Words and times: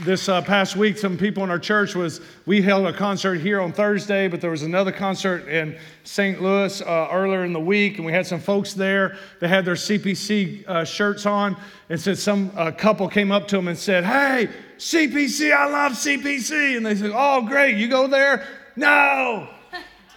this 0.00 0.28
uh, 0.28 0.42
past 0.42 0.76
week, 0.76 0.98
some 0.98 1.16
people 1.16 1.44
in 1.44 1.50
our 1.50 1.58
church 1.58 1.94
was 1.94 2.20
we 2.46 2.62
held 2.62 2.86
a 2.86 2.92
concert 2.92 3.36
here 3.36 3.60
on 3.60 3.72
Thursday, 3.72 4.28
but 4.28 4.40
there 4.40 4.50
was 4.50 4.62
another 4.62 4.90
concert 4.90 5.48
in 5.48 5.78
St. 6.04 6.42
Louis 6.42 6.80
uh, 6.80 7.08
earlier 7.10 7.44
in 7.44 7.52
the 7.52 7.60
week, 7.60 7.96
and 7.96 8.06
we 8.06 8.12
had 8.12 8.26
some 8.26 8.40
folks 8.40 8.74
there. 8.74 9.16
They 9.40 9.48
had 9.48 9.64
their 9.64 9.74
CPC 9.74 10.66
uh, 10.66 10.84
shirts 10.84 11.26
on, 11.26 11.56
and 11.88 12.00
said 12.00 12.18
some 12.18 12.50
couple 12.72 13.08
came 13.08 13.30
up 13.30 13.48
to 13.48 13.56
them 13.56 13.68
and 13.68 13.78
said, 13.78 14.04
"Hey, 14.04 14.48
CPC, 14.78 15.54
I 15.54 15.66
love 15.66 15.92
CPC," 15.92 16.76
and 16.76 16.84
they 16.84 16.94
said, 16.94 17.12
"Oh, 17.14 17.42
great, 17.42 17.76
you 17.76 17.88
go 17.88 18.06
there." 18.06 18.46
No, 18.76 19.48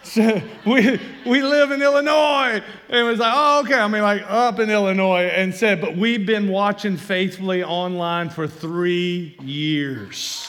so 0.05 0.41
we, 0.65 0.99
we 1.25 1.41
live 1.41 1.71
in 1.71 1.81
Illinois. 1.81 2.61
And 2.89 2.99
it 2.99 3.03
was 3.03 3.19
like, 3.19 3.33
oh, 3.35 3.61
okay. 3.61 3.75
I 3.75 3.87
mean, 3.87 4.01
like 4.01 4.23
up 4.27 4.59
in 4.59 4.69
Illinois. 4.69 5.25
And 5.25 5.53
said, 5.53 5.81
but 5.81 5.95
we've 5.95 6.25
been 6.25 6.47
watching 6.47 6.97
faithfully 6.97 7.63
online 7.63 8.29
for 8.29 8.47
three 8.47 9.35
years. 9.41 10.47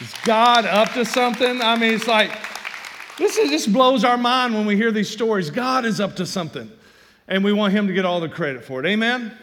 Is 0.00 0.14
God 0.24 0.64
up 0.64 0.92
to 0.92 1.04
something? 1.04 1.60
I 1.60 1.76
mean, 1.76 1.94
it's 1.94 2.08
like, 2.08 2.30
this 3.18 3.36
is, 3.36 3.50
just 3.50 3.72
blows 3.72 4.04
our 4.04 4.16
mind 4.16 4.54
when 4.54 4.66
we 4.66 4.76
hear 4.76 4.90
these 4.90 5.10
stories. 5.10 5.50
God 5.50 5.84
is 5.84 6.00
up 6.00 6.16
to 6.16 6.26
something. 6.26 6.70
And 7.28 7.44
we 7.44 7.52
want 7.52 7.72
Him 7.72 7.86
to 7.86 7.92
get 7.92 8.04
all 8.04 8.20
the 8.20 8.28
credit 8.28 8.64
for 8.64 8.80
it. 8.80 8.86
Amen? 8.86 9.36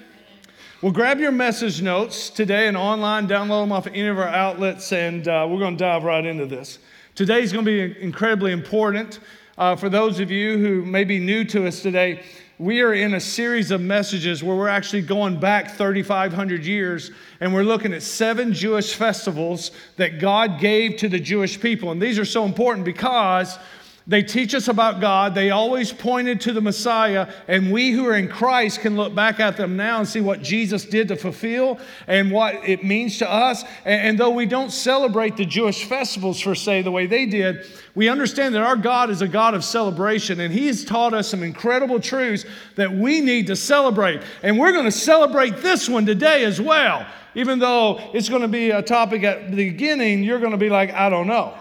Well, 0.82 0.92
grab 0.92 1.20
your 1.20 1.32
message 1.32 1.82
notes 1.82 2.30
today 2.30 2.68
and 2.68 2.76
online, 2.76 3.28
download 3.28 3.64
them 3.64 3.72
off 3.72 3.86
of 3.86 3.94
any 3.94 4.08
of 4.08 4.18
our 4.18 4.28
outlets, 4.28 4.92
and 4.92 5.28
uh, 5.28 5.48
we're 5.50 5.60
going 5.60 5.78
to 5.78 5.84
dive 5.84 6.04
right 6.04 6.26
into 6.26 6.48
this. 6.48 6.80
Today 7.14 7.42
is 7.42 7.54
going 7.54 7.66
to 7.66 7.94
be 7.94 8.02
incredibly 8.02 8.52
important. 8.52 9.20
Uh, 9.62 9.76
for 9.76 9.90
those 9.90 10.20
of 10.20 10.32
you 10.32 10.58
who 10.58 10.84
may 10.84 11.04
be 11.04 11.20
new 11.20 11.44
to 11.44 11.68
us 11.68 11.84
today, 11.84 12.20
we 12.58 12.82
are 12.82 12.96
in 12.96 13.14
a 13.14 13.20
series 13.20 13.70
of 13.70 13.80
messages 13.80 14.44
where 14.44 14.56
we're 14.56 14.68
actually 14.68 15.04
going 15.04 15.40
back 15.40 15.70
3,500 15.76 16.66
years 16.66 17.12
and 17.40 17.54
we're 17.54 17.62
looking 17.62 17.94
at 17.94 18.02
seven 18.02 18.54
Jewish 18.54 18.96
festivals 18.96 19.70
that 19.98 20.20
God 20.20 20.60
gave 20.60 20.98
to 20.98 21.08
the 21.08 21.20
Jewish 21.20 21.62
people. 21.62 21.92
And 21.92 22.02
these 22.02 22.18
are 22.18 22.26
so 22.26 22.44
important 22.44 22.86
because 22.86 23.60
they 24.08 24.24
teach 24.24 24.56
us 24.56 24.68
about 24.68 25.00
God. 25.00 25.36
They 25.36 25.52
always 25.52 25.94
pointed 25.94 26.42
to 26.42 26.54
the 26.54 26.62
Messiah, 26.62 27.32
and 27.48 27.72
we 27.72 27.92
who 27.92 28.08
are 28.08 28.16
in 28.16 28.28
Christ 28.28 28.82
can 28.82 28.96
look 28.96 29.14
back 29.14 29.40
at 29.40 29.58
them 29.58 29.78
now 29.78 30.00
and 30.00 30.08
see 30.08 30.22
what 30.22 30.42
Jesus 30.42 30.86
did 30.86 31.08
to 31.10 31.16
fulfill 31.16 31.80
and 32.08 32.32
what 32.32 32.56
it 32.68 32.84
means 32.84 33.20
to 33.20 33.32
us. 33.32 33.64
And, 33.86 34.02
and 34.02 34.20
though 34.20 34.32
we 34.32 34.48
don't 34.48 34.72
celebrate 34.72 35.38
the 35.38 35.46
Jewish 35.46 35.86
festivals 35.86 36.42
per 36.42 36.56
se 36.56 36.82
the 36.82 36.92
way 36.92 37.06
they 37.06 37.28
did, 37.28 37.66
we 37.94 38.10
understand 38.10 38.56
that 38.56 38.64
our 38.64 38.76
God 38.76 39.12
is 39.12 39.22
a 39.22 39.28
God 39.28 39.54
of 39.54 39.64
celebration, 39.64 40.40
and 40.40 40.52
He 40.52 40.66
has 40.68 40.84
taught 40.84 41.14
us 41.14 41.28
some 41.28 41.44
incredible 41.44 42.00
truths 42.00 42.46
that 42.76 42.92
we 42.92 43.22
need 43.22 43.48
to 43.48 43.56
celebrate. 43.56 44.22
And 44.42 44.58
we're 44.58 44.72
going 44.72 44.86
to 44.86 44.92
celebrate 44.92 45.58
this 45.58 45.88
one 45.88 46.08
today 46.08 46.44
as 46.44 46.60
well. 46.60 47.06
Even 47.36 47.60
though 47.60 48.00
it's 48.14 48.30
going 48.30 48.42
to 48.42 48.48
be 48.48 48.72
a 48.72 48.82
topic 48.82 49.24
at 49.24 49.52
the 49.52 49.56
beginning, 49.56 50.24
you're 50.24 50.40
going 50.40 50.52
to 50.52 50.58
be 50.58 50.70
like, 50.70 50.92
I 50.92 51.10
don't 51.10 51.28
know. 51.28 51.54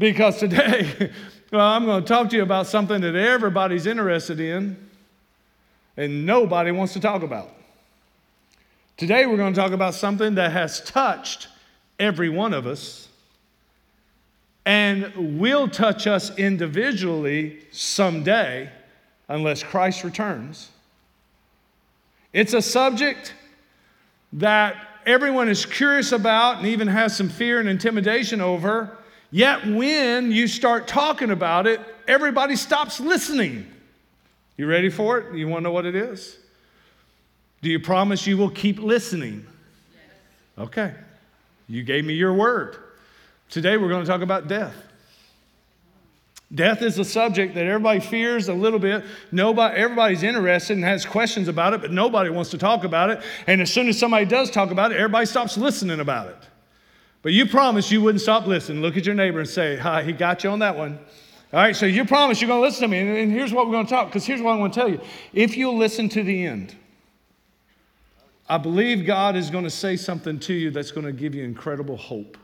Because 0.00 0.38
today, 0.38 1.12
well, 1.52 1.66
I'm 1.66 1.84
going 1.84 2.02
to 2.02 2.08
talk 2.08 2.30
to 2.30 2.36
you 2.36 2.42
about 2.42 2.66
something 2.66 3.02
that 3.02 3.14
everybody's 3.14 3.84
interested 3.84 4.40
in 4.40 4.88
and 5.94 6.24
nobody 6.24 6.72
wants 6.72 6.94
to 6.94 7.00
talk 7.00 7.22
about. 7.22 7.50
Today, 8.96 9.26
we're 9.26 9.36
going 9.36 9.52
to 9.52 9.60
talk 9.60 9.72
about 9.72 9.92
something 9.92 10.36
that 10.36 10.52
has 10.52 10.80
touched 10.80 11.48
every 11.98 12.30
one 12.30 12.54
of 12.54 12.66
us 12.66 13.08
and 14.64 15.38
will 15.38 15.68
touch 15.68 16.06
us 16.06 16.34
individually 16.38 17.58
someday 17.70 18.70
unless 19.28 19.62
Christ 19.62 20.02
returns. 20.02 20.70
It's 22.32 22.54
a 22.54 22.62
subject 22.62 23.34
that 24.32 24.76
everyone 25.04 25.50
is 25.50 25.66
curious 25.66 26.12
about 26.12 26.56
and 26.56 26.66
even 26.66 26.88
has 26.88 27.14
some 27.14 27.28
fear 27.28 27.60
and 27.60 27.68
intimidation 27.68 28.40
over 28.40 28.96
Yet 29.30 29.66
when 29.66 30.32
you 30.32 30.48
start 30.48 30.88
talking 30.88 31.30
about 31.30 31.66
it, 31.66 31.80
everybody 32.08 32.56
stops 32.56 32.98
listening. 33.00 33.66
You 34.56 34.66
ready 34.66 34.90
for 34.90 35.18
it? 35.18 35.34
You 35.34 35.48
want 35.48 35.60
to 35.60 35.64
know 35.64 35.72
what 35.72 35.86
it 35.86 35.94
is? 35.94 36.36
Do 37.62 37.70
you 37.70 37.78
promise 37.78 38.26
you 38.26 38.36
will 38.36 38.50
keep 38.50 38.78
listening? 38.80 39.46
Okay. 40.58 40.94
You 41.68 41.82
gave 41.82 42.04
me 42.04 42.14
your 42.14 42.34
word. 42.34 42.76
Today 43.48 43.76
we're 43.76 43.88
going 43.88 44.04
to 44.04 44.10
talk 44.10 44.22
about 44.22 44.48
death. 44.48 44.74
Death 46.52 46.82
is 46.82 46.98
a 46.98 47.04
subject 47.04 47.54
that 47.54 47.64
everybody 47.64 48.00
fears 48.00 48.48
a 48.48 48.54
little 48.54 48.80
bit. 48.80 49.04
Nobody, 49.30 49.76
everybody's 49.76 50.24
interested 50.24 50.76
and 50.76 50.84
has 50.84 51.06
questions 51.06 51.46
about 51.46 51.74
it, 51.74 51.80
but 51.80 51.92
nobody 51.92 52.28
wants 52.28 52.50
to 52.50 52.58
talk 52.58 52.82
about 52.82 53.10
it. 53.10 53.22
And 53.46 53.60
as 53.60 53.72
soon 53.72 53.88
as 53.88 53.96
somebody 53.96 54.24
does 54.24 54.50
talk 54.50 54.72
about 54.72 54.90
it, 54.90 54.96
everybody 54.96 55.26
stops 55.26 55.56
listening 55.56 56.00
about 56.00 56.28
it. 56.28 56.49
But 57.22 57.32
you 57.32 57.46
promised 57.46 57.90
you 57.90 58.00
wouldn't 58.00 58.22
stop 58.22 58.46
listening. 58.46 58.80
Look 58.82 58.96
at 58.96 59.04
your 59.04 59.14
neighbor 59.14 59.40
and 59.40 59.48
say, 59.48 59.76
Hi, 59.76 60.02
he 60.02 60.12
got 60.12 60.42
you 60.44 60.50
on 60.50 60.60
that 60.60 60.76
one. 60.76 60.98
All 61.52 61.60
right, 61.60 61.74
so 61.74 61.84
you 61.84 62.04
promise 62.04 62.40
you're 62.40 62.48
going 62.48 62.60
to 62.60 62.66
listen 62.66 62.82
to 62.82 62.88
me. 62.88 63.22
And 63.22 63.32
here's 63.32 63.52
what 63.52 63.66
we're 63.66 63.72
going 63.72 63.86
to 63.86 63.90
talk, 63.90 64.06
because 64.06 64.24
here's 64.24 64.40
what 64.40 64.52
I'm 64.52 64.58
going 64.58 64.70
to 64.70 64.74
tell 64.78 64.88
you. 64.88 65.00
If 65.32 65.56
you'll 65.56 65.76
listen 65.76 66.08
to 66.10 66.22
the 66.22 66.46
end, 66.46 66.76
I 68.48 68.56
believe 68.56 69.04
God 69.04 69.34
is 69.34 69.50
going 69.50 69.64
to 69.64 69.70
say 69.70 69.96
something 69.96 70.38
to 70.40 70.54
you 70.54 70.70
that's 70.70 70.92
going 70.92 71.06
to 71.06 71.12
give 71.12 71.34
you 71.34 71.42
incredible 71.44 71.96
hope 71.96 72.38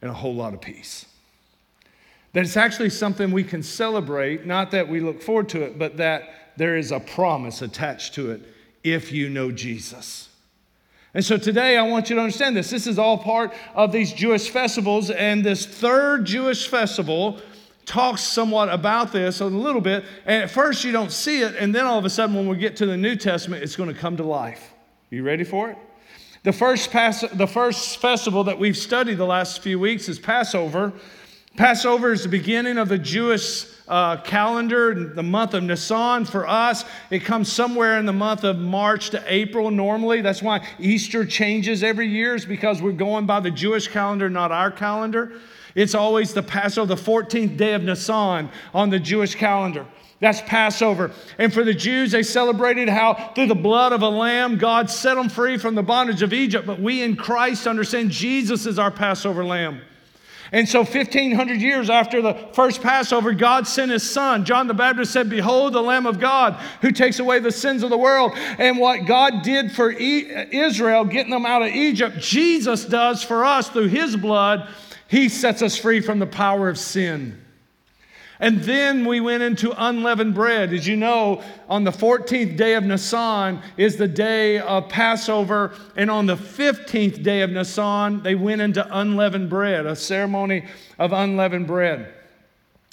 and 0.00 0.10
a 0.10 0.14
whole 0.14 0.34
lot 0.34 0.54
of 0.54 0.60
peace. 0.62 1.06
That 2.32 2.44
it's 2.44 2.56
actually 2.56 2.90
something 2.90 3.30
we 3.30 3.44
can 3.44 3.62
celebrate, 3.62 4.46
not 4.46 4.70
that 4.72 4.88
we 4.88 5.00
look 5.00 5.22
forward 5.22 5.48
to 5.50 5.62
it, 5.62 5.78
but 5.78 5.98
that 5.98 6.54
there 6.56 6.76
is 6.76 6.92
a 6.92 7.00
promise 7.00 7.62
attached 7.62 8.14
to 8.14 8.30
it 8.30 8.42
if 8.82 9.12
you 9.12 9.28
know 9.28 9.52
Jesus. 9.52 10.30
And 11.14 11.24
so 11.24 11.36
today 11.38 11.78
I 11.78 11.82
want 11.82 12.10
you 12.10 12.16
to 12.16 12.22
understand 12.22 12.56
this. 12.56 12.70
This 12.70 12.88
is 12.88 12.98
all 12.98 13.16
part 13.16 13.54
of 13.74 13.92
these 13.92 14.12
Jewish 14.12 14.50
festivals, 14.50 15.10
and 15.10 15.44
this 15.44 15.64
third 15.64 16.24
Jewish 16.24 16.66
festival 16.66 17.40
talks 17.86 18.22
somewhat 18.22 18.68
about 18.68 19.12
this 19.12 19.40
a 19.40 19.46
little 19.46 19.80
bit. 19.80 20.04
And 20.26 20.42
at 20.42 20.50
first 20.50 20.84
you 20.84 20.90
don't 20.90 21.12
see 21.12 21.42
it, 21.42 21.54
and 21.54 21.72
then 21.72 21.84
all 21.84 21.98
of 21.98 22.04
a 22.04 22.10
sudden 22.10 22.34
when 22.34 22.48
we 22.48 22.56
get 22.56 22.76
to 22.78 22.86
the 22.86 22.96
New 22.96 23.14
Testament, 23.14 23.62
it's 23.62 23.76
going 23.76 23.92
to 23.92 23.98
come 23.98 24.16
to 24.16 24.24
life. 24.24 24.74
You 25.10 25.22
ready 25.22 25.44
for 25.44 25.70
it? 25.70 25.78
The 26.42 26.52
first, 26.52 26.90
pass, 26.90 27.24
the 27.32 27.46
first 27.46 27.98
festival 27.98 28.44
that 28.44 28.58
we've 28.58 28.76
studied 28.76 29.14
the 29.14 29.24
last 29.24 29.62
few 29.62 29.78
weeks 29.78 30.08
is 30.08 30.18
Passover. 30.18 30.92
Passover 31.56 32.12
is 32.12 32.24
the 32.24 32.28
beginning 32.28 32.78
of 32.78 32.88
the 32.88 32.98
Jewish 32.98 33.66
uh, 33.86 34.16
calendar, 34.22 35.12
the 35.14 35.22
month 35.22 35.54
of 35.54 35.62
Nisan 35.62 36.24
for 36.24 36.48
us. 36.48 36.84
It 37.10 37.20
comes 37.20 37.52
somewhere 37.52 37.96
in 37.98 38.06
the 38.06 38.12
month 38.12 38.42
of 38.42 38.58
March 38.58 39.10
to 39.10 39.22
April 39.32 39.70
normally. 39.70 40.20
That's 40.20 40.42
why 40.42 40.66
Easter 40.80 41.24
changes 41.24 41.84
every 41.84 42.08
year, 42.08 42.34
is 42.34 42.44
because 42.44 42.82
we're 42.82 42.90
going 42.90 43.26
by 43.26 43.38
the 43.38 43.52
Jewish 43.52 43.86
calendar, 43.86 44.28
not 44.28 44.50
our 44.50 44.72
calendar. 44.72 45.32
It's 45.76 45.94
always 45.94 46.34
the 46.34 46.42
Passover, 46.42 46.92
the 46.92 47.00
14th 47.00 47.56
day 47.56 47.74
of 47.74 47.84
Nisan 47.84 48.50
on 48.72 48.90
the 48.90 48.98
Jewish 48.98 49.36
calendar. 49.36 49.86
That's 50.18 50.40
Passover. 50.42 51.12
And 51.38 51.54
for 51.54 51.62
the 51.62 51.74
Jews, 51.74 52.10
they 52.10 52.24
celebrated 52.24 52.88
how 52.88 53.32
through 53.36 53.46
the 53.46 53.54
blood 53.54 53.92
of 53.92 54.02
a 54.02 54.08
lamb, 54.08 54.58
God 54.58 54.90
set 54.90 55.14
them 55.14 55.28
free 55.28 55.56
from 55.58 55.76
the 55.76 55.82
bondage 55.84 56.22
of 56.22 56.32
Egypt. 56.32 56.66
But 56.66 56.80
we 56.80 57.02
in 57.02 57.14
Christ 57.14 57.68
understand 57.68 58.10
Jesus 58.10 58.66
is 58.66 58.78
our 58.78 58.90
Passover 58.90 59.44
lamb. 59.44 59.82
And 60.54 60.68
so, 60.68 60.84
1500 60.84 61.60
years 61.60 61.90
after 61.90 62.22
the 62.22 62.34
first 62.52 62.80
Passover, 62.80 63.32
God 63.32 63.66
sent 63.66 63.90
his 63.90 64.08
son. 64.08 64.44
John 64.44 64.68
the 64.68 64.72
Baptist 64.72 65.12
said, 65.12 65.28
Behold, 65.28 65.72
the 65.72 65.82
Lamb 65.82 66.06
of 66.06 66.20
God 66.20 66.54
who 66.80 66.92
takes 66.92 67.18
away 67.18 67.40
the 67.40 67.50
sins 67.50 67.82
of 67.82 67.90
the 67.90 67.98
world. 67.98 68.30
And 68.36 68.78
what 68.78 69.04
God 69.04 69.42
did 69.42 69.72
for 69.72 69.90
Israel, 69.90 71.06
getting 71.06 71.32
them 71.32 71.44
out 71.44 71.62
of 71.62 71.74
Egypt, 71.74 72.20
Jesus 72.20 72.84
does 72.84 73.24
for 73.24 73.44
us 73.44 73.68
through 73.68 73.88
his 73.88 74.14
blood. 74.14 74.68
He 75.08 75.28
sets 75.28 75.60
us 75.60 75.76
free 75.76 76.00
from 76.00 76.20
the 76.20 76.26
power 76.26 76.68
of 76.68 76.78
sin. 76.78 77.43
And 78.40 78.60
then 78.62 79.04
we 79.04 79.20
went 79.20 79.42
into 79.42 79.72
unleavened 79.76 80.34
bread. 80.34 80.72
As 80.72 80.86
you 80.86 80.96
know, 80.96 81.42
on 81.68 81.84
the 81.84 81.92
14th 81.92 82.56
day 82.56 82.74
of 82.74 82.84
Nisan 82.84 83.62
is 83.76 83.96
the 83.96 84.08
day 84.08 84.58
of 84.58 84.88
Passover. 84.88 85.72
And 85.96 86.10
on 86.10 86.26
the 86.26 86.36
15th 86.36 87.22
day 87.22 87.42
of 87.42 87.50
Nisan, 87.50 88.22
they 88.22 88.34
went 88.34 88.60
into 88.60 88.86
unleavened 88.90 89.50
bread, 89.50 89.86
a 89.86 89.94
ceremony 89.94 90.66
of 90.98 91.12
unleavened 91.12 91.66
bread. 91.66 92.12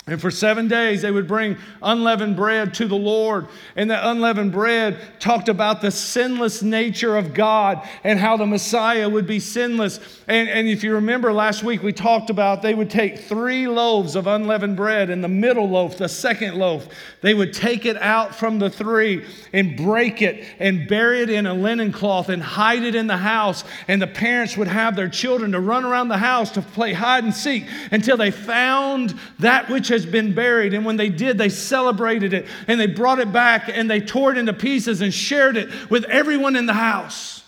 And 0.08 0.20
for 0.20 0.32
seven 0.32 0.68
days, 0.68 1.04
they 1.04 1.12
would 1.12 1.28
bring 1.28 1.58
unleavened 1.84 2.36
bread 2.36 2.74
to 2.74 2.88
the 2.88 2.96
Lord. 2.96 3.48
And 3.76 3.92
that 3.92 4.04
unleavened 4.04 4.52
bread 4.52 5.00
talked 5.20 5.48
about 5.48 5.82
the 5.82 5.92
sinless 5.92 6.64
nature 6.64 7.16
of 7.16 7.36
God 7.36 7.88
and 8.04 8.18
how 8.18 8.36
the 8.36 8.48
Messiah 8.48 9.08
would 9.08 9.28
be 9.28 9.40
sinless. 9.40 10.00
And, 10.28 10.50
and 10.50 10.68
if 10.68 10.84
you 10.84 10.96
remember 10.96 11.32
last 11.32 11.64
week, 11.64 11.84
we 11.84 11.94
talked 11.94 12.32
about 12.32 12.64
they 12.64 12.74
would 12.74 12.90
take 12.90 13.20
three 13.20 13.68
loaves 13.68 14.16
of 14.16 14.26
unleavened 14.26 14.76
bread, 14.76 15.12
and 15.12 15.24
the 15.24 15.28
middle 15.28 15.70
loaf, 15.70 15.98
the 16.00 16.10
second 16.10 16.56
loaf, 16.56 16.88
they 17.22 17.36
would 17.36 17.54
take 17.54 17.86
it 17.86 17.98
out 17.98 18.34
from 18.34 18.58
the 18.58 18.72
three 18.72 19.24
and 19.54 19.78
break 19.78 20.24
it 20.24 20.44
and 20.58 20.88
bury 20.88 21.22
it 21.22 21.30
in 21.30 21.46
a 21.46 21.54
linen 21.54 21.92
cloth 21.92 22.30
and 22.30 22.42
hide 22.42 22.82
it 22.82 22.96
in 22.96 23.06
the 23.06 23.18
house. 23.18 23.64
And 23.88 24.02
the 24.02 24.08
parents 24.08 24.58
would 24.58 24.68
have 24.68 24.96
their 24.96 25.10
children 25.10 25.52
to 25.52 25.60
run 25.60 25.86
around 25.86 26.08
the 26.08 26.18
house 26.18 26.50
to 26.52 26.64
play 26.64 26.94
hide 26.94 27.24
and 27.24 27.34
seek 27.34 27.68
until 27.92 28.18
they 28.18 28.32
found 28.32 29.14
that 29.38 29.70
which 29.70 29.91
has 29.92 30.06
been 30.06 30.34
buried. 30.34 30.74
And 30.74 30.84
when 30.84 30.98
they 30.98 31.10
did, 31.10 31.38
they 31.38 31.50
celebrated 31.50 32.34
it 32.34 32.48
and 32.68 32.80
they 32.80 32.88
brought 32.88 33.20
it 33.20 33.32
back 33.32 33.70
and 33.70 33.90
they 33.90 34.02
tore 34.02 34.32
it 34.32 34.38
into 34.38 34.54
pieces 34.54 35.02
and 35.02 35.14
shared 35.14 35.56
it 35.56 35.90
with 35.90 36.04
everyone 36.06 36.56
in 36.56 36.66
the 36.66 36.74
house. 36.74 37.44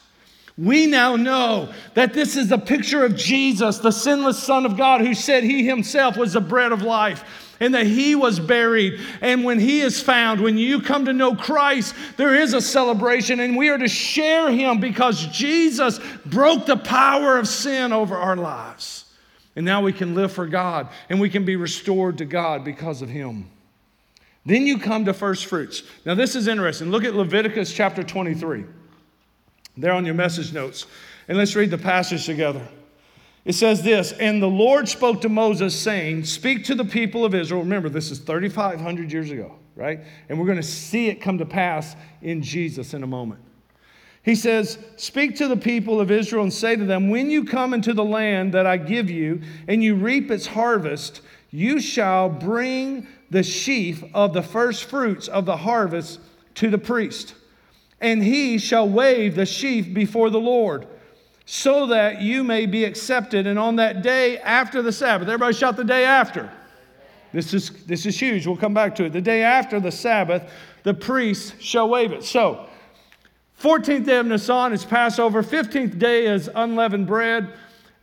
We 0.55 0.85
now 0.85 1.15
know 1.15 1.73
that 1.95 2.13
this 2.13 2.37
is 2.37 2.51
a 2.51 2.59
picture 2.59 3.03
of 3.03 3.15
Jesus, 3.15 3.79
the 3.79 3.91
sinless 3.91 4.41
Son 4.41 4.67
of 4.67 4.77
God, 4.77 5.01
who 5.01 5.15
said 5.15 5.43
he 5.43 5.65
himself 5.65 6.15
was 6.15 6.33
the 6.33 6.41
bread 6.41 6.71
of 6.71 6.83
life 6.83 7.23
and 7.59 7.73
that 7.73 7.87
he 7.87 8.13
was 8.13 8.39
buried. 8.39 8.99
And 9.21 9.43
when 9.43 9.59
he 9.59 9.81
is 9.81 10.01
found, 10.01 10.41
when 10.41 10.57
you 10.57 10.81
come 10.81 11.05
to 11.05 11.13
know 11.13 11.33
Christ, 11.33 11.95
there 12.17 12.35
is 12.35 12.53
a 12.53 12.61
celebration, 12.61 13.39
and 13.39 13.57
we 13.57 13.69
are 13.69 13.77
to 13.77 13.87
share 13.87 14.51
him 14.51 14.79
because 14.79 15.25
Jesus 15.27 15.99
broke 16.25 16.65
the 16.65 16.77
power 16.77 17.37
of 17.37 17.47
sin 17.47 17.93
over 17.93 18.15
our 18.15 18.35
lives. 18.35 19.02
And 19.55 19.65
now 19.65 19.81
we 19.81 19.93
can 19.93 20.15
live 20.15 20.31
for 20.31 20.47
God 20.47 20.89
and 21.09 21.19
we 21.19 21.29
can 21.29 21.45
be 21.45 21.55
restored 21.55 22.17
to 22.17 22.25
God 22.25 22.63
because 22.63 23.01
of 23.01 23.09
him. 23.09 23.49
Then 24.45 24.67
you 24.67 24.77
come 24.77 25.05
to 25.05 25.13
first 25.13 25.45
fruits. 25.45 25.83
Now, 26.05 26.15
this 26.15 26.35
is 26.35 26.47
interesting. 26.47 26.89
Look 26.89 27.05
at 27.05 27.15
Leviticus 27.15 27.71
chapter 27.73 28.03
23. 28.03 28.65
There 29.77 29.93
on 29.93 30.05
your 30.05 30.15
message 30.15 30.53
notes. 30.53 30.85
And 31.27 31.37
let's 31.37 31.55
read 31.55 31.71
the 31.71 31.77
passage 31.77 32.25
together. 32.25 32.67
It 33.45 33.53
says 33.53 33.83
this 33.83 34.11
And 34.13 34.41
the 34.41 34.47
Lord 34.47 34.89
spoke 34.89 35.21
to 35.21 35.29
Moses, 35.29 35.77
saying, 35.77 36.25
Speak 36.25 36.65
to 36.65 36.75
the 36.75 36.85
people 36.85 37.23
of 37.25 37.33
Israel. 37.33 37.61
Remember, 37.61 37.89
this 37.89 38.11
is 38.11 38.19
3,500 38.19 39.11
years 39.11 39.31
ago, 39.31 39.55
right? 39.75 40.01
And 40.29 40.39
we're 40.39 40.45
going 40.45 40.57
to 40.57 40.63
see 40.63 41.07
it 41.07 41.15
come 41.15 41.37
to 41.37 41.45
pass 41.45 41.95
in 42.21 42.41
Jesus 42.41 42.93
in 42.93 43.03
a 43.03 43.07
moment. 43.07 43.41
He 44.23 44.35
says, 44.35 44.79
Speak 44.95 45.35
to 45.37 45.47
the 45.47 45.57
people 45.57 45.99
of 45.99 46.09
Israel 46.09 46.43
and 46.43 46.53
say 46.53 46.75
to 46.75 46.85
them, 46.85 47.09
When 47.09 47.29
you 47.29 47.43
come 47.43 47.73
into 47.73 47.93
the 47.93 48.05
land 48.05 48.53
that 48.53 48.65
I 48.65 48.77
give 48.77 49.09
you, 49.09 49.41
and 49.67 49.83
you 49.83 49.95
reap 49.95 50.31
its 50.31 50.47
harvest, 50.47 51.21
you 51.51 51.79
shall 51.79 52.29
bring 52.29 53.05
the 53.29 53.43
sheaf 53.43 54.03
of 54.13 54.33
the 54.33 54.43
first 54.43 54.85
fruits 54.85 55.27
of 55.27 55.45
the 55.45 55.57
harvest 55.57 56.19
to 56.55 56.69
the 56.69 56.77
priest 56.77 57.35
and 58.03 58.21
he 58.21 58.57
shall 58.57 58.87
wave 58.87 59.33
the 59.35 59.45
sheaf 59.45 59.93
before 59.93 60.29
the 60.29 60.39
Lord, 60.39 60.85
so 61.45 61.87
that 61.87 62.21
you 62.21 62.43
may 62.43 62.65
be 62.65 62.83
accepted. 62.83 63.47
And 63.47 63.57
on 63.57 63.77
that 63.77 64.03
day 64.03 64.39
after 64.39 64.81
the 64.81 64.91
Sabbath, 64.91 65.29
everybody 65.29 65.53
shout 65.53 65.77
the 65.77 65.85
day 65.85 66.03
after. 66.03 66.51
This 67.31 67.53
is, 67.53 67.69
this 67.85 68.05
is 68.05 68.19
huge. 68.19 68.45
We'll 68.45 68.57
come 68.57 68.73
back 68.73 68.93
to 68.95 69.05
it. 69.05 69.13
The 69.13 69.21
day 69.21 69.41
after 69.41 69.79
the 69.79 69.91
Sabbath, 69.91 70.51
the 70.83 70.93
priest 70.93 71.61
shall 71.61 71.87
wave 71.87 72.11
it. 72.11 72.25
So, 72.25 72.67
14th 73.63 74.05
day 74.05 74.17
of 74.17 74.25
Nisan 74.25 74.73
is 74.73 74.83
Passover, 74.83 75.41
15th 75.41 75.97
day 75.97 76.25
is 76.25 76.49
unleavened 76.53 77.07
bread. 77.07 77.53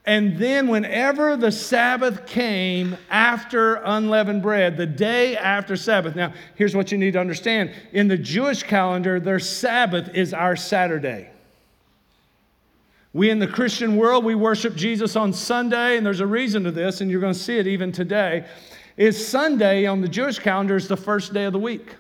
And 0.07 0.39
then, 0.39 0.69
whenever 0.69 1.37
the 1.37 1.53
Sabbath 1.53 2.25
came 2.25 2.97
after 3.11 3.75
unleavened 3.75 4.41
bread, 4.41 4.79
the 4.79 4.87
day 4.87 5.37
after 5.37 5.77
Sabbath. 5.77 6.17
Now, 6.17 6.33
here's 6.55 6.75
what 6.75 6.91
you 6.91 6.97
need 6.97 7.11
to 7.11 7.21
understand 7.21 7.75
in 7.93 8.09
the 8.09 8.17
Jewish 8.17 8.63
calendar, 8.63 9.21
their 9.21 9.39
Sabbath 9.39 10.15
is 10.15 10.33
our 10.33 10.57
Saturday. 10.57 11.29
We 13.13 13.29
in 13.29 13.39
the 13.39 13.47
Christian 13.47 13.97
world, 13.97 14.25
we 14.25 14.35
worship 14.35 14.75
Jesus 14.75 15.15
on 15.15 15.35
Sunday, 15.35 15.99
and 15.99 16.07
there's 16.07 16.21
a 16.21 16.27
reason 16.27 16.65
to 16.65 16.71
this, 16.71 17.03
and 17.03 17.11
you're 17.11 17.21
going 17.21 17.35
to 17.35 17.39
see 17.39 17.59
it 17.59 17.67
even 17.67 17.93
today. 17.93 18.47
Is 18.97 19.29
Sunday 19.29 19.85
on 19.85 20.01
the 20.01 20.09
Jewish 20.09 20.39
calendar 20.39 20.77
is 20.77 20.89
the 20.89 20.97
first 20.97 21.35
day 21.35 21.45
of 21.45 21.53
the 21.53 21.59
week. 21.59 21.97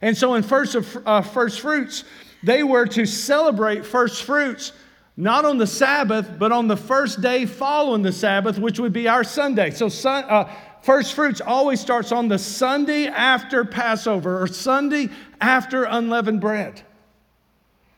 And 0.00 0.16
so 0.16 0.34
in 0.34 0.42
first, 0.42 0.76
uh, 1.06 1.22
first 1.22 1.60
fruits, 1.60 2.04
they 2.42 2.62
were 2.62 2.86
to 2.86 3.04
celebrate 3.06 3.84
first 3.84 4.22
fruits 4.24 4.72
not 5.16 5.44
on 5.44 5.58
the 5.58 5.66
Sabbath, 5.66 6.38
but 6.38 6.52
on 6.52 6.68
the 6.68 6.76
first 6.76 7.20
day 7.20 7.44
following 7.44 8.02
the 8.02 8.12
Sabbath, 8.12 8.56
which 8.56 8.78
would 8.78 8.92
be 8.92 9.08
our 9.08 9.24
Sunday. 9.24 9.70
So, 9.70 9.88
sun, 9.88 10.24
uh, 10.28 10.48
first 10.80 11.14
fruits 11.14 11.40
always 11.40 11.80
starts 11.80 12.12
on 12.12 12.28
the 12.28 12.38
Sunday 12.38 13.08
after 13.08 13.64
Passover 13.64 14.40
or 14.40 14.46
Sunday 14.46 15.08
after 15.40 15.82
unleavened 15.82 16.40
bread. 16.40 16.82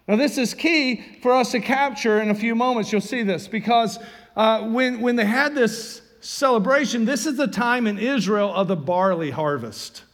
Now, 0.08 0.16
this 0.16 0.38
is 0.38 0.54
key 0.54 1.04
for 1.20 1.32
us 1.32 1.52
to 1.52 1.60
capture 1.60 2.22
in 2.22 2.30
a 2.30 2.34
few 2.34 2.54
moments. 2.54 2.90
You'll 2.90 3.02
see 3.02 3.22
this 3.22 3.46
because 3.46 3.98
uh, 4.34 4.62
when, 4.62 5.02
when 5.02 5.16
they 5.16 5.26
had 5.26 5.54
this 5.54 6.00
celebration, 6.20 7.04
this 7.04 7.26
is 7.26 7.36
the 7.36 7.46
time 7.46 7.86
in 7.86 7.98
Israel 7.98 8.52
of 8.54 8.66
the 8.66 8.76
barley 8.76 9.30
harvest. 9.30 10.04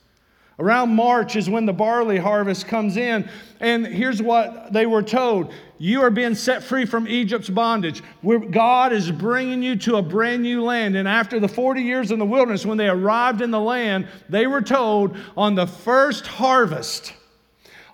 Around 0.58 0.94
March 0.94 1.36
is 1.36 1.50
when 1.50 1.66
the 1.66 1.72
barley 1.74 2.16
harvest 2.16 2.66
comes 2.66 2.96
in. 2.96 3.28
And 3.60 3.86
here's 3.86 4.22
what 4.22 4.72
they 4.72 4.86
were 4.86 5.02
told 5.02 5.52
You 5.78 6.00
are 6.00 6.10
being 6.10 6.34
set 6.34 6.64
free 6.64 6.86
from 6.86 7.06
Egypt's 7.06 7.50
bondage. 7.50 8.02
Where 8.22 8.38
God 8.38 8.92
is 8.94 9.10
bringing 9.10 9.62
you 9.62 9.76
to 9.76 9.96
a 9.96 10.02
brand 10.02 10.42
new 10.42 10.62
land. 10.64 10.96
And 10.96 11.06
after 11.06 11.38
the 11.38 11.48
40 11.48 11.82
years 11.82 12.10
in 12.10 12.18
the 12.18 12.24
wilderness, 12.24 12.64
when 12.64 12.78
they 12.78 12.88
arrived 12.88 13.42
in 13.42 13.50
the 13.50 13.60
land, 13.60 14.08
they 14.30 14.46
were 14.46 14.62
told 14.62 15.16
on 15.36 15.54
the 15.54 15.66
first 15.66 16.26
harvest, 16.26 17.12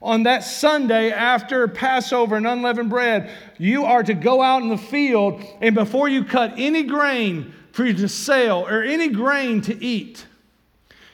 on 0.01 0.23
that 0.25 0.45
Sunday 0.45 1.11
after 1.11 1.67
Passover 1.67 2.37
and 2.37 2.47
unleavened 2.47 2.91
bread, 2.91 3.31
you 3.59 3.85
are 3.85 4.05
to 4.05 4.15
go 4.15 4.41
out 4.41 4.63
in 4.63 4.69
the 4.69 4.79
field, 4.79 5.43
and 5.61 5.75
before 5.75 6.09
you 6.09 6.25
cut 6.25 6.55
any 6.57 6.85
grain 6.85 7.55
for 7.73 7.85
you 7.85 7.95
to 7.95 8.09
sell 8.09 8.67
or 8.67 8.83
any 8.83 9.09
grain 9.09 9.61
to 9.63 9.85
eat, 9.85 10.27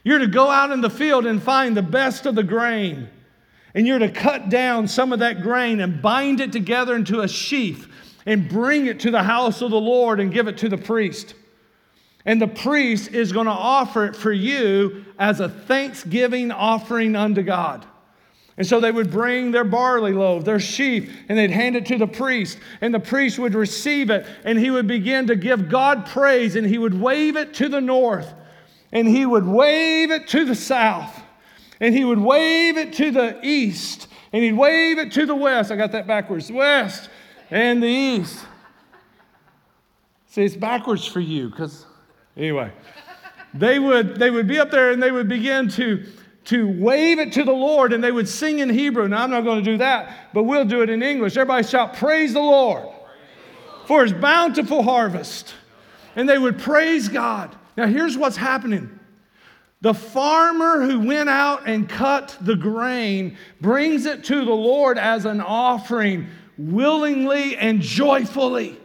you're 0.08 0.20
to 0.20 0.26
go 0.26 0.48
out 0.48 0.70
in 0.70 0.80
the 0.80 0.88
field 0.88 1.26
and 1.26 1.42
find 1.42 1.76
the 1.76 1.82
best 1.82 2.24
of 2.24 2.34
the 2.34 2.42
grain. 2.42 3.10
And 3.74 3.86
you're 3.86 3.98
to 3.98 4.10
cut 4.10 4.48
down 4.48 4.88
some 4.88 5.12
of 5.12 5.18
that 5.18 5.42
grain 5.42 5.80
and 5.80 6.00
bind 6.00 6.40
it 6.40 6.50
together 6.50 6.96
into 6.96 7.20
a 7.20 7.28
sheaf 7.28 7.86
and 8.24 8.48
bring 8.48 8.86
it 8.86 9.00
to 9.00 9.10
the 9.10 9.22
house 9.22 9.60
of 9.60 9.70
the 9.70 9.80
Lord 9.80 10.18
and 10.18 10.32
give 10.32 10.48
it 10.48 10.56
to 10.58 10.70
the 10.70 10.78
priest. 10.78 11.34
And 12.24 12.40
the 12.40 12.48
priest 12.48 13.12
is 13.12 13.32
going 13.32 13.46
to 13.46 13.52
offer 13.52 14.06
it 14.06 14.16
for 14.16 14.32
you 14.32 15.04
as 15.18 15.40
a 15.40 15.48
thanksgiving 15.48 16.52
offering 16.52 17.14
unto 17.14 17.42
God. 17.42 17.84
And 18.56 18.66
so 18.66 18.80
they 18.80 18.90
would 18.90 19.10
bring 19.10 19.52
their 19.52 19.62
barley 19.62 20.12
loaf, 20.12 20.44
their 20.44 20.58
sheaf, 20.58 21.14
and 21.28 21.38
they'd 21.38 21.50
hand 21.50 21.76
it 21.76 21.84
to 21.86 21.98
the 21.98 22.08
priest. 22.08 22.58
And 22.80 22.94
the 22.94 22.98
priest 22.98 23.38
would 23.38 23.54
receive 23.54 24.08
it 24.08 24.26
and 24.44 24.58
he 24.58 24.70
would 24.70 24.86
begin 24.86 25.26
to 25.26 25.36
give 25.36 25.68
God 25.68 26.06
praise 26.06 26.56
and 26.56 26.66
he 26.66 26.78
would 26.78 26.98
wave 26.98 27.36
it 27.36 27.52
to 27.54 27.68
the 27.68 27.80
north 27.82 28.32
and 28.92 29.06
he 29.06 29.26
would 29.26 29.46
wave 29.46 30.10
it 30.10 30.28
to 30.28 30.44
the 30.44 30.54
south, 30.54 31.20
and 31.80 31.94
he 31.94 32.04
would 32.04 32.18
wave 32.18 32.76
it 32.76 32.92
to 32.94 33.10
the 33.10 33.38
east, 33.42 34.08
and 34.32 34.42
he'd 34.42 34.52
wave 34.54 34.98
it 34.98 35.12
to 35.12 35.26
the 35.26 35.34
west. 35.34 35.70
I 35.70 35.76
got 35.76 35.92
that 35.92 36.06
backwards 36.06 36.50
west 36.50 37.10
and 37.50 37.82
the 37.82 37.88
east. 37.88 38.44
See, 40.26 40.44
it's 40.44 40.56
backwards 40.56 41.06
for 41.06 41.20
you, 41.20 41.48
because 41.48 41.86
anyway, 42.36 42.70
they 43.54 43.78
would, 43.78 44.16
they 44.16 44.30
would 44.30 44.46
be 44.46 44.58
up 44.58 44.70
there 44.70 44.92
and 44.92 45.02
they 45.02 45.10
would 45.10 45.28
begin 45.28 45.68
to, 45.70 46.04
to 46.44 46.68
wave 46.68 47.18
it 47.18 47.32
to 47.32 47.44
the 47.44 47.52
Lord 47.52 47.92
and 47.92 48.04
they 48.04 48.12
would 48.12 48.28
sing 48.28 48.58
in 48.58 48.68
Hebrew. 48.68 49.08
Now, 49.08 49.24
I'm 49.24 49.30
not 49.30 49.44
going 49.44 49.64
to 49.64 49.70
do 49.70 49.78
that, 49.78 50.34
but 50.34 50.42
we'll 50.44 50.66
do 50.66 50.82
it 50.82 50.90
in 50.90 51.02
English. 51.02 51.36
Everybody 51.36 51.66
shout, 51.66 51.94
Praise 51.94 52.34
the 52.34 52.40
Lord 52.40 52.88
for 53.88 54.02
his 54.02 54.12
bountiful 54.12 54.82
harvest. 54.82 55.54
And 56.14 56.28
they 56.28 56.36
would 56.36 56.58
praise 56.58 57.08
God. 57.08 57.56
Now, 57.78 57.86
here's 57.86 58.18
what's 58.18 58.36
happening. 58.36 58.90
The 59.82 59.94
farmer 59.94 60.84
who 60.84 61.06
went 61.06 61.28
out 61.28 61.68
and 61.68 61.88
cut 61.88 62.36
the 62.40 62.56
grain 62.56 63.38
brings 63.60 64.04
it 64.04 64.24
to 64.24 64.44
the 64.44 64.50
Lord 64.50 64.98
as 64.98 65.24
an 65.24 65.40
offering 65.40 66.26
willingly 66.58 67.56
and 67.56 67.80
joyfully. 67.80 68.76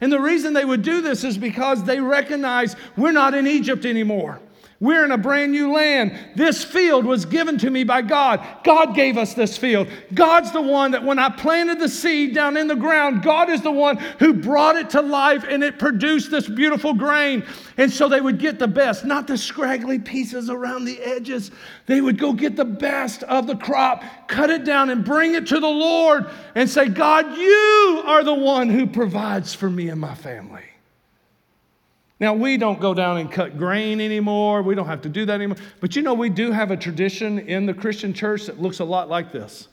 And 0.00 0.12
the 0.12 0.20
reason 0.20 0.52
they 0.52 0.64
would 0.64 0.82
do 0.82 1.00
this 1.00 1.24
is 1.24 1.36
because 1.36 1.82
they 1.82 1.98
recognize 1.98 2.76
we're 2.96 3.10
not 3.10 3.34
in 3.34 3.48
Egypt 3.48 3.84
anymore. 3.84 4.40
We're 4.84 5.06
in 5.06 5.12
a 5.12 5.16
brand 5.16 5.52
new 5.52 5.72
land. 5.72 6.14
This 6.34 6.62
field 6.62 7.06
was 7.06 7.24
given 7.24 7.56
to 7.56 7.70
me 7.70 7.84
by 7.84 8.02
God. 8.02 8.46
God 8.64 8.94
gave 8.94 9.16
us 9.16 9.32
this 9.32 9.56
field. 9.56 9.88
God's 10.12 10.52
the 10.52 10.60
one 10.60 10.90
that 10.90 11.02
when 11.02 11.18
I 11.18 11.30
planted 11.30 11.78
the 11.78 11.88
seed 11.88 12.34
down 12.34 12.58
in 12.58 12.66
the 12.66 12.76
ground, 12.76 13.22
God 13.22 13.48
is 13.48 13.62
the 13.62 13.70
one 13.70 13.96
who 14.18 14.34
brought 14.34 14.76
it 14.76 14.90
to 14.90 15.00
life 15.00 15.42
and 15.48 15.64
it 15.64 15.78
produced 15.78 16.30
this 16.30 16.46
beautiful 16.46 16.92
grain. 16.92 17.46
And 17.78 17.90
so 17.90 18.10
they 18.10 18.20
would 18.20 18.38
get 18.38 18.58
the 18.58 18.68
best, 18.68 19.06
not 19.06 19.26
the 19.26 19.38
scraggly 19.38 19.98
pieces 19.98 20.50
around 20.50 20.84
the 20.84 21.00
edges. 21.00 21.50
They 21.86 22.02
would 22.02 22.18
go 22.18 22.34
get 22.34 22.54
the 22.54 22.66
best 22.66 23.22
of 23.22 23.46
the 23.46 23.56
crop, 23.56 24.04
cut 24.28 24.50
it 24.50 24.64
down, 24.64 24.90
and 24.90 25.02
bring 25.02 25.34
it 25.34 25.46
to 25.46 25.60
the 25.60 25.66
Lord 25.66 26.26
and 26.54 26.68
say, 26.68 26.90
God, 26.90 27.38
you 27.38 28.02
are 28.04 28.22
the 28.22 28.34
one 28.34 28.68
who 28.68 28.86
provides 28.86 29.54
for 29.54 29.70
me 29.70 29.88
and 29.88 29.98
my 29.98 30.14
family. 30.14 30.73
Now, 32.20 32.32
we 32.34 32.56
don't 32.56 32.80
go 32.80 32.94
down 32.94 33.18
and 33.18 33.30
cut 33.30 33.58
grain 33.58 34.00
anymore. 34.00 34.62
We 34.62 34.74
don't 34.74 34.86
have 34.86 35.02
to 35.02 35.08
do 35.08 35.26
that 35.26 35.34
anymore. 35.34 35.58
But 35.80 35.96
you 35.96 36.02
know, 36.02 36.14
we 36.14 36.28
do 36.28 36.52
have 36.52 36.70
a 36.70 36.76
tradition 36.76 37.40
in 37.40 37.66
the 37.66 37.74
Christian 37.74 38.12
church 38.14 38.46
that 38.46 38.60
looks 38.60 38.78
a 38.78 38.84
lot 38.84 39.08
like 39.08 39.32
this 39.32 39.68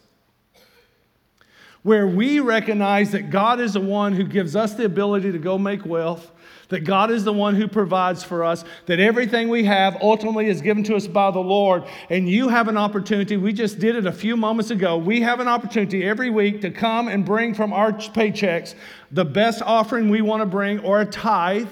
where 1.83 2.05
we 2.05 2.39
recognize 2.39 3.12
that 3.12 3.29
God 3.29 3.60
is 3.60 3.74
the 3.74 3.81
one 3.81 4.13
who 4.13 4.24
gives 4.24 4.55
us 4.55 4.75
the 4.75 4.86
ability 4.86 5.31
to 5.31 5.39
go 5.39 5.57
make 5.57 5.83
wealth, 5.83 6.31
that 6.69 6.81
God 6.81 7.10
is 7.10 7.24
the 7.24 7.33
one 7.33 7.55
who 7.55 7.67
provides 7.67 8.24
for 8.24 8.43
us, 8.43 8.63
that 8.86 9.00
everything 9.00 9.50
we 9.50 9.63
have 9.63 9.98
ultimately 10.01 10.48
is 10.48 10.62
given 10.62 10.83
to 10.83 10.95
us 10.95 11.07
by 11.07 11.31
the 11.31 11.39
Lord. 11.39 11.83
And 12.10 12.29
you 12.29 12.50
have 12.50 12.67
an 12.67 12.77
opportunity, 12.77 13.36
we 13.36 13.51
just 13.51 13.79
did 13.79 13.95
it 13.95 14.05
a 14.05 14.12
few 14.12 14.38
moments 14.38 14.69
ago. 14.69 14.95
We 14.95 15.21
have 15.21 15.39
an 15.39 15.48
opportunity 15.48 16.03
every 16.03 16.29
week 16.29 16.62
to 16.62 16.69
come 16.69 17.07
and 17.07 17.25
bring 17.25 17.53
from 17.55 17.74
our 17.74 17.91
paychecks 17.91 18.75
the 19.12 19.25
best 19.25 19.63
offering 19.63 20.10
we 20.10 20.21
want 20.21 20.41
to 20.41 20.45
bring 20.45 20.79
or 20.79 21.01
a 21.01 21.05
tithe 21.05 21.67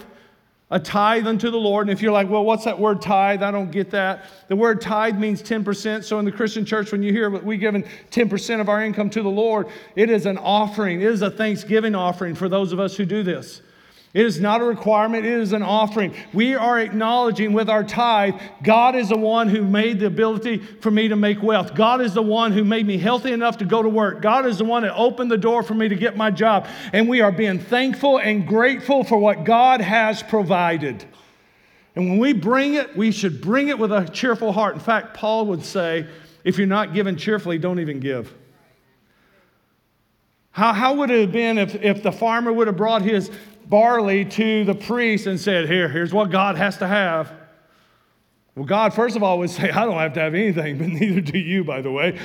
a 0.72 0.80
tithe 0.80 1.28
unto 1.28 1.50
the 1.50 1.58
Lord. 1.58 1.88
And 1.88 1.92
if 1.92 2.02
you're 2.02 2.12
like, 2.12 2.30
well, 2.30 2.46
what's 2.46 2.66
that 2.66 2.80
word 2.80 3.02
tithe? 3.02 3.42
I 3.42 3.52
don't 3.52 3.72
get 3.72 3.92
that. 3.92 4.26
The 4.48 4.56
word 4.56 4.82
tithe 4.82 5.18
means 5.18 5.42
10%. 5.42 6.04
So 6.04 6.20
in 6.20 6.26
the 6.26 6.32
Christian 6.32 6.66
church, 6.66 6.92
when 6.92 7.02
you 7.02 7.12
hear 7.12 7.30
we 7.30 7.58
given 7.58 7.84
10% 8.12 8.62
of 8.62 8.70
our 8.70 8.84
income 8.84 9.10
to 9.12 9.24
the 9.24 9.30
Lord, 9.30 9.68
it 9.96 10.10
is 10.10 10.26
an 10.26 10.38
offering. 10.38 11.02
It 11.02 11.08
is 11.08 11.22
a 11.22 11.32
thanksgiving 11.32 11.96
offering 11.96 12.36
for 12.36 12.48
those 12.48 12.72
of 12.72 12.80
us 12.80 12.96
who 12.96 13.06
do 13.06 13.24
this. 13.24 13.62
It 14.12 14.26
is 14.26 14.40
not 14.40 14.62
a 14.62 14.64
requirement, 14.64 15.24
it 15.24 15.34
is 15.34 15.54
an 15.54 15.62
offering. 15.62 16.16
We 16.34 16.56
are 16.56 16.80
acknowledging 16.80 17.54
with 17.54 17.70
our 17.70 17.84
tithe, 17.84 18.34
God 18.64 18.96
is 18.96 19.10
the 19.10 19.18
one 19.18 19.50
who 19.50 19.64
made 19.64 20.00
the 20.00 20.08
ability 20.08 20.58
for 20.58 20.90
me 20.90 21.10
to 21.10 21.16
make 21.16 21.44
wealth. 21.44 21.76
God 21.76 22.02
is 22.02 22.16
the 22.16 22.22
one 22.24 22.52
who 22.52 22.64
made 22.64 22.88
me 22.88 22.98
healthy 22.98 23.32
enough 23.32 23.60
to 23.60 23.66
go 23.66 23.84
to 23.84 23.90
work. 23.90 24.24
God 24.24 24.48
is 24.48 24.58
the 24.58 24.66
one 24.66 24.82
that 24.82 24.96
opened 24.96 25.30
the 25.30 25.38
door 25.38 25.62
for 25.62 25.76
me 25.76 25.88
to 25.90 25.96
get 25.96 26.18
my 26.18 26.32
job. 26.32 26.68
And 26.92 27.08
we 27.08 27.22
are 27.22 27.32
being 27.32 27.60
thankful 27.60 28.18
and 28.18 28.48
grateful 28.48 29.04
for 29.04 29.20
what 29.20 29.44
God 29.44 29.80
has 29.80 30.24
provided. 30.24 31.06
And 31.96 32.10
when 32.10 32.18
we 32.18 32.34
bring 32.34 32.74
it, 32.74 32.98
we 32.98 33.12
should 33.12 33.42
bring 33.42 33.68
it 33.68 33.78
with 33.78 33.92
a 33.92 34.10
cheerful 34.10 34.52
heart. 34.54 34.74
In 34.74 34.80
fact, 34.80 35.14
Paul 35.14 35.46
would 35.48 35.64
say, 35.64 36.08
if 36.44 36.58
you're 36.58 36.66
not 36.66 36.96
giving 36.96 37.16
cheerfully, 37.16 37.60
don't 37.60 37.80
even 37.80 38.00
give. 38.00 38.34
How, 40.52 40.74
how 40.74 40.96
would 40.96 41.12
it 41.12 41.22
have 41.22 41.32
been 41.32 41.58
if, 41.58 41.76
if 41.76 42.02
the 42.02 42.12
farmer 42.12 42.52
would 42.52 42.68
have 42.68 42.78
brought 42.78 43.02
his 43.02 43.30
barley 43.70 44.26
to 44.26 44.66
the 44.66 44.76
priest 44.76 45.28
and 45.28 45.40
said, 45.40 45.70
Here, 45.70 45.88
here's 45.88 46.14
what 46.14 46.32
God 46.32 46.58
has 46.58 46.78
to 46.78 46.88
have. 46.88 47.32
Well, 48.56 48.66
God, 48.66 48.94
first 48.94 49.16
of 49.16 49.24
all, 49.24 49.40
would 49.40 49.52
say, 49.52 49.70
I 49.70 49.86
don't 49.86 49.98
have 49.98 50.14
to 50.14 50.20
have 50.20 50.34
anything, 50.34 50.78
but 50.80 50.88
neither 50.88 51.22
do 51.22 51.38
you, 51.38 51.64
by 51.64 51.82
the 51.82 51.92
way. 51.92 52.20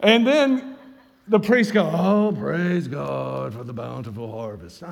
And 0.00 0.26
then 0.26 0.76
the 1.28 1.38
priest 1.38 1.72
go, 1.72 1.88
Oh, 1.92 2.34
praise 2.36 2.88
God 2.88 3.54
for 3.54 3.62
the 3.62 3.72
bountiful 3.72 4.32
harvest. 4.32 4.82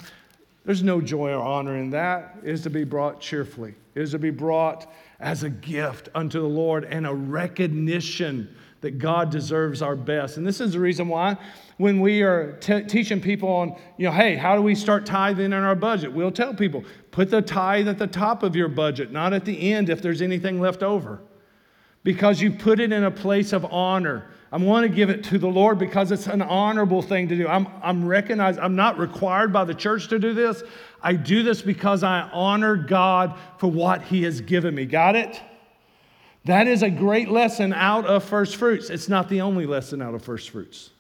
There's 0.64 0.82
no 0.82 1.00
joy 1.00 1.32
or 1.32 1.42
honor 1.42 1.76
in 1.78 1.90
that. 1.90 2.36
It 2.42 2.50
is 2.50 2.62
to 2.62 2.70
be 2.70 2.84
brought 2.84 3.20
cheerfully. 3.20 3.74
It 3.94 4.02
is 4.02 4.10
to 4.10 4.18
be 4.18 4.30
brought 4.30 4.92
as 5.18 5.42
a 5.42 5.48
gift 5.48 6.10
unto 6.14 6.40
the 6.40 6.48
Lord 6.48 6.84
and 6.84 7.06
a 7.06 7.14
recognition 7.14 8.54
that 8.82 8.98
God 8.98 9.30
deserves 9.30 9.80
our 9.82 9.96
best. 9.96 10.36
And 10.36 10.46
this 10.46 10.60
is 10.60 10.74
the 10.74 10.80
reason 10.80 11.08
why 11.08 11.38
when 11.78 12.00
we 12.00 12.22
are 12.22 12.52
t- 12.60 12.82
teaching 12.82 13.20
people 13.20 13.48
on, 13.48 13.76
you 13.96 14.06
know, 14.06 14.12
hey, 14.12 14.36
how 14.36 14.56
do 14.56 14.62
we 14.62 14.74
start 14.74 15.06
tithing 15.06 15.46
in 15.46 15.52
our 15.52 15.76
budget? 15.76 16.12
We'll 16.12 16.32
tell 16.32 16.52
people, 16.52 16.84
put 17.12 17.30
the 17.30 17.40
tithe 17.40 17.88
at 17.88 17.98
the 17.98 18.06
top 18.06 18.42
of 18.42 18.54
your 18.54 18.68
budget, 18.68 19.12
not 19.12 19.32
at 19.32 19.44
the 19.44 19.72
end 19.72 19.88
if 19.88 20.02
there's 20.02 20.20
anything 20.20 20.60
left 20.60 20.82
over. 20.82 21.20
Because 22.02 22.40
you 22.40 22.50
put 22.50 22.80
it 22.80 22.92
in 22.92 23.04
a 23.04 23.10
place 23.10 23.52
of 23.52 23.64
honor. 23.66 24.30
I 24.50 24.56
want 24.56 24.84
to 24.84 24.88
give 24.88 25.10
it 25.10 25.22
to 25.24 25.38
the 25.38 25.46
Lord 25.46 25.78
because 25.78 26.10
it's 26.10 26.26
an 26.26 26.42
honorable 26.42 27.02
thing 27.02 27.28
to 27.28 27.36
do. 27.36 27.46
I'm, 27.46 27.68
I'm 27.82 28.06
recognized, 28.06 28.58
I'm 28.58 28.76
not 28.76 28.98
required 28.98 29.52
by 29.52 29.64
the 29.64 29.74
church 29.74 30.08
to 30.08 30.18
do 30.18 30.34
this. 30.34 30.62
I 31.02 31.12
do 31.14 31.42
this 31.42 31.62
because 31.62 32.02
I 32.02 32.28
honor 32.32 32.74
God 32.74 33.38
for 33.58 33.70
what 33.70 34.02
He 34.02 34.24
has 34.24 34.40
given 34.40 34.74
me. 34.74 34.84
Got 34.84 35.16
it? 35.16 35.40
That 36.44 36.66
is 36.66 36.82
a 36.82 36.90
great 36.90 37.28
lesson 37.28 37.72
out 37.72 38.06
of 38.06 38.24
first 38.24 38.56
fruits. 38.56 38.90
It's 38.90 39.08
not 39.08 39.28
the 39.28 39.42
only 39.42 39.66
lesson 39.66 40.00
out 40.00 40.14
of 40.14 40.24
first 40.24 40.50
fruits. 40.50 40.90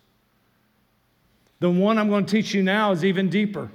The 1.60 1.70
one 1.70 1.98
I'm 1.98 2.08
going 2.08 2.26
to 2.26 2.30
teach 2.30 2.54
you 2.54 2.62
now 2.62 2.92
is 2.92 3.04
even 3.04 3.28
deeper. 3.28 3.70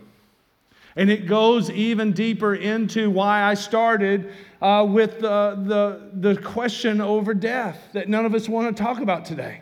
And 0.96 1.10
it 1.10 1.25
goes 1.25 1.72
even 1.72 2.13
deeper 2.13 2.56
into 2.56 3.10
why 3.10 3.44
I 3.44 3.56
started 3.56 4.32
uh, 4.62 4.86
with 4.88 5.20
the, 5.20 5.60
the, 5.66 6.34
the 6.34 6.42
question 6.42 7.02
over 7.02 7.34
death 7.34 7.90
that 7.94 8.08
none 8.08 8.25
of 8.25 8.36
us 8.36 8.48
want 8.48 8.75
to 8.75 8.84
talk 8.84 9.00
about 9.00 9.25
today. 9.25 9.62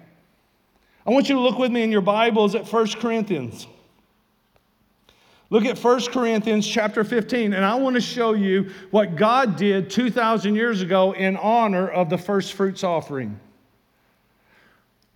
I 1.05 1.09
want 1.11 1.29
you 1.29 1.35
to 1.35 1.41
look 1.41 1.57
with 1.57 1.71
me 1.71 1.83
in 1.83 1.91
your 1.91 2.01
Bibles 2.01 2.53
at 2.53 2.71
1 2.71 2.87
Corinthians. 2.99 3.65
Look 5.49 5.65
at 5.65 5.77
1 5.77 6.01
Corinthians 6.07 6.67
chapter 6.67 7.03
15, 7.03 7.53
and 7.53 7.65
I 7.65 7.75
want 7.75 7.95
to 7.95 8.01
show 8.01 8.33
you 8.33 8.71
what 8.91 9.15
God 9.15 9.55
did 9.55 9.89
2,000 9.89 10.55
years 10.55 10.81
ago 10.81 11.13
in 11.13 11.35
honor 11.37 11.89
of 11.89 12.09
the 12.09 12.17
first 12.17 12.53
fruits 12.53 12.83
offering. 12.83 13.39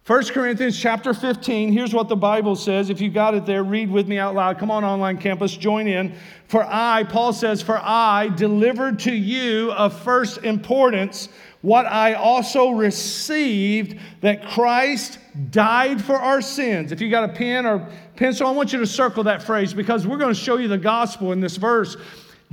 1 0.08 0.26
Corinthians 0.26 0.80
chapter 0.80 1.16
15, 1.16 1.72
here's 1.72 1.92
what 1.92 2.08
the 2.08 2.16
Bible 2.16 2.56
says. 2.56 2.92
If 2.92 3.02
you 3.02 3.10
got 3.10 3.34
it 3.34 3.48
there, 3.48 3.64
read 3.64 3.90
with 3.90 4.08
me 4.08 4.20
out 4.20 4.36
loud. 4.36 4.60
Come 4.60 4.70
on, 4.70 4.84
online 4.84 5.18
campus, 5.18 5.58
join 5.58 5.88
in. 5.88 6.14
For 6.48 6.64
I, 6.64 7.06
Paul 7.06 7.34
says, 7.34 7.64
For 7.64 7.80
I 7.80 8.30
delivered 8.36 9.00
to 9.00 9.12
you 9.12 9.72
of 9.72 10.00
first 10.04 10.44
importance 10.44 11.30
what 11.62 11.88
I 11.88 12.14
also 12.14 12.70
received 12.70 13.98
that 14.22 14.48
Christ 14.48 15.18
died 15.50 16.04
for 16.04 16.18
our 16.18 16.40
sins. 16.40 16.92
If 16.92 17.02
you 17.02 17.10
got 17.10 17.28
a 17.28 17.34
pen 17.34 17.66
or 17.66 17.90
pencil, 18.16 18.46
I 18.46 18.52
want 18.52 18.74
you 18.74 18.78
to 18.78 18.86
circle 18.86 19.24
that 19.24 19.42
phrase 19.42 19.74
because 19.74 20.06
we're 20.06 20.18
going 20.18 20.36
to 20.36 20.40
show 20.40 20.58
you 20.58 20.68
the 20.68 20.78
gospel 20.78 21.32
in 21.32 21.40
this 21.40 21.58
verse. 21.58 21.98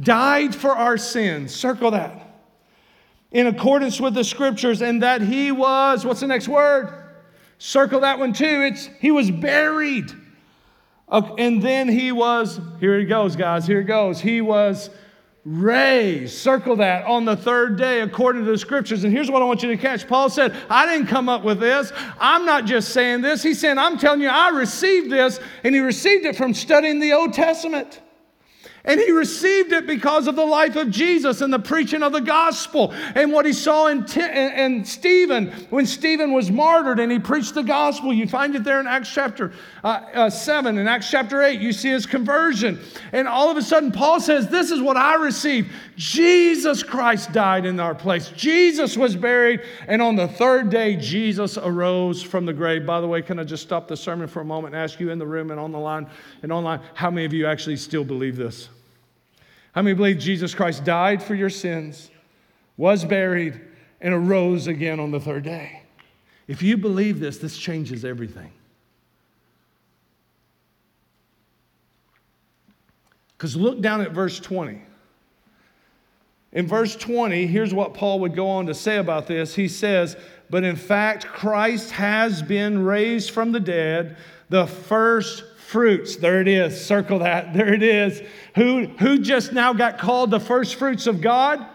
Died 0.00 0.54
for 0.54 0.70
our 0.70 0.96
sins. 0.96 1.54
Circle 1.54 1.90
that. 1.90 2.46
In 3.30 3.46
accordance 3.46 4.00
with 4.00 4.14
the 4.14 4.24
scriptures, 4.24 4.80
and 4.80 5.02
that 5.02 5.20
he 5.20 5.52
was, 5.52 6.06
what's 6.06 6.20
the 6.20 6.26
next 6.26 6.48
word? 6.48 7.01
Circle 7.64 8.00
that 8.00 8.18
one 8.18 8.32
too. 8.32 8.62
It's 8.62 8.90
he 8.98 9.12
was 9.12 9.30
buried. 9.30 10.10
And 11.08 11.62
then 11.62 11.86
he 11.86 12.10
was, 12.10 12.60
here 12.80 12.98
he 12.98 13.04
goes, 13.04 13.36
guys, 13.36 13.68
here 13.68 13.82
it 13.82 13.84
goes. 13.84 14.20
He 14.20 14.40
was 14.40 14.90
raised. 15.44 16.36
Circle 16.38 16.74
that 16.76 17.06
on 17.06 17.24
the 17.24 17.36
third 17.36 17.78
day 17.78 18.00
according 18.00 18.44
to 18.44 18.50
the 18.50 18.58
scriptures. 18.58 19.04
And 19.04 19.12
here's 19.12 19.30
what 19.30 19.42
I 19.42 19.44
want 19.44 19.62
you 19.62 19.68
to 19.68 19.76
catch. 19.76 20.08
Paul 20.08 20.28
said, 20.28 20.56
I 20.68 20.86
didn't 20.86 21.06
come 21.06 21.28
up 21.28 21.44
with 21.44 21.60
this. 21.60 21.92
I'm 22.18 22.44
not 22.44 22.64
just 22.64 22.88
saying 22.88 23.20
this. 23.20 23.44
He 23.44 23.54
said, 23.54 23.78
I'm 23.78 23.96
telling 23.96 24.22
you, 24.22 24.28
I 24.28 24.48
received 24.48 25.08
this. 25.08 25.38
And 25.62 25.72
he 25.72 25.80
received 25.80 26.24
it 26.24 26.34
from 26.34 26.54
studying 26.54 26.98
the 26.98 27.12
Old 27.12 27.32
Testament. 27.32 28.00
And 28.84 28.98
he 28.98 29.12
received 29.12 29.70
it 29.70 29.86
because 29.86 30.26
of 30.26 30.34
the 30.34 30.44
life 30.44 30.74
of 30.74 30.90
Jesus 30.90 31.40
and 31.40 31.52
the 31.52 31.60
preaching 31.60 32.02
of 32.02 32.12
the 32.12 32.20
gospel 32.20 32.92
and 33.14 33.30
what 33.30 33.46
he 33.46 33.52
saw 33.52 33.86
in, 33.86 34.04
T- 34.04 34.20
in 34.20 34.84
Stephen 34.84 35.52
when 35.70 35.86
Stephen 35.86 36.32
was 36.32 36.50
martyred 36.50 36.98
and 36.98 37.12
he 37.12 37.20
preached 37.20 37.54
the 37.54 37.62
gospel. 37.62 38.12
You 38.12 38.26
find 38.26 38.56
it 38.56 38.64
there 38.64 38.80
in 38.80 38.88
Acts 38.88 39.12
chapter 39.14 39.52
uh, 39.84 40.00
uh, 40.14 40.30
7 40.30 40.78
and 40.78 40.88
Acts 40.88 41.08
chapter 41.08 41.42
8. 41.42 41.60
You 41.60 41.72
see 41.72 41.90
his 41.90 42.06
conversion. 42.06 42.80
And 43.12 43.28
all 43.28 43.52
of 43.52 43.56
a 43.56 43.62
sudden, 43.62 43.92
Paul 43.92 44.18
says, 44.18 44.48
This 44.48 44.72
is 44.72 44.80
what 44.80 44.96
I 44.96 45.14
received. 45.14 45.70
Jesus 45.94 46.82
Christ 46.82 47.32
died 47.32 47.66
in 47.66 47.78
our 47.78 47.94
place, 47.94 48.30
Jesus 48.30 48.96
was 48.96 49.14
buried. 49.14 49.60
And 49.86 50.02
on 50.02 50.16
the 50.16 50.26
third 50.26 50.70
day, 50.70 50.96
Jesus 50.96 51.56
arose 51.56 52.20
from 52.20 52.46
the 52.46 52.52
grave. 52.52 52.84
By 52.84 53.00
the 53.00 53.06
way, 53.06 53.22
can 53.22 53.38
I 53.38 53.44
just 53.44 53.62
stop 53.62 53.86
the 53.86 53.96
sermon 53.96 54.26
for 54.26 54.40
a 54.40 54.44
moment 54.44 54.74
and 54.74 54.82
ask 54.82 54.98
you 54.98 55.10
in 55.10 55.20
the 55.20 55.26
room 55.26 55.52
and 55.52 55.60
on 55.60 55.70
the 55.70 55.78
line 55.78 56.10
and 56.42 56.50
online, 56.50 56.80
how 56.94 57.12
many 57.12 57.24
of 57.24 57.32
you 57.32 57.46
actually 57.46 57.76
still 57.76 58.04
believe 58.04 58.34
this? 58.34 58.70
How 59.72 59.82
many 59.82 59.94
believe 59.94 60.18
Jesus 60.18 60.54
Christ 60.54 60.84
died 60.84 61.22
for 61.22 61.34
your 61.34 61.50
sins, 61.50 62.10
was 62.76 63.04
buried, 63.04 63.60
and 64.00 64.14
arose 64.14 64.66
again 64.66 65.00
on 65.00 65.10
the 65.10 65.20
third 65.20 65.44
day? 65.44 65.82
If 66.46 66.62
you 66.62 66.76
believe 66.76 67.20
this, 67.20 67.38
this 67.38 67.56
changes 67.56 68.04
everything. 68.04 68.52
Because 73.36 73.56
look 73.56 73.80
down 73.80 74.02
at 74.02 74.12
verse 74.12 74.38
20. 74.38 74.82
In 76.52 76.66
verse 76.66 76.94
20, 76.94 77.46
here's 77.46 77.72
what 77.72 77.94
Paul 77.94 78.20
would 78.20 78.36
go 78.36 78.48
on 78.48 78.66
to 78.66 78.74
say 78.74 78.98
about 78.98 79.26
this. 79.26 79.54
He 79.54 79.68
says, 79.68 80.16
But 80.50 80.64
in 80.64 80.76
fact, 80.76 81.26
Christ 81.26 81.92
has 81.92 82.42
been 82.42 82.84
raised 82.84 83.30
from 83.30 83.52
the 83.52 83.60
dead, 83.60 84.18
the 84.50 84.66
first 84.66 85.44
fruits. 85.72 86.16
There 86.16 86.40
it 86.40 86.46
is. 86.46 86.84
Circle 86.84 87.20
that. 87.20 87.54
There 87.54 87.72
it 87.72 87.82
is. 87.82 88.22
Who, 88.54 88.86
who 88.98 89.18
just 89.18 89.52
now 89.52 89.72
got 89.72 89.98
called 89.98 90.30
the 90.30 90.38
first 90.38 90.76
fruits 90.76 91.06
of 91.06 91.20
God? 91.20 91.66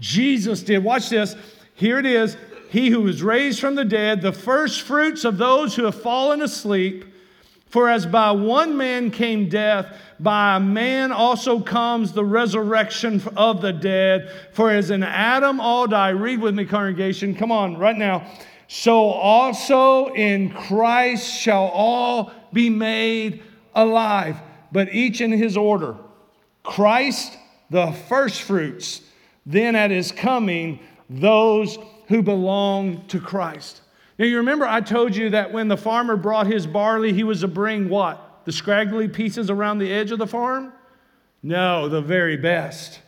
Jesus 0.00 0.62
did. 0.62 0.82
Watch 0.82 1.10
this. 1.10 1.36
Here 1.74 1.98
it 1.98 2.06
is. 2.06 2.36
He 2.70 2.90
who 2.90 3.02
was 3.02 3.22
raised 3.22 3.60
from 3.60 3.74
the 3.74 3.84
dead, 3.84 4.22
the 4.22 4.32
first 4.32 4.82
fruits 4.82 5.24
of 5.24 5.36
those 5.36 5.74
who 5.74 5.84
have 5.84 6.00
fallen 6.00 6.42
asleep. 6.42 7.04
For 7.68 7.88
as 7.88 8.06
by 8.06 8.30
one 8.30 8.76
man 8.76 9.10
came 9.10 9.48
death, 9.48 9.86
by 10.20 10.56
a 10.56 10.60
man 10.60 11.10
also 11.10 11.58
comes 11.58 12.12
the 12.12 12.24
resurrection 12.24 13.20
of 13.36 13.60
the 13.60 13.72
dead. 13.72 14.30
For 14.52 14.70
as 14.70 14.90
in 14.90 15.02
Adam 15.02 15.60
all 15.60 15.88
die, 15.88 16.10
read 16.10 16.40
with 16.40 16.54
me, 16.54 16.64
congregation. 16.64 17.34
Come 17.34 17.50
on, 17.50 17.76
right 17.76 17.96
now. 17.96 18.30
So 18.68 19.04
also 19.10 20.12
in 20.14 20.50
Christ 20.50 21.32
shall 21.32 21.66
all 21.66 22.32
be 22.52 22.70
made 22.70 23.42
alive, 23.74 24.38
but 24.72 24.92
each 24.92 25.20
in 25.20 25.32
his 25.32 25.56
order. 25.56 25.96
Christ, 26.62 27.36
the 27.70 27.92
firstfruits, 28.08 29.02
then 29.46 29.76
at 29.76 29.90
his 29.90 30.12
coming, 30.12 30.80
those 31.10 31.78
who 32.08 32.22
belong 32.22 33.06
to 33.08 33.20
Christ. 33.20 33.82
Now, 34.18 34.24
you 34.26 34.38
remember 34.38 34.66
I 34.66 34.80
told 34.80 35.14
you 35.14 35.30
that 35.30 35.52
when 35.52 35.68
the 35.68 35.76
farmer 35.76 36.16
brought 36.16 36.46
his 36.46 36.66
barley, 36.66 37.12
he 37.12 37.24
was 37.24 37.40
to 37.40 37.48
bring 37.48 37.88
what? 37.88 38.44
The 38.44 38.52
scraggly 38.52 39.08
pieces 39.08 39.50
around 39.50 39.78
the 39.78 39.92
edge 39.92 40.10
of 40.10 40.18
the 40.18 40.26
farm? 40.26 40.72
No, 41.42 41.88
the 41.88 42.00
very 42.00 42.36
best. 42.36 43.00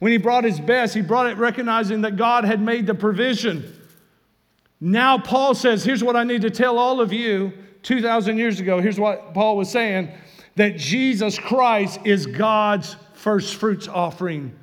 When 0.00 0.12
he 0.12 0.18
brought 0.18 0.44
his 0.44 0.58
best, 0.58 0.94
he 0.94 1.02
brought 1.02 1.26
it 1.26 1.36
recognizing 1.36 2.02
that 2.02 2.16
God 2.16 2.44
had 2.44 2.60
made 2.60 2.86
the 2.86 2.94
provision. 2.94 3.79
Now, 4.80 5.18
Paul 5.18 5.54
says, 5.54 5.84
Here's 5.84 6.02
what 6.02 6.16
I 6.16 6.24
need 6.24 6.42
to 6.42 6.50
tell 6.50 6.78
all 6.78 7.00
of 7.00 7.12
you 7.12 7.52
2,000 7.82 8.38
years 8.38 8.60
ago. 8.60 8.80
Here's 8.80 8.98
what 8.98 9.34
Paul 9.34 9.56
was 9.56 9.70
saying 9.70 10.10
that 10.56 10.76
Jesus 10.76 11.38
Christ 11.38 12.00
is 12.04 12.26
God's 12.26 12.96
first 13.14 13.56
fruits 13.56 13.88
offering. 13.88 14.56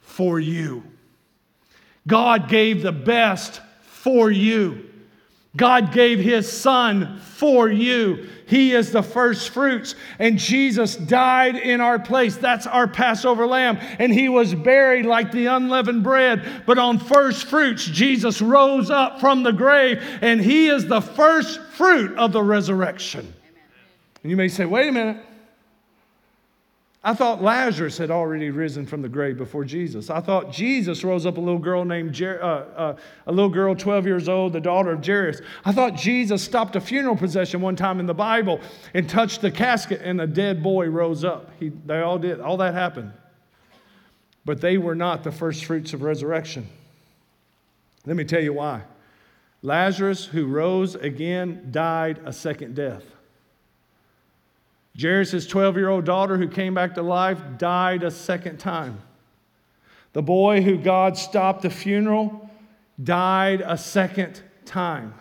for 0.00 0.40
you. 0.40 0.82
God 2.06 2.48
gave 2.48 2.82
the 2.82 2.92
best 2.92 3.60
for 3.82 4.30
you. 4.30 4.85
God 5.56 5.92
gave 5.92 6.20
his 6.20 6.50
son 6.50 7.18
for 7.18 7.68
you. 7.68 8.28
He 8.46 8.72
is 8.72 8.92
the 8.92 9.02
first 9.02 9.50
fruits. 9.50 9.96
And 10.18 10.38
Jesus 10.38 10.94
died 10.96 11.56
in 11.56 11.80
our 11.80 11.98
place. 11.98 12.36
That's 12.36 12.66
our 12.66 12.86
Passover 12.86 13.46
lamb. 13.46 13.78
And 13.98 14.12
he 14.12 14.28
was 14.28 14.54
buried 14.54 15.04
like 15.04 15.32
the 15.32 15.46
unleavened 15.46 16.04
bread. 16.04 16.62
But 16.64 16.78
on 16.78 16.98
first 16.98 17.46
fruits, 17.46 17.84
Jesus 17.84 18.40
rose 18.40 18.90
up 18.90 19.18
from 19.18 19.42
the 19.42 19.52
grave. 19.52 20.00
And 20.22 20.40
he 20.40 20.68
is 20.68 20.86
the 20.86 21.00
first 21.00 21.60
fruit 21.60 22.16
of 22.16 22.32
the 22.32 22.42
resurrection. 22.42 23.34
And 24.22 24.30
you 24.30 24.36
may 24.36 24.48
say, 24.48 24.64
wait 24.64 24.88
a 24.88 24.92
minute. 24.92 25.24
I 27.06 27.14
thought 27.14 27.40
Lazarus 27.40 27.96
had 27.98 28.10
already 28.10 28.50
risen 28.50 28.84
from 28.84 29.00
the 29.00 29.08
grave 29.08 29.38
before 29.38 29.64
Jesus. 29.64 30.10
I 30.10 30.20
thought 30.20 30.50
Jesus 30.50 31.04
rose 31.04 31.24
up 31.24 31.36
a 31.36 31.40
little 31.40 31.60
girl 31.60 31.84
named 31.84 32.12
Jer- 32.12 32.42
uh, 32.42 32.46
uh, 32.46 32.96
a 33.28 33.32
little 33.32 33.48
girl, 33.48 33.76
12 33.76 34.06
years 34.06 34.28
old, 34.28 34.52
the 34.52 34.60
daughter 34.60 34.90
of 34.90 35.06
Jairus. 35.06 35.40
I 35.64 35.70
thought 35.70 35.94
Jesus 35.94 36.42
stopped 36.42 36.74
a 36.74 36.80
funeral 36.80 37.14
procession 37.14 37.60
one 37.60 37.76
time 37.76 38.00
in 38.00 38.06
the 38.06 38.12
Bible 38.12 38.60
and 38.92 39.08
touched 39.08 39.40
the 39.40 39.52
casket, 39.52 40.00
and 40.02 40.20
a 40.20 40.26
dead 40.26 40.64
boy 40.64 40.88
rose 40.88 41.22
up. 41.22 41.52
He, 41.60 41.68
they 41.68 42.00
all 42.00 42.18
did. 42.18 42.40
All 42.40 42.56
that 42.56 42.74
happened. 42.74 43.12
But 44.44 44.60
they 44.60 44.76
were 44.76 44.96
not 44.96 45.22
the 45.22 45.30
first 45.30 45.64
fruits 45.64 45.92
of 45.92 46.02
resurrection. 46.02 46.66
Let 48.04 48.16
me 48.16 48.24
tell 48.24 48.42
you 48.42 48.54
why. 48.54 48.82
Lazarus, 49.62 50.24
who 50.26 50.46
rose 50.46 50.96
again, 50.96 51.68
died 51.70 52.20
a 52.24 52.32
second 52.32 52.74
death. 52.74 53.04
Jairus' 54.98 55.46
12 55.46 55.76
year 55.76 55.88
old 55.88 56.04
daughter, 56.04 56.36
who 56.38 56.48
came 56.48 56.74
back 56.74 56.94
to 56.94 57.02
life, 57.02 57.40
died 57.58 58.02
a 58.02 58.10
second 58.10 58.58
time. 58.58 59.00
The 60.12 60.22
boy 60.22 60.62
who 60.62 60.78
God 60.78 61.18
stopped 61.18 61.62
the 61.62 61.70
funeral 61.70 62.48
died 63.02 63.62
a 63.64 63.76
second 63.76 64.40
time. 64.64 65.12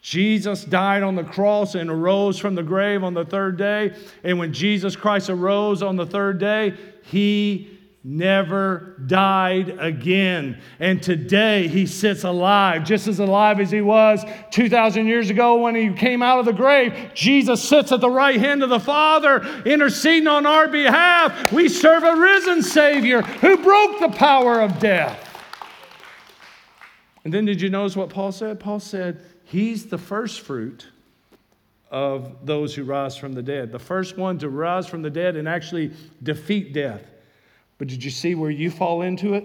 Jesus 0.00 0.64
died 0.64 1.04
on 1.04 1.14
the 1.14 1.22
cross 1.22 1.76
and 1.76 1.88
arose 1.88 2.36
from 2.36 2.56
the 2.56 2.62
grave 2.64 3.04
on 3.04 3.14
the 3.14 3.24
third 3.24 3.56
day. 3.56 3.94
And 4.24 4.36
when 4.36 4.52
Jesus 4.52 4.96
Christ 4.96 5.30
arose 5.30 5.80
on 5.80 5.94
the 5.94 6.04
third 6.06 6.38
day, 6.38 6.74
he 7.04 7.71
never 8.04 8.96
died 9.06 9.76
again. 9.78 10.60
And 10.80 11.02
today 11.02 11.68
he 11.68 11.86
sits 11.86 12.24
alive, 12.24 12.84
just 12.84 13.06
as 13.06 13.20
alive 13.20 13.60
as 13.60 13.70
he 13.70 13.80
was 13.80 14.24
2,000 14.50 15.06
years 15.06 15.30
ago 15.30 15.56
when 15.56 15.74
he 15.74 15.92
came 15.92 16.22
out 16.22 16.40
of 16.40 16.46
the 16.46 16.52
grave. 16.52 17.12
Jesus 17.14 17.62
sits 17.62 17.92
at 17.92 18.00
the 18.00 18.10
right 18.10 18.40
hand 18.40 18.62
of 18.62 18.70
the 18.70 18.80
Father, 18.80 19.42
interceding 19.64 20.26
on 20.26 20.46
our 20.46 20.66
behalf. 20.68 21.52
We 21.52 21.68
serve 21.68 22.02
a 22.02 22.16
risen 22.16 22.62
Savior 22.62 23.22
who 23.22 23.56
broke 23.58 24.00
the 24.00 24.08
power 24.08 24.60
of 24.60 24.78
death. 24.80 25.28
And 27.24 27.32
then 27.32 27.44
did 27.44 27.60
you 27.60 27.70
notice 27.70 27.96
what 27.96 28.10
Paul 28.10 28.32
said? 28.32 28.58
Paul 28.58 28.80
said, 28.80 29.20
He's 29.44 29.86
the 29.86 29.98
first 29.98 30.40
fruit 30.40 30.88
of 31.90 32.46
those 32.46 32.74
who 32.74 32.84
rise 32.84 33.16
from 33.16 33.34
the 33.34 33.42
dead, 33.42 33.70
the 33.70 33.78
first 33.78 34.16
one 34.16 34.38
to 34.38 34.48
rise 34.48 34.86
from 34.86 35.02
the 35.02 35.10
dead 35.10 35.36
and 35.36 35.46
actually 35.46 35.92
defeat 36.22 36.72
death. 36.72 37.02
But 37.78 37.88
did 37.88 38.04
you 38.04 38.10
see 38.10 38.34
where 38.34 38.50
you 38.50 38.70
fall 38.70 39.02
into 39.02 39.34
it? 39.34 39.44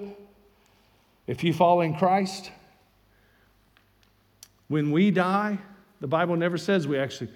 If 1.25 1.43
you 1.43 1.53
fall 1.53 1.81
in 1.81 1.95
Christ, 1.95 2.51
when 4.67 4.91
we 4.91 5.11
die, 5.11 5.57
the 5.99 6.07
Bible 6.07 6.35
never 6.35 6.57
says 6.57 6.87
we 6.87 6.97
actually, 6.97 7.31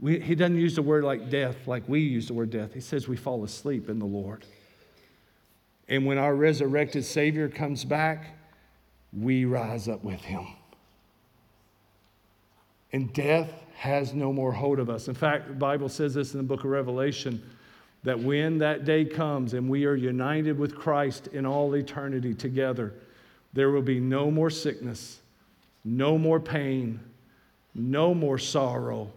we, 0.00 0.20
he 0.20 0.34
doesn't 0.34 0.58
use 0.58 0.74
the 0.74 0.82
word 0.82 1.04
like 1.04 1.30
death 1.30 1.66
like 1.66 1.88
we 1.88 2.00
use 2.00 2.28
the 2.28 2.34
word 2.34 2.50
death. 2.50 2.74
He 2.74 2.80
says 2.80 3.08
we 3.08 3.16
fall 3.16 3.44
asleep 3.44 3.88
in 3.88 3.98
the 3.98 4.06
Lord. 4.06 4.44
And 5.88 6.04
when 6.04 6.18
our 6.18 6.34
resurrected 6.34 7.04
Savior 7.04 7.48
comes 7.48 7.84
back, 7.84 8.36
we 9.12 9.44
rise 9.44 9.88
up 9.88 10.02
with 10.02 10.20
him. 10.20 10.46
And 12.92 13.12
death 13.12 13.52
has 13.76 14.14
no 14.14 14.32
more 14.32 14.52
hold 14.52 14.78
of 14.78 14.90
us. 14.90 15.08
In 15.08 15.14
fact, 15.14 15.48
the 15.48 15.54
Bible 15.54 15.88
says 15.88 16.14
this 16.14 16.34
in 16.34 16.38
the 16.38 16.44
book 16.44 16.60
of 16.60 16.70
Revelation 16.70 17.42
that 18.06 18.20
when 18.20 18.58
that 18.58 18.84
day 18.84 19.04
comes 19.04 19.52
and 19.52 19.68
we 19.68 19.84
are 19.84 19.96
united 19.96 20.56
with 20.56 20.76
Christ 20.76 21.26
in 21.32 21.44
all 21.44 21.74
eternity 21.74 22.34
together, 22.34 22.94
there 23.52 23.72
will 23.72 23.82
be 23.82 23.98
no 23.98 24.30
more 24.30 24.48
sickness, 24.48 25.18
no 25.84 26.16
more 26.16 26.38
pain, 26.38 27.00
no 27.74 28.14
more 28.14 28.38
sorrow, 28.38 29.10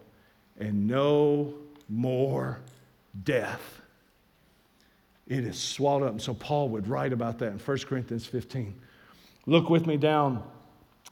and 0.58 0.88
no 0.88 1.54
more 1.88 2.62
death. 3.24 3.80
It 5.28 5.44
is 5.44 5.60
swallowed 5.60 6.08
up. 6.08 6.12
And 6.14 6.22
so 6.22 6.34
Paul 6.34 6.70
would 6.70 6.88
write 6.88 7.14
about 7.14 7.38
that 7.40 7.52
in 7.52 7.60
1 7.60 7.78
Corinthians 7.82 8.26
15. 8.26 8.74
Look 9.46 9.70
with 9.70 9.86
me 9.86 9.98
down 9.98 10.42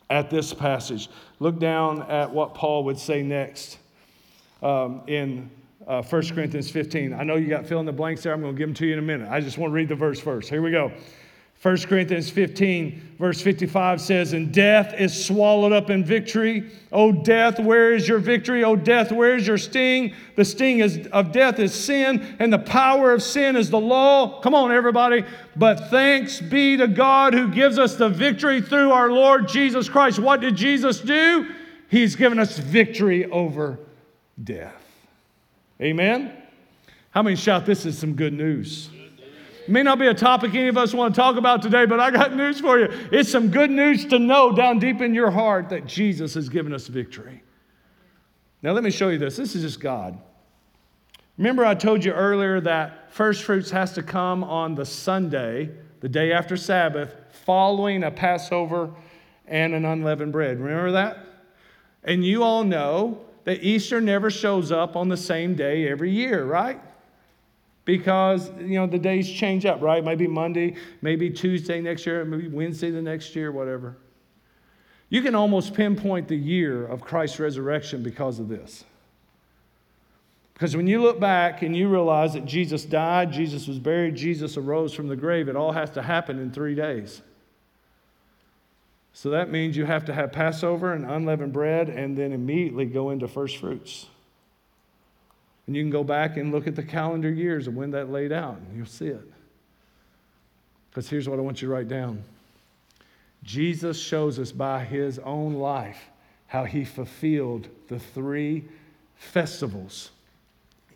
at 0.10 0.32
this 0.32 0.52
passage. 0.52 1.10
Look 1.40 1.60
down 1.60 2.02
at 2.10 2.32
what 2.32 2.56
Paul 2.56 2.86
would 2.86 2.98
say 2.98 3.22
next 3.22 3.78
um, 4.64 5.04
in 5.06 5.52
uh, 5.86 6.02
1 6.02 6.28
Corinthians 6.30 6.72
15. 6.72 7.14
I 7.14 7.24
know 7.24 7.36
you 7.36 7.48
got 7.48 7.66
fill 7.66 7.80
in 7.80 7.86
the 7.86 7.92
blanks 7.92 8.24
there. 8.24 8.34
I'm 8.34 8.42
going 8.42 8.56
to 8.56 8.58
give 8.58 8.70
them 8.70 8.76
to 8.76 8.86
you 8.86 8.94
in 8.94 9.00
a 9.00 9.04
minute. 9.04 9.30
I 9.30 9.42
just 9.42 9.58
want 9.58 9.72
to 9.72 9.76
read 9.76 9.90
the 9.90 9.96
verse 9.96 10.20
first. 10.20 10.50
Here 10.50 10.62
we 10.62 10.72
go. 10.72 10.92
1 11.64 11.78
Corinthians 11.82 12.30
15, 12.30 13.16
verse 13.18 13.42
55 13.42 14.00
says, 14.00 14.34
And 14.34 14.54
death 14.54 14.94
is 14.94 15.26
swallowed 15.26 15.72
up 15.72 15.90
in 15.90 16.06
victory. 16.06 16.70
O 16.92 17.12
death, 17.12 17.60
where 17.60 17.94
is 17.94 18.08
your 18.08 18.20
victory? 18.20 18.64
O 18.64 18.76
death, 18.76 19.12
where 19.12 19.36
is 19.36 19.48
your 19.48 19.58
sting? 19.58 20.14
The 20.36 20.46
sting 20.46 20.80
is, 20.80 21.08
of 21.08 21.32
death 21.32 21.58
is 21.58 21.74
sin, 21.74 22.36
and 22.38 22.54
the 22.54 22.60
power 22.60 23.12
of 23.12 23.24
sin 23.24 23.56
is 23.56 23.72
the 23.72 23.80
law. 23.80 24.40
Come 24.42 24.54
on, 24.54 24.72
everybody. 24.72 25.26
But 25.56 25.90
thanks 25.90 26.40
be 26.40 26.78
to 26.78 26.88
God 26.88 27.34
who 27.34 27.48
gives 27.48 27.80
us 27.80 27.96
the 27.96 28.10
victory 28.10 28.62
through 28.62 28.92
our 28.92 29.12
Lord 29.12 29.48
Jesus 29.48 29.90
Christ. 29.90 30.20
What 30.20 30.42
did 30.42 30.56
Jesus 30.56 31.00
do? 31.00 31.50
He's 31.90 32.16
given 32.16 32.38
us 32.38 32.60
victory 32.60 33.26
over 33.32 33.80
death. 34.44 34.77
Amen? 35.82 36.32
How 37.12 37.22
many 37.22 37.36
shout, 37.36 37.66
This 37.66 37.86
is 37.86 37.98
some 37.98 38.14
good 38.14 38.34
news? 38.34 38.90
It 39.68 39.72
may 39.72 39.84
not 39.84 40.00
be 40.00 40.08
a 40.08 40.14
topic 40.14 40.54
any 40.54 40.70
of 40.70 40.78
us 40.78 40.94
want 40.94 41.14
to 41.14 41.20
talk 41.20 41.36
about 41.36 41.62
today, 41.62 41.86
but 41.86 42.00
I 42.00 42.10
got 42.10 42.34
news 42.36 42.60
for 42.60 42.80
you. 42.80 42.88
It's 43.12 43.30
some 43.30 43.50
good 43.50 43.70
news 43.70 44.06
to 44.06 44.18
know 44.18 44.54
down 44.54 44.80
deep 44.80 45.02
in 45.02 45.14
your 45.14 45.30
heart 45.30 45.70
that 45.70 45.86
Jesus 45.86 46.34
has 46.36 46.48
given 46.48 46.74
us 46.74 46.88
victory. 46.88 47.44
Now, 48.62 48.72
let 48.72 48.84
me 48.84 48.92
show 48.92 49.10
you 49.10 49.18
this. 49.18 49.36
This 49.36 49.56
is 49.56 49.64
just 49.64 49.80
God. 49.80 50.18
Remember, 51.38 51.66
I 51.66 51.76
told 51.76 52.04
you 52.04 52.14
earlier 52.14 52.62
that 52.62 53.14
first 53.14 53.44
fruits 53.44 53.70
has 53.72 53.94
to 53.94 54.04
come 54.04 54.44
on 54.44 54.74
the 54.74 54.86
Sunday, 54.86 55.70
the 56.00 56.10
day 56.10 56.32
after 56.32 56.58
Sabbath, 56.58 57.14
following 57.46 58.04
a 58.04 58.10
Passover 58.10 58.92
and 59.46 59.74
an 59.74 59.86
unleavened 59.86 60.32
bread. 60.32 60.60
Remember 60.60 60.92
that? 60.94 61.26
And 62.04 62.26
you 62.26 62.42
all 62.42 62.64
know 62.64 63.27
that 63.48 63.64
Easter 63.64 64.02
never 64.02 64.30
shows 64.30 64.74
up 64.74 64.98
on 64.98 65.08
the 65.08 65.16
same 65.16 65.56
day 65.56 65.88
every 65.88 66.12
year, 66.12 66.44
right? 66.44 66.82
Because, 67.86 68.52
you 68.60 68.78
know, 68.78 68.86
the 68.86 69.00
days 69.00 69.32
change 69.32 69.66
up, 69.66 69.82
right? 69.82 70.04
Maybe 70.04 70.28
Monday, 70.28 70.76
maybe 71.02 71.30
Tuesday 71.30 71.80
next 71.80 72.06
year, 72.06 72.26
maybe 72.26 72.50
Wednesday 72.50 72.92
the 72.92 73.02
next 73.02 73.38
year, 73.38 73.54
whatever. 73.54 73.96
You 75.08 75.22
can 75.22 75.34
almost 75.34 75.74
pinpoint 75.74 76.28
the 76.28 76.36
year 76.36 76.86
of 76.88 77.00
Christ's 77.00 77.40
resurrection 77.40 78.04
because 78.04 78.40
of 78.40 78.50
this. 78.50 78.84
Because 80.54 80.76
when 80.76 80.86
you 80.86 81.02
look 81.02 81.18
back 81.18 81.62
and 81.62 81.74
you 81.74 81.88
realize 81.88 82.34
that 82.34 82.44
Jesus 82.44 82.84
died, 82.84 83.32
Jesus 83.32 83.66
was 83.66 83.80
buried, 83.80 84.16
Jesus 84.16 84.58
arose 84.58 84.94
from 84.94 85.08
the 85.08 85.16
grave, 85.16 85.48
it 85.48 85.56
all 85.56 85.72
has 85.72 85.90
to 85.92 86.02
happen 86.02 86.38
in 86.38 86.52
three 86.52 86.76
days. 86.76 87.22
So 89.14 89.32
that 89.32 89.50
means 89.50 89.76
you 89.76 89.86
have 89.86 90.06
to 90.06 90.14
have 90.14 90.32
Passover 90.32 90.94
and 90.94 91.06
unleavened 91.06 91.54
bread 91.54 91.90
and 91.90 92.18
then 92.18 92.32
immediately 92.32 92.86
go 92.86 93.10
into 93.10 93.28
first 93.28 93.58
fruits. 93.58 94.06
And 95.66 95.76
you 95.76 95.84
can 95.84 95.90
go 95.90 96.04
back 96.04 96.38
and 96.38 96.52
look 96.52 96.68
at 96.68 96.76
the 96.76 96.84
calendar 96.84 97.30
years 97.30 97.68
of 97.68 97.76
when 97.76 97.92
that 97.92 98.10
laid 98.10 98.32
out, 98.32 98.58
and 98.58 98.78
you'll 98.78 98.86
see 98.86 99.08
it. 99.08 99.32
Because 100.90 101.10
here's 101.10 101.28
what 101.28 101.40
I 101.40 101.42
want 101.42 101.62
you 101.62 101.68
to 101.68 101.74
write 101.74 101.88
down 101.88 102.24
Jesus 103.44 104.00
shows 104.00 104.40
us 104.40 104.52
by 104.52 104.84
his 104.84 105.20
own 105.20 105.54
life 105.54 106.10
how 106.48 106.64
he 106.64 106.86
fulfilled 106.86 107.68
the 107.88 108.00
three 108.00 108.66
festivals 109.16 110.12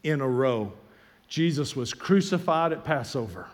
in 0.04 0.22
a 0.22 0.28
row. 0.28 0.72
Jesus 1.28 1.76
was 1.76 1.94
crucified 1.94 2.72
at 2.72 2.84
Passover. 2.84 3.48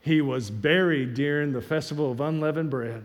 He 0.00 0.20
was 0.20 0.50
buried 0.50 1.14
during 1.14 1.52
the 1.52 1.60
festival 1.60 2.12
of 2.12 2.20
unleavened 2.20 2.70
bread. 2.70 3.04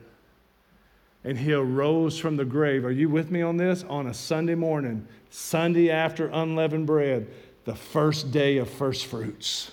And 1.23 1.37
he 1.37 1.53
arose 1.53 2.19
from 2.19 2.35
the 2.35 2.45
grave. 2.45 2.85
Are 2.85 2.91
you 2.91 3.09
with 3.09 3.31
me 3.31 3.41
on 3.41 3.57
this? 3.57 3.83
On 3.89 4.07
a 4.07 4.13
Sunday 4.13 4.55
morning, 4.55 5.07
Sunday 5.29 5.89
after 5.89 6.27
unleavened 6.27 6.85
bread, 6.85 7.27
the 7.65 7.75
first 7.75 8.31
day 8.31 8.57
of 8.57 8.69
first 8.69 9.05
fruits, 9.05 9.71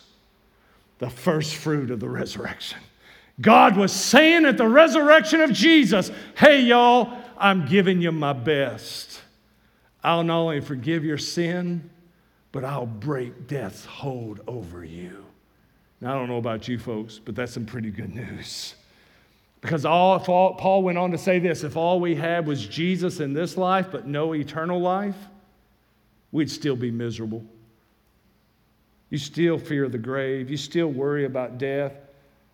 the 0.98 1.10
first 1.10 1.56
fruit 1.56 1.90
of 1.90 1.98
the 1.98 2.08
resurrection. 2.08 2.78
God 3.40 3.76
was 3.76 3.92
saying 3.92 4.44
at 4.44 4.58
the 4.58 4.68
resurrection 4.68 5.40
of 5.40 5.52
Jesus, 5.52 6.10
Hey, 6.36 6.60
y'all, 6.60 7.18
I'm 7.36 7.66
giving 7.66 8.00
you 8.00 8.12
my 8.12 8.32
best. 8.32 9.20
I'll 10.04 10.22
not 10.22 10.38
only 10.38 10.60
forgive 10.60 11.04
your 11.04 11.18
sin, 11.18 11.90
but 12.52 12.64
I'll 12.64 12.86
break 12.86 13.48
death's 13.48 13.84
hold 13.84 14.40
over 14.46 14.84
you. 14.84 15.24
Now, 16.00 16.12
I 16.12 16.14
don't 16.14 16.28
know 16.28 16.38
about 16.38 16.66
you 16.66 16.78
folks, 16.78 17.18
but 17.18 17.34
that's 17.34 17.52
some 17.52 17.66
pretty 17.66 17.90
good 17.90 18.14
news. 18.14 18.74
Because 19.60 19.84
all, 19.84 20.18
all, 20.26 20.54
Paul 20.54 20.82
went 20.82 20.96
on 20.96 21.10
to 21.10 21.18
say 21.18 21.38
this 21.38 21.64
if 21.64 21.76
all 21.76 22.00
we 22.00 22.14
had 22.14 22.46
was 22.46 22.66
Jesus 22.66 23.20
in 23.20 23.34
this 23.34 23.56
life, 23.56 23.88
but 23.92 24.06
no 24.06 24.34
eternal 24.34 24.80
life, 24.80 25.16
we'd 26.32 26.50
still 26.50 26.76
be 26.76 26.90
miserable. 26.90 27.44
You 29.10 29.18
still 29.18 29.58
fear 29.58 29.88
the 29.88 29.98
grave. 29.98 30.50
You 30.50 30.56
still 30.56 30.86
worry 30.86 31.24
about 31.26 31.58
death. 31.58 31.92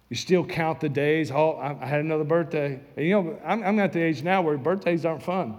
You 0.08 0.16
still 0.16 0.44
count 0.44 0.80
the 0.80 0.88
days. 0.88 1.30
Oh, 1.30 1.56
I 1.58 1.86
had 1.86 2.00
another 2.00 2.24
birthday. 2.24 2.80
And 2.96 3.06
you 3.06 3.10
know, 3.10 3.38
I'm, 3.44 3.62
I'm 3.62 3.78
at 3.78 3.92
the 3.92 4.00
age 4.00 4.22
now 4.22 4.40
where 4.42 4.56
birthdays 4.56 5.04
aren't 5.04 5.22
fun. 5.22 5.58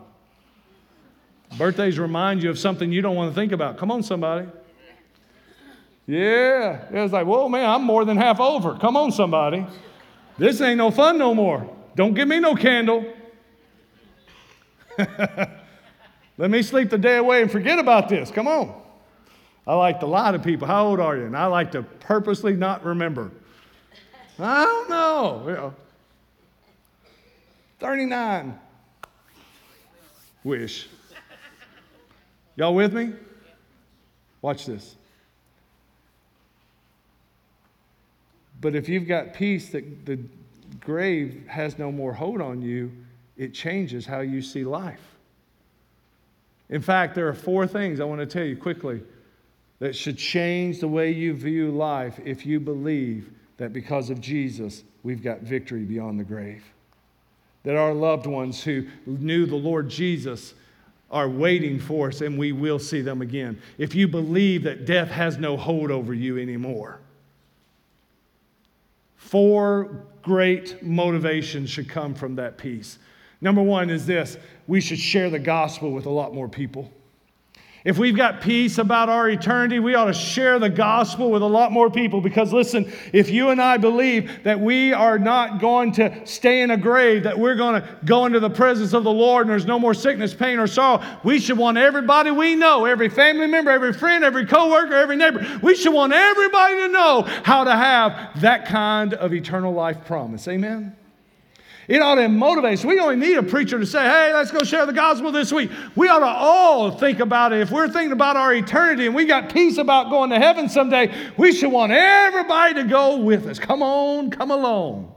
Birthdays 1.57 1.99
remind 1.99 2.43
you 2.43 2.49
of 2.49 2.59
something 2.59 2.91
you 2.91 3.01
don't 3.01 3.15
want 3.15 3.31
to 3.31 3.35
think 3.35 3.51
about. 3.51 3.77
Come 3.77 3.91
on, 3.91 4.03
somebody. 4.03 4.47
Yeah. 6.07 6.85
It 6.91 6.99
was 6.99 7.11
like, 7.11 7.27
whoa, 7.27 7.49
man, 7.49 7.69
I'm 7.69 7.83
more 7.83 8.05
than 8.05 8.17
half 8.17 8.39
over. 8.39 8.75
Come 8.75 8.95
on, 8.95 9.11
somebody. 9.11 9.65
This 10.37 10.61
ain't 10.61 10.77
no 10.77 10.89
fun 10.89 11.17
no 11.17 11.35
more. 11.35 11.69
Don't 11.95 12.13
give 12.13 12.27
me 12.27 12.39
no 12.39 12.55
candle. 12.55 13.05
Let 14.97 16.51
me 16.51 16.61
sleep 16.63 16.89
the 16.89 16.97
day 16.97 17.17
away 17.17 17.41
and 17.41 17.51
forget 17.51 17.77
about 17.77 18.07
this. 18.09 18.31
Come 18.31 18.47
on. 18.47 18.81
I 19.65 19.73
liked 19.75 20.01
a 20.03 20.07
lot 20.07 20.33
of 20.33 20.43
people. 20.43 20.65
How 20.67 20.87
old 20.87 20.99
are 20.99 21.17
you? 21.17 21.25
And 21.25 21.35
I 21.35 21.47
like 21.47 21.71
to 21.73 21.83
purposely 21.83 22.55
not 22.55 22.85
remember. 22.85 23.31
I 24.39 24.63
don't 24.63 24.89
know. 24.89 25.43
You 25.45 25.53
know 25.53 25.73
39. 27.79 28.59
Wish. 30.43 30.87
Y'all 32.55 32.73
with 32.73 32.93
me? 32.93 33.13
Watch 34.41 34.65
this. 34.65 34.95
But 38.61 38.75
if 38.75 38.89
you've 38.89 39.07
got 39.07 39.33
peace 39.33 39.69
that 39.69 40.05
the 40.05 40.19
grave 40.79 41.45
has 41.47 41.77
no 41.77 41.91
more 41.91 42.13
hold 42.13 42.41
on 42.41 42.61
you, 42.61 42.91
it 43.37 43.53
changes 43.53 44.05
how 44.05 44.21
you 44.21 44.41
see 44.41 44.63
life. 44.63 45.01
In 46.69 46.81
fact, 46.81 47.15
there 47.15 47.27
are 47.27 47.33
four 47.33 47.67
things 47.67 47.99
I 47.99 48.03
want 48.03 48.19
to 48.19 48.25
tell 48.25 48.43
you 48.43 48.57
quickly 48.57 49.01
that 49.79 49.95
should 49.95 50.17
change 50.17 50.79
the 50.79 50.87
way 50.87 51.11
you 51.11 51.33
view 51.33 51.71
life 51.71 52.19
if 52.25 52.45
you 52.45 52.59
believe 52.59 53.31
that 53.57 53.73
because 53.73 54.09
of 54.09 54.19
Jesus, 54.19 54.83
we've 55.03 55.23
got 55.23 55.41
victory 55.41 55.83
beyond 55.83 56.19
the 56.19 56.23
grave. 56.23 56.63
That 57.63 57.75
our 57.75 57.93
loved 57.93 58.25
ones 58.25 58.63
who 58.63 58.87
knew 59.05 59.45
the 59.45 59.55
Lord 59.55 59.89
Jesus 59.89 60.53
are 61.09 61.29
waiting 61.29 61.79
for 61.79 62.09
us 62.09 62.21
and 62.21 62.37
we 62.37 62.51
will 62.51 62.79
see 62.79 63.01
them 63.01 63.21
again. 63.21 63.61
If 63.77 63.95
you 63.95 64.07
believe 64.07 64.63
that 64.63 64.85
death 64.85 65.09
has 65.09 65.37
no 65.37 65.55
hold 65.57 65.91
over 65.91 66.13
you 66.13 66.37
anymore, 66.37 66.99
four 69.17 70.05
great 70.21 70.81
motivations 70.81 71.69
should 71.69 71.89
come 71.89 72.15
from 72.15 72.35
that 72.35 72.57
peace. 72.57 72.99
Number 73.41 73.61
one 73.61 73.89
is 73.89 74.05
this 74.05 74.37
we 74.67 74.81
should 74.81 74.99
share 74.99 75.29
the 75.29 75.39
gospel 75.39 75.91
with 75.91 76.05
a 76.05 76.09
lot 76.09 76.33
more 76.33 76.47
people. 76.47 76.91
If 77.83 77.97
we've 77.97 78.17
got 78.17 78.41
peace 78.41 78.79
about 78.79 79.07
our 79.07 79.29
eternity, 79.29 79.79
we 79.79 79.95
ought 79.95 80.05
to 80.05 80.13
share 80.13 80.59
the 80.59 80.69
gospel 80.69 81.31
with 81.31 81.41
a 81.41 81.47
lot 81.47 81.71
more 81.71 81.89
people 81.89 82.19
because, 82.19 82.51
listen, 82.51 82.91
if 83.13 83.29
you 83.29 83.49
and 83.49 83.61
I 83.61 83.77
believe 83.77 84.43
that 84.43 84.59
we 84.59 84.91
are 84.91 85.17
not 85.17 85.61
going 85.61 85.93
to 85.93 86.25
stay 86.25 86.61
in 86.61 86.71
a 86.71 86.77
grave, 86.77 87.23
that 87.23 87.37
we're 87.37 87.55
going 87.55 87.81
to 87.81 87.87
go 88.03 88.25
into 88.25 88.39
the 88.39 88.49
presence 88.49 88.93
of 88.93 89.05
the 89.05 89.11
Lord 89.11 89.45
and 89.45 89.51
there's 89.51 89.65
no 89.65 89.79
more 89.79 89.93
sickness, 89.93 90.33
pain, 90.33 90.59
or 90.59 90.67
sorrow, 90.67 91.01
we 91.23 91.39
should 91.39 91.57
want 91.57 91.77
everybody 91.77 92.31
we 92.31 92.55
know, 92.55 92.85
every 92.85 93.09
family 93.09 93.47
member, 93.47 93.71
every 93.71 93.93
friend, 93.93 94.23
every 94.23 94.45
coworker, 94.45 94.95
every 94.95 95.15
neighbor, 95.15 95.45
we 95.61 95.75
should 95.75 95.93
want 95.93 96.11
everybody 96.11 96.75
to 96.77 96.87
know 96.89 97.21
how 97.43 97.63
to 97.63 97.71
have 97.71 98.41
that 98.41 98.65
kind 98.65 99.13
of 99.13 99.33
eternal 99.33 99.71
life 99.71 100.03
promise. 100.05 100.47
Amen? 100.47 100.96
It 101.87 102.01
ought 102.01 102.15
to 102.15 102.27
motivate 102.27 102.79
us. 102.79 102.85
We 102.85 102.95
don't 102.95 103.17
need 103.17 103.37
a 103.37 103.43
preacher 103.43 103.79
to 103.79 103.85
say, 103.85 104.03
hey, 104.03 104.33
let's 104.33 104.51
go 104.51 104.59
share 104.63 104.85
the 104.85 104.91
gospel 104.93 105.31
this 105.31 105.53
week. 105.53 105.71
We 105.95 106.09
ought 106.09 106.19
to 106.19 106.25
all 106.25 106.91
think 106.91 107.21
about 107.21 107.53
it. 107.53 107.61
If 107.61 107.71
we're 107.71 107.87
thinking 107.87 108.11
about 108.11 108.35
our 108.35 108.53
eternity 108.53 109.05
and 109.05 109.15
we 109.15 109.23
got 109.23 109.53
peace 109.53 109.77
about 109.77 110.09
going 110.09 110.29
to 110.31 110.37
heaven 110.37 110.67
someday, 110.67 111.13
we 111.37 111.53
should 111.53 111.71
want 111.71 111.93
everybody 111.93 112.73
to 112.75 112.83
go 112.83 113.17
with 113.17 113.47
us. 113.47 113.57
Come 113.57 113.81
on, 113.81 114.31
come 114.31 114.51
along. 114.51 115.13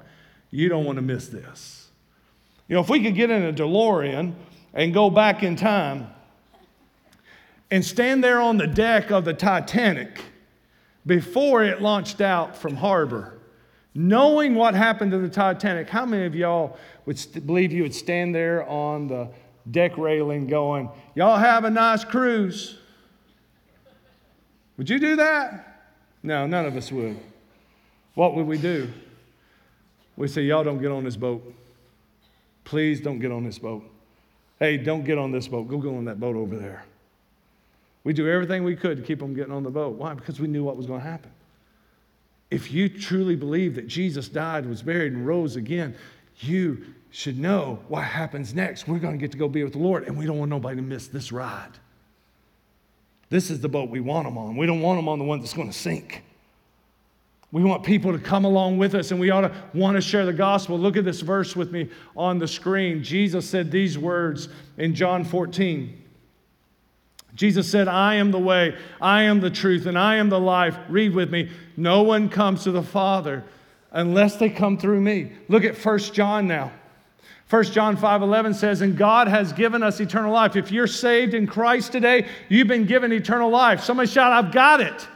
You 0.52 0.68
don't 0.68 0.84
want 0.84 0.96
to 0.96 1.02
miss 1.02 1.26
this. 1.26 1.88
You 2.68 2.76
know, 2.76 2.82
if 2.82 2.88
we 2.88 3.02
could 3.02 3.16
get 3.16 3.30
in 3.30 3.42
a 3.42 3.52
DeLorean 3.52 4.34
and 4.72 4.94
go 4.94 5.10
back 5.10 5.42
in 5.42 5.56
time 5.56 6.06
and 7.68 7.84
stand 7.84 8.22
there 8.22 8.40
on 8.40 8.58
the 8.58 8.68
deck 8.68 9.10
of 9.10 9.24
the 9.24 9.34
Titanic 9.34 10.22
before 11.04 11.64
it 11.64 11.82
launched 11.82 12.20
out 12.20 12.56
from 12.56 12.76
harbor 12.76 13.39
Knowing 13.94 14.54
what 14.54 14.74
happened 14.74 15.10
to 15.10 15.18
the 15.18 15.28
Titanic, 15.28 15.88
how 15.88 16.06
many 16.06 16.24
of 16.24 16.34
y'all 16.34 16.78
would 17.06 17.18
st- 17.18 17.44
believe 17.44 17.72
you 17.72 17.82
would 17.82 17.94
stand 17.94 18.34
there 18.34 18.68
on 18.68 19.08
the 19.08 19.28
deck 19.70 19.96
railing 19.98 20.46
going, 20.46 20.88
Y'all 21.14 21.36
have 21.36 21.64
a 21.64 21.70
nice 21.70 22.04
cruise? 22.04 22.78
Would 24.76 24.88
you 24.88 25.00
do 25.00 25.16
that? 25.16 25.88
No, 26.22 26.46
none 26.46 26.66
of 26.66 26.76
us 26.76 26.92
would. 26.92 27.18
What 28.14 28.34
would 28.36 28.46
we 28.46 28.58
do? 28.58 28.88
We 30.16 30.28
say, 30.28 30.42
Y'all 30.42 30.62
don't 30.62 30.80
get 30.80 30.92
on 30.92 31.02
this 31.02 31.16
boat. 31.16 31.42
Please 32.62 33.00
don't 33.00 33.18
get 33.18 33.32
on 33.32 33.42
this 33.42 33.58
boat. 33.58 33.82
Hey, 34.60 34.76
don't 34.76 35.04
get 35.04 35.18
on 35.18 35.32
this 35.32 35.48
boat. 35.48 35.66
Go 35.66 35.78
go 35.78 35.96
on 35.96 36.04
that 36.04 36.20
boat 36.20 36.36
over 36.36 36.56
there. 36.56 36.84
We 38.04 38.12
do 38.12 38.28
everything 38.28 38.62
we 38.62 38.76
could 38.76 38.98
to 38.98 39.02
keep 39.02 39.18
them 39.18 39.34
getting 39.34 39.52
on 39.52 39.64
the 39.64 39.70
boat. 39.70 39.96
Why? 39.96 40.14
Because 40.14 40.38
we 40.38 40.46
knew 40.46 40.62
what 40.62 40.76
was 40.76 40.86
going 40.86 41.00
to 41.00 41.06
happen 41.06 41.32
if 42.50 42.72
you 42.72 42.88
truly 42.88 43.36
believe 43.36 43.76
that 43.76 43.86
Jesus 43.86 44.28
died, 44.28 44.66
was 44.66 44.82
buried, 44.82 45.12
and 45.12 45.26
rose 45.26 45.56
again, 45.56 45.94
you 46.40 46.84
should 47.10 47.38
know 47.38 47.78
what 47.88 48.02
happens 48.02 48.54
next. 48.54 48.88
We're 48.88 48.98
going 48.98 49.14
to 49.14 49.20
get 49.20 49.32
to 49.32 49.38
go 49.38 49.48
be 49.48 49.62
with 49.62 49.72
the 49.72 49.78
Lord, 49.78 50.06
and 50.06 50.16
we 50.16 50.26
don't 50.26 50.38
want 50.38 50.50
nobody 50.50 50.76
to 50.76 50.82
miss 50.82 51.08
this 51.08 51.32
ride. 51.32 51.72
This 53.28 53.50
is 53.50 53.60
the 53.60 53.68
boat 53.68 53.90
we 53.90 54.00
want 54.00 54.26
them 54.26 54.36
on. 54.36 54.56
We 54.56 54.66
don't 54.66 54.80
want 54.80 54.98
them 54.98 55.08
on 55.08 55.18
the 55.18 55.24
one 55.24 55.40
that's 55.40 55.52
going 55.52 55.70
to 55.70 55.76
sink. 55.76 56.24
We 57.52 57.64
want 57.64 57.82
people 57.82 58.12
to 58.12 58.18
come 58.18 58.44
along 58.44 58.78
with 58.78 58.94
us, 58.94 59.10
and 59.10 59.20
we 59.20 59.30
ought 59.30 59.42
to 59.42 59.52
want 59.74 59.96
to 59.96 60.00
share 60.00 60.24
the 60.24 60.32
gospel. 60.32 60.78
Look 60.78 60.96
at 60.96 61.04
this 61.04 61.20
verse 61.20 61.56
with 61.56 61.72
me 61.72 61.88
on 62.16 62.38
the 62.38 62.46
screen. 62.46 63.02
Jesus 63.02 63.48
said 63.48 63.70
these 63.70 63.98
words 63.98 64.48
in 64.78 64.94
John 64.94 65.24
14. 65.24 65.99
Jesus 67.40 67.70
said, 67.70 67.88
I 67.88 68.16
am 68.16 68.32
the 68.32 68.38
way, 68.38 68.76
I 69.00 69.22
am 69.22 69.40
the 69.40 69.48
truth, 69.48 69.86
and 69.86 69.98
I 69.98 70.16
am 70.16 70.28
the 70.28 70.38
life. 70.38 70.76
Read 70.90 71.14
with 71.14 71.30
me. 71.30 71.48
No 71.74 72.02
one 72.02 72.28
comes 72.28 72.64
to 72.64 72.70
the 72.70 72.82
Father 72.82 73.44
unless 73.92 74.36
they 74.36 74.50
come 74.50 74.76
through 74.76 75.00
me. 75.00 75.32
Look 75.48 75.64
at 75.64 75.74
1 75.74 75.98
John 76.00 76.46
now. 76.46 76.70
1 77.48 77.64
John 77.64 77.96
5 77.96 78.20
11 78.20 78.52
says, 78.52 78.82
And 78.82 78.94
God 78.94 79.26
has 79.26 79.54
given 79.54 79.82
us 79.82 80.00
eternal 80.00 80.34
life. 80.34 80.54
If 80.54 80.70
you're 80.70 80.86
saved 80.86 81.32
in 81.32 81.46
Christ 81.46 81.92
today, 81.92 82.28
you've 82.50 82.68
been 82.68 82.84
given 82.84 83.10
eternal 83.10 83.48
life. 83.48 83.84
Somebody 83.84 84.10
shout, 84.10 84.32
I've 84.32 84.52
got 84.52 84.82
it. 84.82 85.08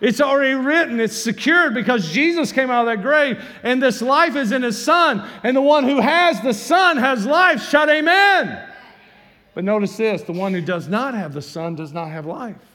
It's 0.00 0.22
already 0.22 0.54
written, 0.54 1.00
it's 1.00 1.18
secured 1.18 1.74
because 1.74 2.10
Jesus 2.10 2.50
came 2.50 2.70
out 2.70 2.88
of 2.88 2.96
that 2.96 3.02
grave, 3.02 3.44
and 3.62 3.82
this 3.82 4.00
life 4.00 4.36
is 4.36 4.52
in 4.52 4.62
His 4.62 4.82
Son. 4.82 5.28
And 5.42 5.54
the 5.54 5.60
one 5.60 5.84
who 5.84 6.00
has 6.00 6.40
the 6.40 6.54
Son 6.54 6.96
has 6.96 7.26
life. 7.26 7.62
Shout, 7.62 7.90
Amen. 7.90 8.71
But 9.54 9.64
notice 9.64 9.96
this 9.96 10.22
the 10.22 10.32
one 10.32 10.54
who 10.54 10.60
does 10.60 10.88
not 10.88 11.14
have 11.14 11.34
the 11.34 11.42
Son 11.42 11.74
does 11.74 11.92
not 11.92 12.08
have 12.08 12.26
life. 12.26 12.71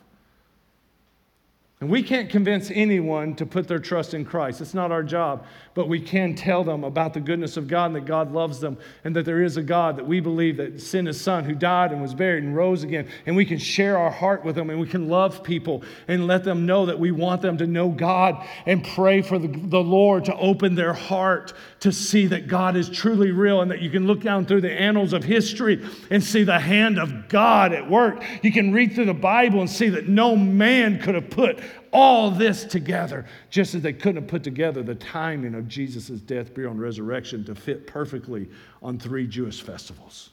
And 1.80 1.92
we 1.92 2.02
can't 2.02 2.28
convince 2.28 2.72
anyone 2.72 3.36
to 3.36 3.46
put 3.46 3.68
their 3.68 3.78
trust 3.78 4.16
in 4.16 4.26
Christ. 4.26 4.62
It's 4.62 4.74
not 4.74 4.92
our 4.92 5.04
job. 5.04 5.46
But 5.76 5.88
we 5.88 6.02
can 6.02 6.34
tell 6.34 6.63
them 6.63 6.84
about 6.84 7.13
the 7.13 7.20
goodness 7.20 7.56
of 7.56 7.68
God 7.68 7.86
and 7.88 7.96
that 7.98 8.06
God 8.06 8.32
loves 8.32 8.60
them 8.60 8.80
and 9.04 9.16
that 9.16 9.26
there 9.26 9.44
is 9.44 9.58
a 9.58 9.62
God 9.62 9.96
that 9.98 10.08
we 10.08 10.20
believe 10.20 10.58
that 10.58 10.82
sent 10.82 11.06
his 11.06 11.22
son 11.22 11.44
who 11.44 11.54
died 11.54 11.92
and 11.92 12.02
was 12.02 12.16
buried 12.16 12.44
and 12.44 12.56
rose 12.56 12.82
again. 12.82 13.08
And 13.28 13.36
we 13.36 13.46
can 13.46 13.60
share 13.60 13.96
our 13.96 14.10
heart 14.10 14.44
with 14.44 14.56
them 14.56 14.72
and 14.72 14.80
we 14.80 14.88
can 14.88 15.08
love 15.08 15.44
people 15.44 15.84
and 16.08 16.26
let 16.26 16.44
them 16.44 16.66
know 16.66 16.88
that 16.88 16.98
we 16.98 17.12
want 17.12 17.44
them 17.44 17.60
to 17.60 17.68
know 17.68 17.90
God 17.90 18.44
and 18.66 18.84
pray 18.84 19.22
for 19.22 19.38
the, 19.38 19.48
the 19.48 19.78
Lord 19.78 20.26
to 20.26 20.36
open 20.36 20.74
their 20.74 20.94
heart 20.94 21.54
to 21.82 21.92
see 21.92 22.26
that 22.26 22.48
God 22.48 22.76
is 22.76 22.90
truly 22.90 23.30
real 23.30 23.62
and 23.62 23.70
that 23.70 23.84
you 23.84 23.92
can 23.92 24.08
look 24.08 24.22
down 24.22 24.48
through 24.48 24.62
the 24.62 24.72
annals 24.72 25.13
of 25.13 25.24
history 25.24 25.88
and 26.10 26.24
see 26.24 26.44
the 26.44 26.58
hand 26.58 26.98
of 26.98 27.30
God 27.30 27.72
at 27.72 27.88
work. 27.88 28.24
You 28.42 28.52
can 28.52 28.74
read 28.74 28.96
through 28.96 29.06
the 29.06 29.13
Bible 29.13 29.60
and 29.60 29.70
see 29.70 29.90
that 29.90 30.08
no 30.08 30.36
man 30.36 31.00
could 31.00 31.13
have 31.13 31.30
put 31.30 31.60
all 31.98 32.30
this 32.30 32.64
together, 32.64 33.26
just 33.50 33.74
as 33.74 33.82
they 33.82 33.92
couldn't 33.92 34.22
have 34.22 34.28
put 34.28 34.44
together 34.44 34.84
the 34.84 34.94
timing 34.94 35.56
of 35.56 35.68
Jesus' 35.68 36.10
death, 36.10 36.54
burial, 36.54 36.72
and 36.72 36.80
resurrection 36.80 37.44
to 37.46 37.56
fit 37.56 37.88
perfectly 37.88 38.48
on 38.84 39.00
three 39.00 39.26
Jewish 39.26 39.64
festivals. 39.64 40.30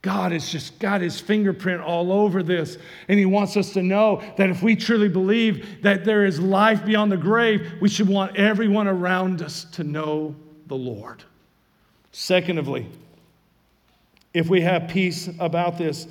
God 0.00 0.32
has 0.32 0.48
just 0.48 0.78
got 0.78 1.02
his 1.02 1.20
fingerprint 1.20 1.82
all 1.82 2.10
over 2.10 2.42
this. 2.42 2.78
And 3.08 3.18
he 3.18 3.26
wants 3.26 3.54
us 3.58 3.74
to 3.74 3.82
know 3.82 4.22
that 4.38 4.48
if 4.48 4.62
we 4.62 4.76
truly 4.76 5.10
believe 5.10 5.82
that 5.82 6.06
there 6.06 6.24
is 6.24 6.40
life 6.40 6.86
beyond 6.86 7.12
the 7.12 7.18
grave, 7.18 7.72
we 7.78 7.90
should 7.90 8.08
want 8.08 8.34
everyone 8.34 8.88
around 8.88 9.42
us 9.42 9.64
to 9.72 9.84
know 9.84 10.34
the 10.68 10.76
Lord. 10.76 11.22
Secondly, 12.12 12.86
if 14.32 14.48
we 14.48 14.62
have 14.62 14.88
peace 14.88 15.28
about 15.38 15.76
this, 15.76 16.06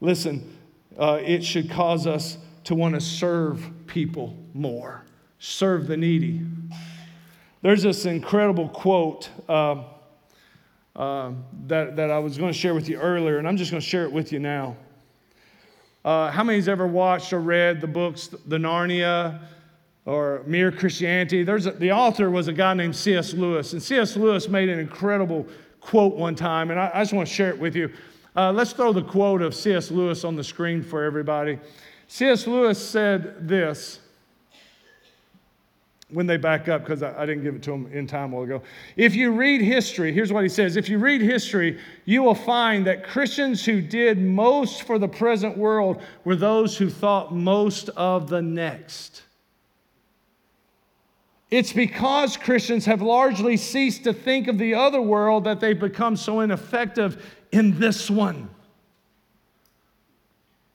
listen, 0.00 0.56
uh, 0.96 1.18
it 1.20 1.42
should 1.42 1.70
cause 1.70 2.06
us 2.06 2.36
to 2.70 2.76
want 2.76 2.94
to 2.94 3.00
serve 3.00 3.68
people 3.88 4.32
more. 4.54 5.02
serve 5.40 5.88
the 5.88 5.96
needy. 5.96 6.40
There's 7.62 7.82
this 7.82 8.06
incredible 8.06 8.68
quote 8.68 9.28
uh, 9.48 9.82
uh, 10.94 11.32
that, 11.66 11.96
that 11.96 12.12
I 12.12 12.20
was 12.20 12.38
going 12.38 12.52
to 12.52 12.56
share 12.56 12.72
with 12.72 12.88
you 12.88 12.96
earlier, 12.96 13.38
and 13.38 13.48
I'm 13.48 13.56
just 13.56 13.72
going 13.72 13.80
to 13.80 13.86
share 13.86 14.04
it 14.04 14.12
with 14.12 14.30
you 14.30 14.38
now. 14.38 14.76
Uh, 16.04 16.30
how 16.30 16.44
many's 16.44 16.68
ever 16.68 16.86
watched 16.86 17.32
or 17.32 17.40
read 17.40 17.80
the 17.80 17.88
books, 17.88 18.28
The 18.28 18.56
Narnia 18.56 19.40
or 20.04 20.44
Mere 20.46 20.70
Christianity? 20.70 21.42
There's 21.42 21.66
a, 21.66 21.72
the 21.72 21.90
author 21.90 22.30
was 22.30 22.46
a 22.46 22.52
guy 22.52 22.74
named 22.74 22.94
C.S. 22.94 23.34
Lewis, 23.34 23.72
and 23.72 23.82
C.S. 23.82 24.16
Lewis 24.16 24.48
made 24.48 24.68
an 24.68 24.78
incredible 24.78 25.44
quote 25.80 26.14
one 26.14 26.36
time, 26.36 26.70
and 26.70 26.78
I, 26.78 26.88
I 26.94 27.00
just 27.00 27.14
want 27.14 27.26
to 27.26 27.34
share 27.34 27.50
it 27.50 27.58
with 27.58 27.74
you. 27.74 27.90
Uh, 28.36 28.52
let's 28.52 28.72
throw 28.72 28.92
the 28.92 29.02
quote 29.02 29.42
of 29.42 29.56
C.S. 29.56 29.90
Lewis 29.90 30.22
on 30.22 30.36
the 30.36 30.44
screen 30.44 30.84
for 30.84 31.02
everybody. 31.02 31.58
C.S. 32.12 32.48
Lewis 32.48 32.76
said 32.76 33.46
this 33.46 34.00
when 36.08 36.26
they 36.26 36.36
back 36.36 36.68
up, 36.68 36.82
because 36.82 37.04
I, 37.04 37.22
I, 37.22 37.24
didn't 37.24 37.44
give 37.44 37.54
it 37.54 37.62
to 37.62 37.70
them 37.70 37.88
in 37.92 38.08
time 38.08 38.32
a 38.32 38.34
while 38.34 38.44
ago. 38.44 38.62
If 38.96 39.14
you 39.14 39.30
read 39.30 39.60
history, 39.60 40.12
here's 40.12 40.32
what 40.32 40.42
he 40.42 40.48
says 40.48 40.76
if 40.76 40.88
you 40.88 40.98
read 40.98 41.20
history, 41.20 41.78
you 42.06 42.24
will 42.24 42.34
find 42.34 42.84
that 42.88 43.04
Christians 43.04 43.64
who 43.64 43.80
did 43.80 44.20
most 44.20 44.82
for 44.82 44.98
the 44.98 45.06
present 45.06 45.56
world 45.56 46.02
were 46.24 46.34
those 46.34 46.76
who 46.76 46.90
thought 46.90 47.32
most 47.32 47.90
of 47.90 48.28
the 48.28 48.42
next. 48.42 49.22
It's 51.48 51.72
because 51.72 52.36
Christians 52.36 52.86
have 52.86 53.02
largely 53.02 53.56
ceased 53.56 54.02
to 54.02 54.12
think 54.12 54.48
of 54.48 54.58
the 54.58 54.74
other 54.74 55.00
world 55.00 55.44
that 55.44 55.60
they've 55.60 55.78
become 55.78 56.16
so 56.16 56.40
ineffective 56.40 57.24
in 57.52 57.78
this 57.78 58.10
one. 58.10 58.50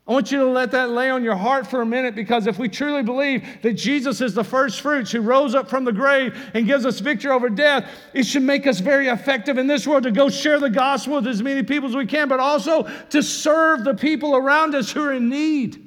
I 0.07 0.11
want 0.11 0.31
you 0.31 0.37
to 0.37 0.45
let 0.45 0.69
that 0.71 0.91
lay 0.91 1.09
on 1.09 1.23
your 1.23 1.35
heart 1.35 1.65
for 1.65 1.81
a 1.81 1.85
minute 1.85 2.13
because 2.13 2.45
if 2.45 2.59
we 2.59 2.69
truly 2.69 3.01
believe 3.01 3.43
that 3.63 3.73
Jesus 3.73 4.21
is 4.21 4.35
the 4.35 4.43
first 4.43 4.81
fruits 4.81 5.11
who 5.11 5.21
rose 5.21 5.55
up 5.55 5.67
from 5.67 5.83
the 5.83 5.91
grave 5.91 6.51
and 6.53 6.67
gives 6.67 6.85
us 6.85 6.99
victory 6.99 7.31
over 7.31 7.49
death, 7.49 7.89
it 8.13 8.23
should 8.23 8.43
make 8.43 8.67
us 8.67 8.79
very 8.79 9.07
effective 9.07 9.57
in 9.57 9.65
this 9.65 9.87
world 9.87 10.03
to 10.03 10.11
go 10.11 10.29
share 10.29 10.59
the 10.59 10.69
gospel 10.69 11.15
with 11.15 11.27
as 11.27 11.41
many 11.41 11.63
people 11.63 11.89
as 11.89 11.95
we 11.95 12.05
can, 12.05 12.27
but 12.27 12.39
also 12.39 12.83
to 13.09 13.23
serve 13.23 13.83
the 13.83 13.95
people 13.95 14.35
around 14.35 14.75
us 14.75 14.91
who 14.91 15.01
are 15.01 15.13
in 15.13 15.27
need. 15.27 15.81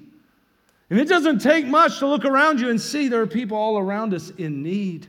And 0.90 0.98
it 0.98 1.06
doesn't 1.06 1.38
take 1.38 1.66
much 1.66 2.00
to 2.00 2.08
look 2.08 2.24
around 2.24 2.58
you 2.58 2.70
and 2.70 2.80
see 2.80 3.06
there 3.06 3.22
are 3.22 3.26
people 3.26 3.56
all 3.56 3.78
around 3.78 4.14
us 4.14 4.30
in 4.30 4.64
need. 4.64 5.06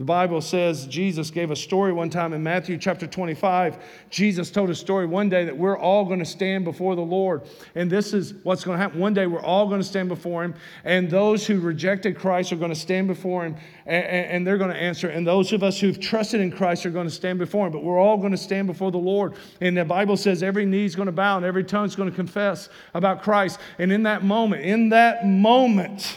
The 0.00 0.06
Bible 0.06 0.40
says 0.40 0.86
Jesus 0.86 1.30
gave 1.30 1.50
a 1.50 1.56
story 1.56 1.92
one 1.92 2.08
time 2.08 2.32
in 2.32 2.42
Matthew 2.42 2.78
chapter 2.78 3.06
25. 3.06 3.76
Jesus 4.08 4.50
told 4.50 4.70
a 4.70 4.74
story 4.74 5.04
one 5.04 5.28
day 5.28 5.44
that 5.44 5.54
we're 5.54 5.76
all 5.76 6.06
going 6.06 6.20
to 6.20 6.24
stand 6.24 6.64
before 6.64 6.96
the 6.96 7.02
Lord. 7.02 7.42
And 7.74 7.90
this 7.90 8.14
is 8.14 8.32
what's 8.42 8.64
going 8.64 8.78
to 8.78 8.82
happen. 8.82 8.98
One 8.98 9.12
day 9.12 9.26
we're 9.26 9.42
all 9.42 9.68
going 9.68 9.82
to 9.82 9.86
stand 9.86 10.08
before 10.08 10.42
Him, 10.42 10.54
and 10.84 11.10
those 11.10 11.46
who 11.46 11.60
rejected 11.60 12.18
Christ 12.18 12.50
are 12.50 12.56
going 12.56 12.70
to 12.70 12.80
stand 12.80 13.08
before 13.08 13.44
Him 13.44 13.56
and, 13.84 14.04
and 14.06 14.46
they're 14.46 14.56
going 14.56 14.70
to 14.70 14.76
answer. 14.76 15.10
And 15.10 15.26
those 15.26 15.52
of 15.52 15.62
us 15.62 15.78
who've 15.78 16.00
trusted 16.00 16.40
in 16.40 16.50
Christ 16.50 16.86
are 16.86 16.90
going 16.90 17.06
to 17.06 17.14
stand 17.14 17.38
before 17.38 17.66
Him. 17.66 17.72
But 17.74 17.84
we're 17.84 18.00
all 18.00 18.16
going 18.16 18.32
to 18.32 18.38
stand 18.38 18.68
before 18.68 18.90
the 18.90 18.96
Lord. 18.96 19.34
And 19.60 19.76
the 19.76 19.84
Bible 19.84 20.16
says 20.16 20.42
every 20.42 20.64
knee 20.64 20.86
is 20.86 20.96
going 20.96 21.06
to 21.08 21.12
bow 21.12 21.36
and 21.36 21.44
every 21.44 21.62
tongue 21.62 21.84
is 21.84 21.94
going 21.94 22.08
to 22.08 22.16
confess 22.16 22.70
about 22.94 23.20
Christ. 23.20 23.60
And 23.78 23.92
in 23.92 24.04
that 24.04 24.24
moment, 24.24 24.62
in 24.62 24.88
that 24.88 25.26
moment, 25.26 26.16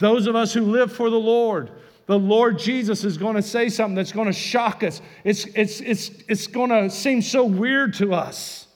those 0.00 0.26
of 0.26 0.34
us 0.34 0.52
who 0.52 0.62
live 0.62 0.92
for 0.92 1.08
the 1.08 1.20
Lord, 1.20 1.70
the 2.06 2.18
Lord 2.18 2.58
Jesus 2.58 3.04
is 3.04 3.18
going 3.18 3.34
to 3.34 3.42
say 3.42 3.68
something 3.68 3.96
that's 3.96 4.12
going 4.12 4.28
to 4.28 4.32
shock 4.32 4.82
us. 4.84 5.02
It's, 5.24 5.44
it's, 5.46 5.80
it's, 5.80 6.10
it's 6.28 6.46
going 6.46 6.70
to 6.70 6.88
seem 6.88 7.20
so 7.20 7.44
weird 7.44 7.94
to 7.94 8.14
us. 8.14 8.68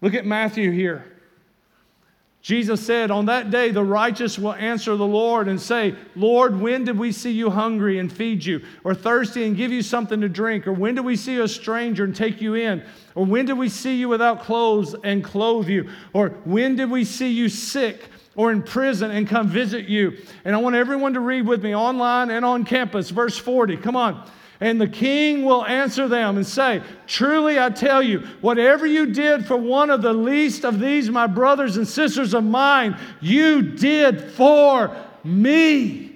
Look 0.00 0.14
at 0.14 0.24
Matthew 0.24 0.70
here. 0.70 1.04
Jesus 2.42 2.84
said, 2.84 3.12
On 3.12 3.26
that 3.26 3.52
day, 3.52 3.70
the 3.70 3.84
righteous 3.84 4.36
will 4.36 4.54
answer 4.54 4.96
the 4.96 5.06
Lord 5.06 5.46
and 5.46 5.60
say, 5.60 5.94
Lord, 6.16 6.60
when 6.60 6.84
did 6.84 6.98
we 6.98 7.12
see 7.12 7.30
you 7.30 7.50
hungry 7.50 8.00
and 8.00 8.12
feed 8.12 8.44
you, 8.44 8.62
or 8.82 8.96
thirsty 8.96 9.44
and 9.44 9.56
give 9.56 9.70
you 9.70 9.80
something 9.80 10.20
to 10.20 10.28
drink? 10.28 10.66
Or 10.66 10.72
when 10.72 10.96
did 10.96 11.04
we 11.04 11.14
see 11.14 11.38
a 11.38 11.46
stranger 11.46 12.02
and 12.02 12.14
take 12.14 12.40
you 12.40 12.54
in? 12.54 12.82
Or 13.14 13.24
when 13.24 13.46
did 13.46 13.56
we 13.58 13.68
see 13.68 13.94
you 13.94 14.08
without 14.08 14.42
clothes 14.42 14.96
and 15.04 15.22
clothe 15.22 15.68
you? 15.68 15.88
Or 16.12 16.30
when 16.44 16.74
did 16.74 16.90
we 16.90 17.04
see 17.04 17.30
you 17.30 17.48
sick 17.48 18.08
or 18.34 18.50
in 18.52 18.62
prison 18.62 19.10
and 19.10 19.28
come 19.28 19.48
visit 19.48 19.86
you. 19.86 20.16
And 20.44 20.54
I 20.54 20.58
want 20.58 20.76
everyone 20.76 21.14
to 21.14 21.20
read 21.20 21.46
with 21.46 21.62
me 21.62 21.74
online 21.74 22.30
and 22.30 22.44
on 22.44 22.64
campus, 22.64 23.10
verse 23.10 23.36
40. 23.36 23.76
Come 23.78 23.96
on. 23.96 24.28
And 24.60 24.80
the 24.80 24.88
king 24.88 25.44
will 25.44 25.64
answer 25.66 26.06
them 26.06 26.36
and 26.36 26.46
say, 26.46 26.82
Truly 27.08 27.58
I 27.58 27.68
tell 27.70 28.00
you, 28.00 28.20
whatever 28.40 28.86
you 28.86 29.06
did 29.06 29.44
for 29.44 29.56
one 29.56 29.90
of 29.90 30.02
the 30.02 30.12
least 30.12 30.64
of 30.64 30.78
these, 30.78 31.10
my 31.10 31.26
brothers 31.26 31.76
and 31.76 31.86
sisters 31.86 32.32
of 32.32 32.44
mine, 32.44 32.96
you 33.20 33.62
did 33.62 34.22
for 34.22 34.96
me. 35.24 36.11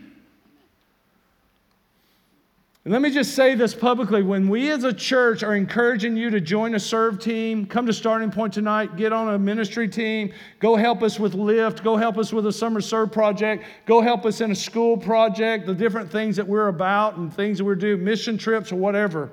And 2.87 2.93
let 2.93 3.03
me 3.03 3.11
just 3.11 3.35
say 3.35 3.57
this 3.57 3.75
publicly. 3.75 4.23
When 4.23 4.49
we 4.49 4.71
as 4.71 4.85
a 4.85 4.93
church 4.93 5.43
are 5.43 5.57
encouraging 5.57 6.17
you 6.17 6.31
to 6.31 6.41
join 6.41 6.77
a 6.77 6.79
serve 6.79 7.19
team, 7.19 7.67
come 7.67 7.85
to 7.87 7.93
Starting 7.93 8.31
Point 8.31 8.55
tonight, 8.55 8.95
get 8.95 9.13
on 9.13 9.35
a 9.35 9.39
ministry 9.41 9.89
team, 9.89 10.33
go 10.61 10.77
help 10.77 11.03
us 11.03 11.19
with 11.19 11.35
Lift, 11.35 11.83
go 11.83 11.97
help 11.97 12.17
us 12.17 12.33
with 12.33 12.47
a 12.47 12.53
summer 12.53 12.81
serve 12.81 13.11
project, 13.11 13.65
go 13.87 14.01
help 14.01 14.25
us 14.25 14.41
in 14.41 14.53
a 14.53 14.55
school 14.55 14.97
project, 14.97 15.67
the 15.67 15.75
different 15.75 16.13
things 16.13 16.37
that 16.37 16.47
we're 16.47 16.69
about 16.69 17.17
and 17.17 17.35
things 17.35 17.59
that 17.59 17.65
we're 17.65 17.75
doing, 17.75 18.05
mission 18.05 18.39
trips 18.39 18.71
or 18.71 18.77
whatever. 18.77 19.33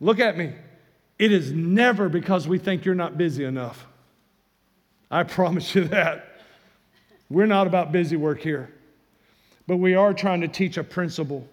Look 0.00 0.18
at 0.18 0.38
me. 0.38 0.54
It 1.18 1.30
is 1.30 1.52
never 1.52 2.08
because 2.08 2.48
we 2.48 2.56
think 2.56 2.86
you're 2.86 2.94
not 2.94 3.18
busy 3.18 3.44
enough. 3.44 3.84
I 5.10 5.22
promise 5.24 5.74
you 5.74 5.84
that. 5.88 6.26
We're 7.28 7.44
not 7.44 7.66
about 7.66 7.92
busy 7.92 8.16
work 8.16 8.40
here, 8.40 8.72
but 9.66 9.76
we 9.76 9.94
are 9.94 10.14
trying 10.14 10.40
to 10.40 10.48
teach 10.48 10.78
a 10.78 10.84
principle 10.84 11.46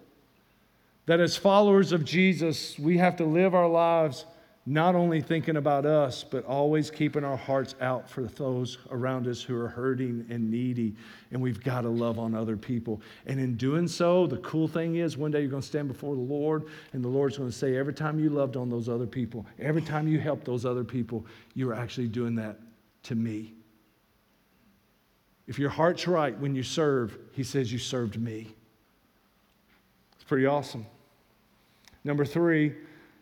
that 1.06 1.20
as 1.20 1.36
followers 1.36 1.92
of 1.92 2.06
Jesus, 2.06 2.78
we 2.78 2.98
have 2.98 3.16
to 3.18 3.26
live 3.26 3.56
our 3.56 3.68
lives 3.68 4.26
not 4.68 4.94
only 4.94 5.22
thinking 5.22 5.58
about 5.58 5.88
us, 5.88 6.24
but 6.24 6.46
always 6.46 6.92
keeping 6.92 7.24
our 7.24 7.36
hearts 7.36 7.74
out 7.82 8.08
for 8.08 8.24
those 8.24 8.78
around 8.92 9.28
us 9.28 9.42
who 9.42 9.60
are 9.60 9.68
hurting 9.68 10.24
and 10.30 10.52
needy. 10.52 10.96
And 11.32 11.42
we've 11.42 11.64
got 11.64 11.82
to 11.82 11.90
love 11.90 12.20
on 12.20 12.36
other 12.36 12.56
people. 12.56 13.02
And 13.26 13.40
in 13.40 13.56
doing 13.56 13.88
so, 13.88 14.28
the 14.28 14.38
cool 14.38 14.68
thing 14.68 14.98
is 14.98 15.18
one 15.18 15.32
day 15.32 15.42
you're 15.42 15.50
going 15.50 15.64
to 15.64 15.68
stand 15.68 15.88
before 15.88 16.16
the 16.16 16.22
Lord, 16.22 16.66
and 16.94 17.04
the 17.04 17.08
Lord's 17.08 17.38
going 17.38 17.50
to 17.50 17.56
say, 17.56 17.76
Every 17.76 17.94
time 17.94 18.20
you 18.20 18.30
loved 18.30 18.56
on 18.56 18.70
those 18.70 18.88
other 18.88 19.08
people, 19.08 19.48
every 19.60 19.82
time 19.82 20.08
you 20.08 20.20
helped 20.20 20.46
those 20.46 20.64
other 20.64 20.84
people, 20.84 21.26
you 21.56 21.66
were 21.66 21.74
actually 21.74 22.08
doing 22.08 22.36
that 22.36 22.60
to 23.04 23.16
me. 23.16 23.56
If 25.48 25.58
your 25.58 25.72
heart's 25.72 26.08
right 26.08 26.38
when 26.38 26.54
you 26.54 26.62
serve, 26.62 27.18
He 27.34 27.44
says, 27.44 27.74
You 27.74 27.80
served 27.80 28.22
me. 28.22 28.54
Pretty 30.32 30.46
awesome. 30.46 30.86
Number 32.06 32.24
three, 32.24 32.74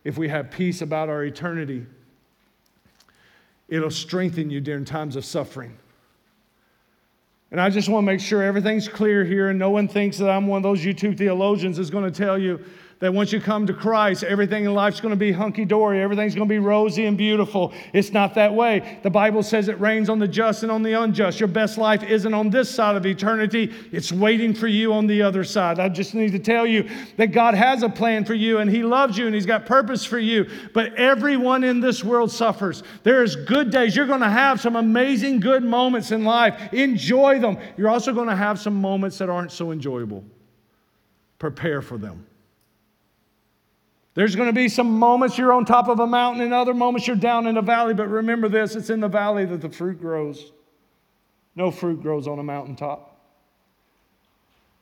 if 0.04 0.20
we 0.20 0.30
have 0.30 0.52
peace 0.52 0.84
about 0.84 1.10
our 1.10 1.24
eternity, 1.24 1.88
it'll 3.68 3.90
strengthen 3.90 4.52
you 4.52 4.62
during 4.62 4.86
times 4.86 5.16
of 5.16 5.26
suffering. 5.26 5.76
And 7.50 7.60
I 7.60 7.72
just 7.72 7.90
want 7.90 8.04
to 8.04 8.06
make 8.06 8.20
sure 8.20 8.44
everything's 8.44 8.88
clear 8.88 9.26
here 9.26 9.50
and 9.50 9.58
no 9.58 9.72
one 9.72 9.88
thinks 9.88 10.20
that 10.20 10.30
I'm 10.30 10.46
one 10.46 10.58
of 10.58 10.62
those 10.62 10.86
YouTube 10.86 11.18
theologians 11.18 11.80
is 11.80 11.90
going 11.90 12.04
to 12.04 12.12
tell 12.12 12.38
you 12.38 12.64
that 13.00 13.14
once 13.14 13.32
you 13.32 13.40
come 13.40 13.66
to 13.66 13.74
Christ, 13.74 14.24
everything 14.24 14.66
in 14.66 14.74
life's 14.74 15.00
going 15.00 15.14
to 15.14 15.18
be 15.18 15.32
hunky 15.32 15.64
dory, 15.64 16.02
everything's 16.02 16.36
going 16.36 16.48
to 16.48 16.54
be 16.54 16.60
rosy 16.60 17.06
and 17.06 17.18
beautiful. 17.18 17.74
It's 17.94 18.12
not 18.12 18.36
that 18.36 18.54
way. 18.54 19.00
The 19.04 19.10
Bible 19.10 19.42
says 19.42 19.70
it 19.70 19.80
rains 19.80 20.10
on 20.10 20.20
the 20.20 20.28
just 20.28 20.64
and 20.64 20.72
on 20.72 20.84
the 20.84 20.94
unjust. 20.94 21.40
Your 21.40 21.48
best 21.48 21.78
life 21.78 22.04
isn't 22.04 22.34
on 22.34 22.50
this 22.50 22.70
side 22.70 22.98
of 22.98 23.06
eternity, 23.06 23.74
it's 23.92 24.12
waiting 24.12 24.54
for 24.54 24.68
you 24.68 24.94
on 24.94 25.08
the 25.08 25.22
other 25.22 25.46
side. 25.46 25.80
I 25.80 25.88
just 25.88 26.14
need 26.14 26.34
to 26.34 26.40
tell 26.40 26.66
you 26.66 26.90
that 27.16 27.28
God 27.28 27.54
has 27.54 27.84
a 27.84 27.90
plan 27.90 28.26
for 28.26 28.34
you 28.34 28.58
and 28.58 28.70
He 28.70 28.84
loves 28.84 29.18
you 29.18 29.26
and 29.28 29.34
He's 29.34 29.46
got 29.46 29.66
purpose 29.66 30.04
for 30.04 30.20
you. 30.20 30.50
But 30.74 30.94
everyone 30.96 31.64
in 31.64 31.80
this 31.80 32.04
world 32.04 32.32
suffers. 32.32 32.84
There's 33.04 33.38
good 33.38 33.72
days. 33.72 33.96
You're 33.96 34.08
going 34.08 34.20
to 34.20 34.30
have 34.30 34.60
some 34.60 34.76
amazing 34.76 35.40
good 35.40 35.64
moments 35.64 36.12
in 36.12 36.26
life. 36.26 36.74
Enjoy 36.74 37.40
them. 37.40 37.58
You're 37.78 37.90
also 37.90 38.14
going 38.14 38.28
to 38.28 38.36
have 38.36 38.60
some 38.60 38.76
moments 38.76 39.18
that 39.20 39.30
aren't 39.30 39.54
so 39.54 39.72
enjoyable. 39.72 40.26
Prepare 41.38 41.82
for 41.82 41.98
them. 41.98 42.26
There's 44.20 44.36
going 44.36 44.50
to 44.50 44.54
be 44.54 44.68
some 44.68 45.00
moments 45.00 45.38
you're 45.38 45.54
on 45.54 45.64
top 45.64 45.88
of 45.88 46.02
a 46.02 46.06
mountain 46.06 46.42
and 46.42 46.54
other 46.54 46.74
moments 46.74 47.08
you're 47.08 47.16
down 47.16 47.48
in 47.48 47.56
a 47.56 47.62
valley, 47.62 47.94
but 47.94 48.10
remember 48.10 48.50
this 48.50 48.76
it's 48.76 48.90
in 48.90 49.00
the 49.00 49.08
valley 49.08 49.46
that 49.46 49.62
the 49.62 49.70
fruit 49.70 50.02
grows. 50.02 50.52
No 51.56 51.72
fruit 51.72 52.02
grows 52.02 52.28
on 52.28 52.38
a 52.38 52.44
mountaintop. 52.44 53.09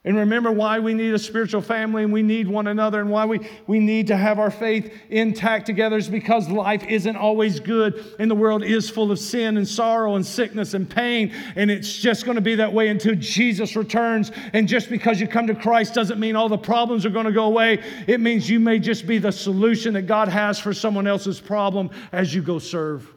And 0.04 0.16
remember 0.16 0.52
why 0.52 0.80
we 0.80 0.94
need 0.94 1.14
a 1.14 1.20
spiritual 1.20 1.62
family 1.62 2.04
and 2.04 2.14
we 2.14 2.22
need 2.22 2.48
one 2.48 2.68
another 2.68 3.02
and 3.02 3.10
why 3.10 3.26
we, 3.26 3.46
we 3.66 3.80
need 3.80 4.08
to 4.08 4.16
have 4.16 4.40
our 4.40 4.52
faith 4.52 4.94
intact 5.10 5.66
together 5.66 5.98
is 5.98 6.08
because 6.08 6.48
life 6.50 6.86
isn't 6.86 7.18
always 7.18 7.60
good 7.60 8.16
and 8.18 8.32
the 8.32 8.36
world 8.36 8.64
is 8.64 8.90
full 8.90 9.12
of 9.12 9.20
sin 9.20 9.58
and 9.58 9.68
sorrow 9.68 10.16
and 10.16 10.26
sickness 10.26 10.74
and 10.74 10.90
pain. 10.90 11.34
And 11.58 11.70
it's 11.70 11.94
just 11.94 12.24
going 12.24 12.36
to 12.36 12.42
be 12.42 12.56
that 12.56 12.72
way 12.72 12.88
until 12.88 13.16
Jesus 13.16 13.76
returns. 13.76 14.32
And 14.54 14.66
just 14.66 14.90
because 14.90 15.20
you 15.20 15.28
come 15.28 15.48
to 15.48 15.56
Christ 15.56 15.96
doesn't 15.96 16.20
mean 16.20 16.38
all 16.38 16.48
the 16.48 16.58
problems 16.58 17.06
are 17.06 17.10
going 17.10 17.26
to 17.26 17.34
go 17.34 17.46
away. 17.46 17.84
It 18.08 18.22
means 18.22 18.50
you 18.50 18.62
may 18.62 18.80
just 18.80 19.08
be 19.08 19.18
the 19.18 19.32
solution 19.32 19.96
that 19.96 20.04
God 20.04 20.30
has 20.30 20.58
for 20.58 20.74
someone 20.74 21.08
else's 21.08 21.42
problem 21.42 21.90
as 22.14 22.34
you 22.34 22.42
go 22.42 22.60
serve. 22.60 23.17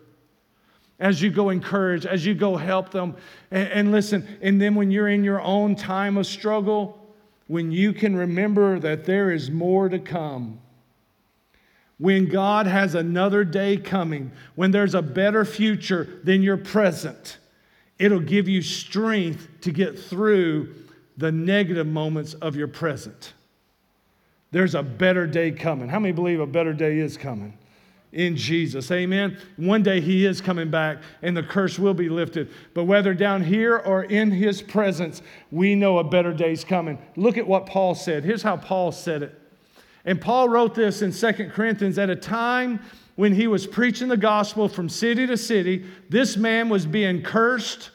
As 1.01 1.23
you 1.23 1.31
go 1.31 1.49
encourage, 1.49 2.05
as 2.05 2.25
you 2.25 2.35
go 2.35 2.57
help 2.57 2.91
them. 2.91 3.17
And, 3.51 3.69
and, 3.69 3.93
listen, 3.93 4.39
and 4.43 4.61
then 4.61 4.75
when 4.75 4.91
you're 4.91 5.09
in 5.09 5.25
your 5.25 5.41
own 5.41 5.75
time 5.75 6.19
of 6.19 6.27
struggle, 6.27 6.99
when 7.47 7.73
you 7.73 7.93
can 7.93 8.15
remember 8.15 8.79
that 8.79 9.07
there 9.07 9.33
is 9.33 9.51
more 9.51 9.89
to 9.89 9.99
come, 9.99 10.61
when 11.99 12.29
God 12.29 12.67
has 12.67 12.95
another 12.95 13.45
day 13.45 13.77
coming, 13.77 14.31
when 14.55 14.71
there's 14.71 14.95
a 14.95 15.03
better 15.03 15.45
future 15.45 16.21
than 16.23 16.43
your 16.43 16.57
present, 16.57 17.39
it'll 17.99 18.21
give 18.21 18.49
you 18.49 18.63
strength 18.63 19.49
to 19.63 19.73
get 19.73 19.99
through 19.99 20.75
the 21.17 21.33
negative 21.33 21.87
moments 21.87 22.35
of 22.35 22.57
your 22.57 22.69
present. 22.69 23.35
There's 24.51 24.75
a 24.75 24.83
better 24.83 25.27
day 25.27 25.51
coming. 25.51 25.89
How 25.89 25.99
many 25.99 26.13
believe 26.13 26.41
a 26.41 26.47
better 26.47 26.73
day 26.73 26.99
is 26.99 27.17
coming? 27.17 27.57
In 28.13 28.37
Jesus. 28.37 28.91
Amen. 28.91 29.39
One 29.57 29.83
day 29.83 30.01
he 30.01 30.27
is 30.27 30.41
coming 30.41 30.71
back 30.71 30.99
and 31.23 31.37
the 31.37 31.43
curse 31.43 31.79
will 31.79 31.95
be 31.95 32.09
lifted. 32.09 32.51
But 32.75 32.85
whether 32.85 33.15
down 33.15 33.45
here 33.45 33.77
or 33.77 34.05
in 34.05 34.31
his 34.31 34.63
presence, 34.63 35.23
we 35.51 35.75
know 35.75 35.99
a 35.99 36.05
better 36.05 36.33
day's 36.33 36.65
coming. 36.65 36.99
Look 37.17 37.39
at 37.39 37.47
what 37.47 37.67
Paul 37.67 37.95
said. 37.95 38.25
Here's 38.25 38.43
how 38.43 38.57
Paul 38.57 38.93
said 38.93 39.23
it. 39.23 39.41
And 40.05 40.21
Paul 40.21 40.49
wrote 40.49 40.75
this 40.75 41.03
in 41.03 41.13
Second 41.13 41.51
Corinthians 41.51 41.99
at 41.99 42.11
a 42.11 42.17
time 42.17 42.81
when 43.17 43.35
he 43.35 43.47
was 43.47 43.67
preaching 43.67 44.09
the 44.09 44.17
gospel 44.17 44.69
from 44.69 44.89
city 44.89 45.27
to 45.27 45.37
city. 45.37 45.85
This 46.09 46.37
man 46.37 46.69
was 46.69 46.87
being 46.87 47.23
cursed, 47.23 47.91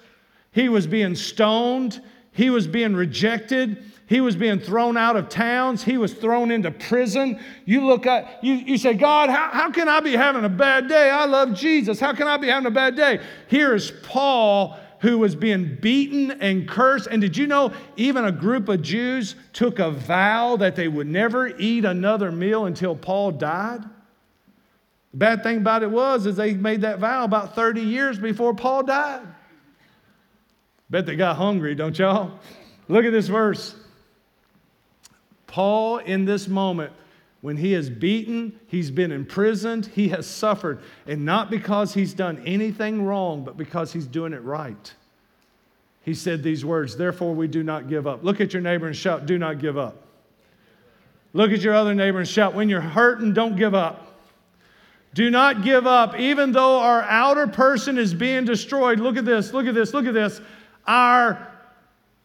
he 0.51 0.69
was 0.69 0.88
being 0.88 1.15
stoned, 1.15 2.01
he 2.32 2.49
was 2.49 2.67
being 2.67 2.95
rejected. 2.95 3.84
He 4.08 4.22
was 4.22 4.36
being 4.36 4.60
thrown 4.60 4.98
out 4.98 5.15
of 5.15 5.30
towns. 5.30 5.84
He 5.84 5.98
was 5.98 6.13
thrown 6.13 6.52
into 6.52 6.70
prison. 6.70 7.39
You 7.65 7.86
look 7.86 8.06
at, 8.06 8.44
you, 8.44 8.54
you 8.54 8.78
say, 8.78 8.94
God, 8.94 9.30
how, 9.30 9.50
how 9.52 9.72
can 9.72 9.89
I 9.89 10.00
be 10.00 10.12
having 10.12 10.46
a 10.46 10.50
bad 10.50 10.88
day? 10.88 11.10
I 11.10 11.26
love 11.26 11.56
Jesus. 11.56 12.00
How 12.00 12.13
can 12.13 12.28
I 12.28 12.38
be 12.38 12.48
having 12.48 12.68
a 12.68 12.72
bad 12.72 12.96
day? 12.96 13.20
Here 13.48 13.74
is 13.74 13.91
Paul 14.04 14.78
who 15.00 15.18
was 15.18 15.36
being 15.36 15.78
beaten 15.82 16.32
and 16.41 16.68
cursed. 16.68 17.08
And 17.08 17.22
did 17.22 17.36
you 17.36 17.48
know 17.48 17.74
even 17.96 18.26
a 18.26 18.32
group 18.32 18.70
of 18.70 18.82
Jews 18.82 19.36
took 19.54 19.80
a 19.80 19.91
vow 19.91 20.56
that 20.58 20.76
they 20.76 20.88
would 20.88 21.08
never 21.08 21.48
eat 21.58 21.86
another 21.86 22.32
meal 22.32 22.65
until 22.65 22.96
Paul 22.96 23.32
died? 23.32 23.84
The 25.12 25.18
bad 25.18 25.44
thing 25.44 25.58
about 25.58 25.84
it 25.84 25.89
was 25.89 26.26
is 26.26 26.36
they 26.36 26.54
made 26.54 26.82
that 26.82 27.00
vow 27.00 27.24
about 27.24 27.56
30 27.56 27.82
years 27.82 28.20
before 28.20 28.54
Paul 28.54 28.84
died. 28.84 29.22
Bet 30.89 31.06
they 31.06 31.15
got 31.15 31.38
hungry, 31.38 31.74
don't 31.74 31.98
y'all? 31.98 32.39
Look 32.88 33.06
at 33.06 33.12
this 33.12 33.28
verse. 33.28 33.76
Paul, 35.56 36.00
in 36.00 36.26
this 36.26 36.50
moment, 36.50 36.91
when 37.39 37.56
he 37.56 37.76
is 37.76 37.89
beaten, 37.89 38.60
he's 38.68 38.91
been 38.91 39.13
imprisoned, 39.13 39.86
he 39.86 40.10
has 40.10 40.28
suffered, 40.28 40.82
and 41.08 41.24
not 41.24 41.50
because 41.50 41.94
he's 41.94 42.13
done 42.13 42.44
anything 42.46 43.06
wrong, 43.06 43.46
but 43.46 43.56
because 43.56 43.94
he's 43.94 44.06
doing 44.06 44.34
it 44.34 44.44
right. 44.44 44.94
He 46.04 46.13
said 46.13 46.44
these 46.44 46.65
words, 46.65 46.98
Therefore, 46.98 47.34
we 47.34 47.48
do 47.48 47.63
not 47.63 47.88
give 47.88 48.06
up. 48.06 48.22
Look 48.22 48.41
at 48.41 48.52
your 48.52 48.62
neighbor 48.62 48.86
and 48.88 48.94
shout, 48.94 49.28
Do 49.28 49.38
not 49.38 49.60
give 49.60 49.78
up. 49.78 49.96
Look 51.32 51.54
at 51.54 51.62
your 51.62 51.74
other 51.74 51.96
neighbor 51.96 52.20
and 52.20 52.28
shout, 52.28 52.54
When 52.54 52.68
you're 52.68 52.82
hurting, 52.82 53.32
don't 53.32 53.56
give 53.56 53.74
up. 53.74 54.13
Do 55.13 55.30
not 55.30 55.63
give 55.63 55.88
up, 55.88 56.20
even 56.20 56.52
though 56.52 56.82
our 56.82 57.04
outer 57.04 57.48
person 57.48 57.98
is 57.98 58.13
being 58.13 58.44
destroyed. 58.44 59.00
Look 59.00 59.15
at 59.15 59.24
this, 59.24 59.54
look 59.54 59.68
at 59.68 59.74
this, 59.74 59.94
look 59.94 60.06
at 60.06 60.13
this. 60.13 60.41
Our 60.86 61.48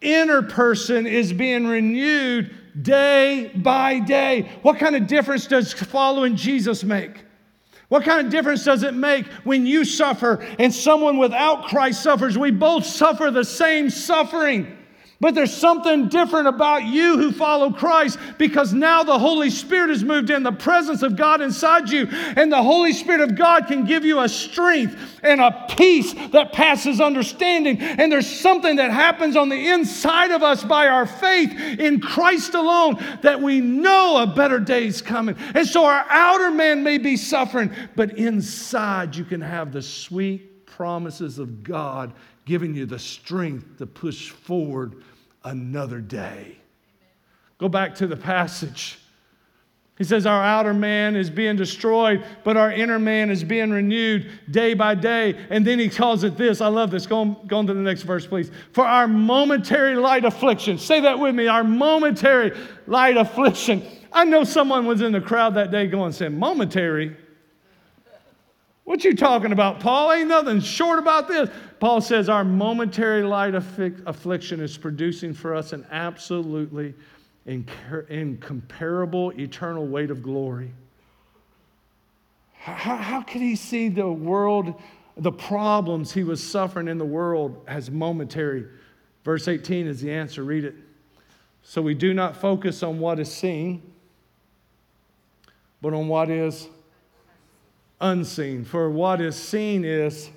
inner 0.00 0.42
person 0.42 1.06
is 1.06 1.32
being 1.32 1.68
renewed 1.68 2.56
day 2.80 3.50
by 3.54 3.98
day. 3.98 4.50
What 4.62 4.78
kind 4.78 4.96
of 4.96 5.06
difference 5.06 5.46
does 5.46 5.72
following 5.72 6.36
Jesus 6.36 6.84
make? 6.84 7.24
What 7.88 8.04
kind 8.04 8.24
of 8.24 8.32
difference 8.32 8.64
does 8.64 8.84
it 8.84 8.94
make 8.94 9.26
when 9.44 9.66
you 9.66 9.84
suffer 9.84 10.46
and 10.58 10.72
someone 10.72 11.18
without 11.18 11.64
Christ 11.64 12.02
suffers? 12.02 12.38
We 12.38 12.52
both 12.52 12.86
suffer 12.86 13.30
the 13.32 13.44
same 13.44 13.90
suffering. 13.90 14.76
But 15.20 15.34
there's 15.34 15.54
something 15.54 16.08
different 16.08 16.48
about 16.48 16.84
you 16.84 17.18
who 17.18 17.30
follow 17.30 17.70
Christ 17.70 18.18
because 18.38 18.72
now 18.72 19.02
the 19.02 19.18
Holy 19.18 19.50
Spirit 19.50 19.90
has 19.90 20.02
moved 20.02 20.30
in, 20.30 20.42
the 20.42 20.50
presence 20.50 21.02
of 21.02 21.14
God 21.14 21.42
inside 21.42 21.90
you, 21.90 22.08
and 22.10 22.50
the 22.50 22.62
Holy 22.62 22.94
Spirit 22.94 23.20
of 23.20 23.36
God 23.36 23.66
can 23.66 23.84
give 23.84 24.02
you 24.02 24.20
a 24.20 24.28
strength 24.30 24.96
and 25.22 25.42
a 25.42 25.66
peace 25.76 26.14
that 26.30 26.54
passes 26.54 27.02
understanding. 27.02 27.80
And 27.80 28.10
there's 28.10 28.40
something 28.40 28.76
that 28.76 28.92
happens 28.92 29.36
on 29.36 29.50
the 29.50 29.68
inside 29.68 30.30
of 30.30 30.42
us 30.42 30.64
by 30.64 30.88
our 30.88 31.04
faith 31.04 31.52
in 31.78 32.00
Christ 32.00 32.54
alone 32.54 32.96
that 33.20 33.42
we 33.42 33.60
know 33.60 34.22
a 34.22 34.26
better 34.26 34.58
day 34.58 34.86
is 34.86 35.02
coming. 35.02 35.36
And 35.54 35.66
so 35.66 35.84
our 35.84 36.06
outer 36.08 36.50
man 36.50 36.82
may 36.82 36.96
be 36.96 37.18
suffering, 37.18 37.70
but 37.94 38.16
inside 38.16 39.14
you 39.16 39.26
can 39.26 39.42
have 39.42 39.70
the 39.70 39.82
sweet 39.82 40.64
promises 40.64 41.38
of 41.38 41.62
God 41.62 42.14
giving 42.46 42.74
you 42.74 42.86
the 42.86 42.98
strength 42.98 43.78
to 43.78 43.86
push 43.86 44.30
forward 44.30 44.96
another 45.44 46.00
day. 46.00 46.56
Go 47.58 47.68
back 47.68 47.94
to 47.96 48.06
the 48.06 48.16
passage. 48.16 48.98
He 50.00 50.04
says, 50.04 50.24
Our 50.24 50.42
outer 50.42 50.72
man 50.72 51.14
is 51.14 51.28
being 51.28 51.56
destroyed, 51.56 52.24
but 52.42 52.56
our 52.56 52.72
inner 52.72 52.98
man 52.98 53.28
is 53.28 53.44
being 53.44 53.70
renewed 53.70 54.30
day 54.50 54.72
by 54.72 54.94
day. 54.94 55.38
And 55.50 55.66
then 55.66 55.78
he 55.78 55.90
calls 55.90 56.24
it 56.24 56.38
this. 56.38 56.62
I 56.62 56.68
love 56.68 56.90
this. 56.90 57.06
Go 57.06 57.20
on, 57.20 57.46
go 57.46 57.58
on 57.58 57.66
to 57.66 57.74
the 57.74 57.82
next 57.82 58.04
verse, 58.04 58.26
please. 58.26 58.50
For 58.72 58.86
our 58.86 59.06
momentary 59.06 59.96
light 59.96 60.24
affliction. 60.24 60.78
Say 60.78 61.00
that 61.00 61.18
with 61.18 61.34
me. 61.34 61.48
Our 61.48 61.64
momentary 61.64 62.58
light 62.86 63.18
affliction. 63.18 63.82
I 64.10 64.24
know 64.24 64.42
someone 64.42 64.86
was 64.86 65.02
in 65.02 65.12
the 65.12 65.20
crowd 65.20 65.54
that 65.56 65.70
day 65.70 65.86
going, 65.86 66.12
saying, 66.12 66.38
Momentary? 66.38 67.14
What 68.84 69.04
you 69.04 69.14
talking 69.14 69.52
about, 69.52 69.80
Paul? 69.80 70.12
Ain't 70.12 70.28
nothing 70.28 70.60
short 70.60 70.98
about 70.98 71.28
this. 71.28 71.50
Paul 71.80 72.02
says 72.02 72.28
our 72.28 72.44
momentary 72.44 73.22
light 73.22 73.54
affliction 73.54 74.60
is 74.60 74.76
producing 74.76 75.32
for 75.32 75.54
us 75.54 75.72
an 75.72 75.86
absolutely 75.90 76.92
incomparable 77.46 79.30
eternal 79.30 79.86
weight 79.86 80.10
of 80.10 80.22
glory. 80.22 80.72
How, 82.52 82.96
how 82.96 83.22
could 83.22 83.40
he 83.40 83.56
see 83.56 83.88
the 83.88 84.12
world, 84.12 84.74
the 85.16 85.32
problems 85.32 86.12
he 86.12 86.22
was 86.22 86.46
suffering 86.46 86.86
in 86.86 86.98
the 86.98 87.04
world 87.06 87.64
as 87.66 87.90
momentary? 87.90 88.66
Verse 89.24 89.48
18 89.48 89.86
is 89.86 90.02
the 90.02 90.12
answer. 90.12 90.44
Read 90.44 90.64
it. 90.64 90.74
So 91.62 91.80
we 91.80 91.94
do 91.94 92.12
not 92.12 92.36
focus 92.36 92.82
on 92.82 92.98
what 92.98 93.18
is 93.18 93.32
seen, 93.32 93.80
but 95.80 95.94
on 95.94 96.08
what 96.08 96.28
is 96.28 96.68
unseen. 98.02 98.66
For 98.66 98.90
what 98.90 99.22
is 99.22 99.34
seen 99.34 99.82
is 99.82 100.30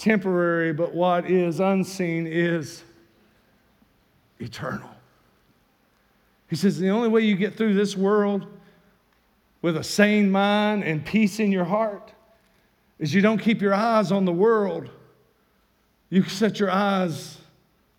temporary, 0.00 0.72
but 0.72 0.94
what 0.94 1.30
is 1.30 1.60
unseen 1.60 2.26
is 2.26 2.82
eternal. 4.40 4.88
He 6.48 6.56
says 6.56 6.78
the 6.78 6.88
only 6.88 7.08
way 7.08 7.20
you 7.20 7.36
get 7.36 7.56
through 7.56 7.74
this 7.74 7.96
world 7.96 8.46
with 9.62 9.76
a 9.76 9.84
sane 9.84 10.30
mind 10.30 10.82
and 10.84 11.04
peace 11.04 11.38
in 11.38 11.52
your 11.52 11.66
heart 11.66 12.12
is 12.98 13.14
you 13.14 13.20
don't 13.20 13.38
keep 13.38 13.60
your 13.60 13.74
eyes 13.74 14.10
on 14.10 14.24
the 14.24 14.32
world. 14.32 14.88
You 16.08 16.24
set 16.24 16.58
your 16.58 16.70
eyes 16.70 17.38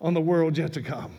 on 0.00 0.12
the 0.12 0.20
world 0.20 0.58
yet 0.58 0.72
to 0.74 0.82
come. 0.82 1.12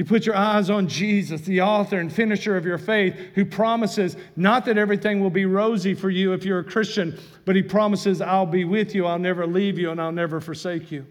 You 0.00 0.06
put 0.06 0.24
your 0.24 0.34
eyes 0.34 0.70
on 0.70 0.88
Jesus, 0.88 1.42
the 1.42 1.60
author 1.60 1.98
and 1.98 2.10
finisher 2.10 2.56
of 2.56 2.64
your 2.64 2.78
faith, 2.78 3.14
who 3.34 3.44
promises 3.44 4.16
not 4.34 4.64
that 4.64 4.78
everything 4.78 5.20
will 5.20 5.28
be 5.28 5.44
rosy 5.44 5.92
for 5.92 6.08
you 6.08 6.32
if 6.32 6.42
you're 6.42 6.60
a 6.60 6.64
Christian, 6.64 7.20
but 7.44 7.54
he 7.54 7.62
promises, 7.62 8.22
I'll 8.22 8.46
be 8.46 8.64
with 8.64 8.94
you, 8.94 9.04
I'll 9.04 9.18
never 9.18 9.46
leave 9.46 9.78
you, 9.78 9.90
and 9.90 10.00
I'll 10.00 10.10
never 10.10 10.40
forsake 10.40 10.90
you. 10.90 11.04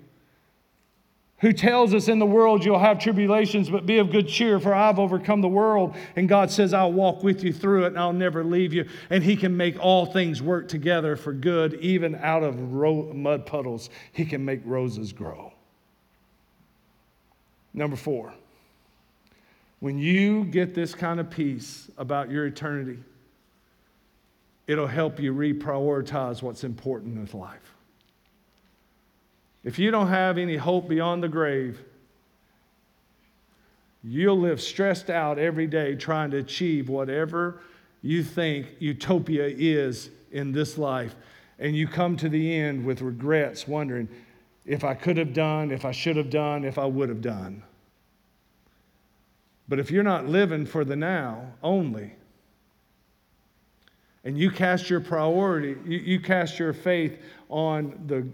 Who 1.42 1.54
tells 1.54 1.94
us 1.94 2.08
in 2.08 2.18
the 2.18 2.26
world 2.26 2.66
you'll 2.66 2.80
have 2.80 2.98
tribulations, 2.98 3.70
but 3.70 3.86
be 3.86 4.00
of 4.00 4.12
good 4.12 4.28
cheer, 4.28 4.60
for 4.60 4.74
I've 4.74 4.98
overcome 4.98 5.42
the 5.42 5.48
world. 5.48 5.96
And 6.16 6.28
God 6.28 6.50
says, 6.50 6.74
I'll 6.74 6.92
walk 6.92 7.22
with 7.22 7.44
you 7.44 7.54
through 7.54 7.84
it 7.84 7.90
and 7.90 8.00
I'll 8.00 8.12
never 8.12 8.44
leave 8.44 8.74
you. 8.74 8.90
And 9.12 9.24
He 9.24 9.36
can 9.36 9.56
make 9.56 9.78
all 9.80 10.08
things 10.08 10.42
work 10.42 10.68
together 10.68 11.16
for 11.16 11.32
good, 11.32 11.76
even 11.76 12.16
out 12.16 12.42
of 12.42 12.58
mud 12.60 13.46
puddles. 13.46 13.92
He 14.14 14.26
can 14.26 14.44
make 14.44 14.62
roses 14.66 15.14
grow. 15.14 15.54
Number 17.72 17.96
four. 17.96 18.34
When 19.80 19.98
you 19.98 20.44
get 20.44 20.76
this 20.76 20.94
kind 20.94 21.20
of 21.20 21.30
peace 21.30 21.90
about 21.98 22.30
your 22.30 22.46
eternity, 22.46 23.00
it'll 24.68 24.88
help 24.88 25.20
you 25.20 25.34
reprioritize 25.34 26.42
what's 26.42 26.64
important 26.64 27.18
in 27.18 27.40
life. 27.40 27.74
If 29.64 29.80
you 29.80 29.92
don't 29.92 30.08
have 30.08 30.38
any 30.38 30.58
hope 30.58 30.88
beyond 30.88 31.24
the 31.24 31.28
grave, 31.28 31.82
you'll 34.04 34.40
live 34.40 34.62
stressed 34.62 35.10
out 35.10 35.40
every 35.40 35.68
day 35.68 35.96
trying 35.96 36.32
to 36.32 36.38
achieve 36.38 36.90
whatever 36.90 37.62
you 38.02 38.24
think 38.24 38.68
utopia 38.80 39.48
is 39.48 40.10
in 40.32 40.52
this 40.52 40.78
life. 40.78 41.16
And 41.58 41.76
you 41.76 41.88
come 41.88 42.16
to 42.18 42.30
the 42.30 42.56
end 42.56 42.86
with 42.86 43.02
regrets, 43.02 43.68
wondering 43.68 44.08
if 44.66 44.84
I 44.84 44.94
could 44.94 45.18
have 45.18 45.34
done, 45.34 45.72
if 45.72 45.84
I 45.84 45.92
should 45.92 46.16
have 46.16 46.30
done, 46.30 46.64
if 46.64 46.78
I 46.78 46.86
would 46.86 47.10
have 47.10 47.22
done. 47.22 47.64
But 49.70 49.78
if 49.78 49.92
you're 49.92 50.04
not 50.04 50.28
living 50.28 50.66
for 50.66 50.84
the 50.84 50.96
now 50.96 51.54
only, 51.62 52.14
and 54.24 54.38
you 54.38 54.50
cast 54.50 54.90
your 54.90 55.00
priority, 55.00 55.78
you, 55.86 56.00
you 56.00 56.20
cast 56.20 56.58
your 56.58 56.74
faith 56.74 57.20
on 57.50 57.98
the 58.08 58.28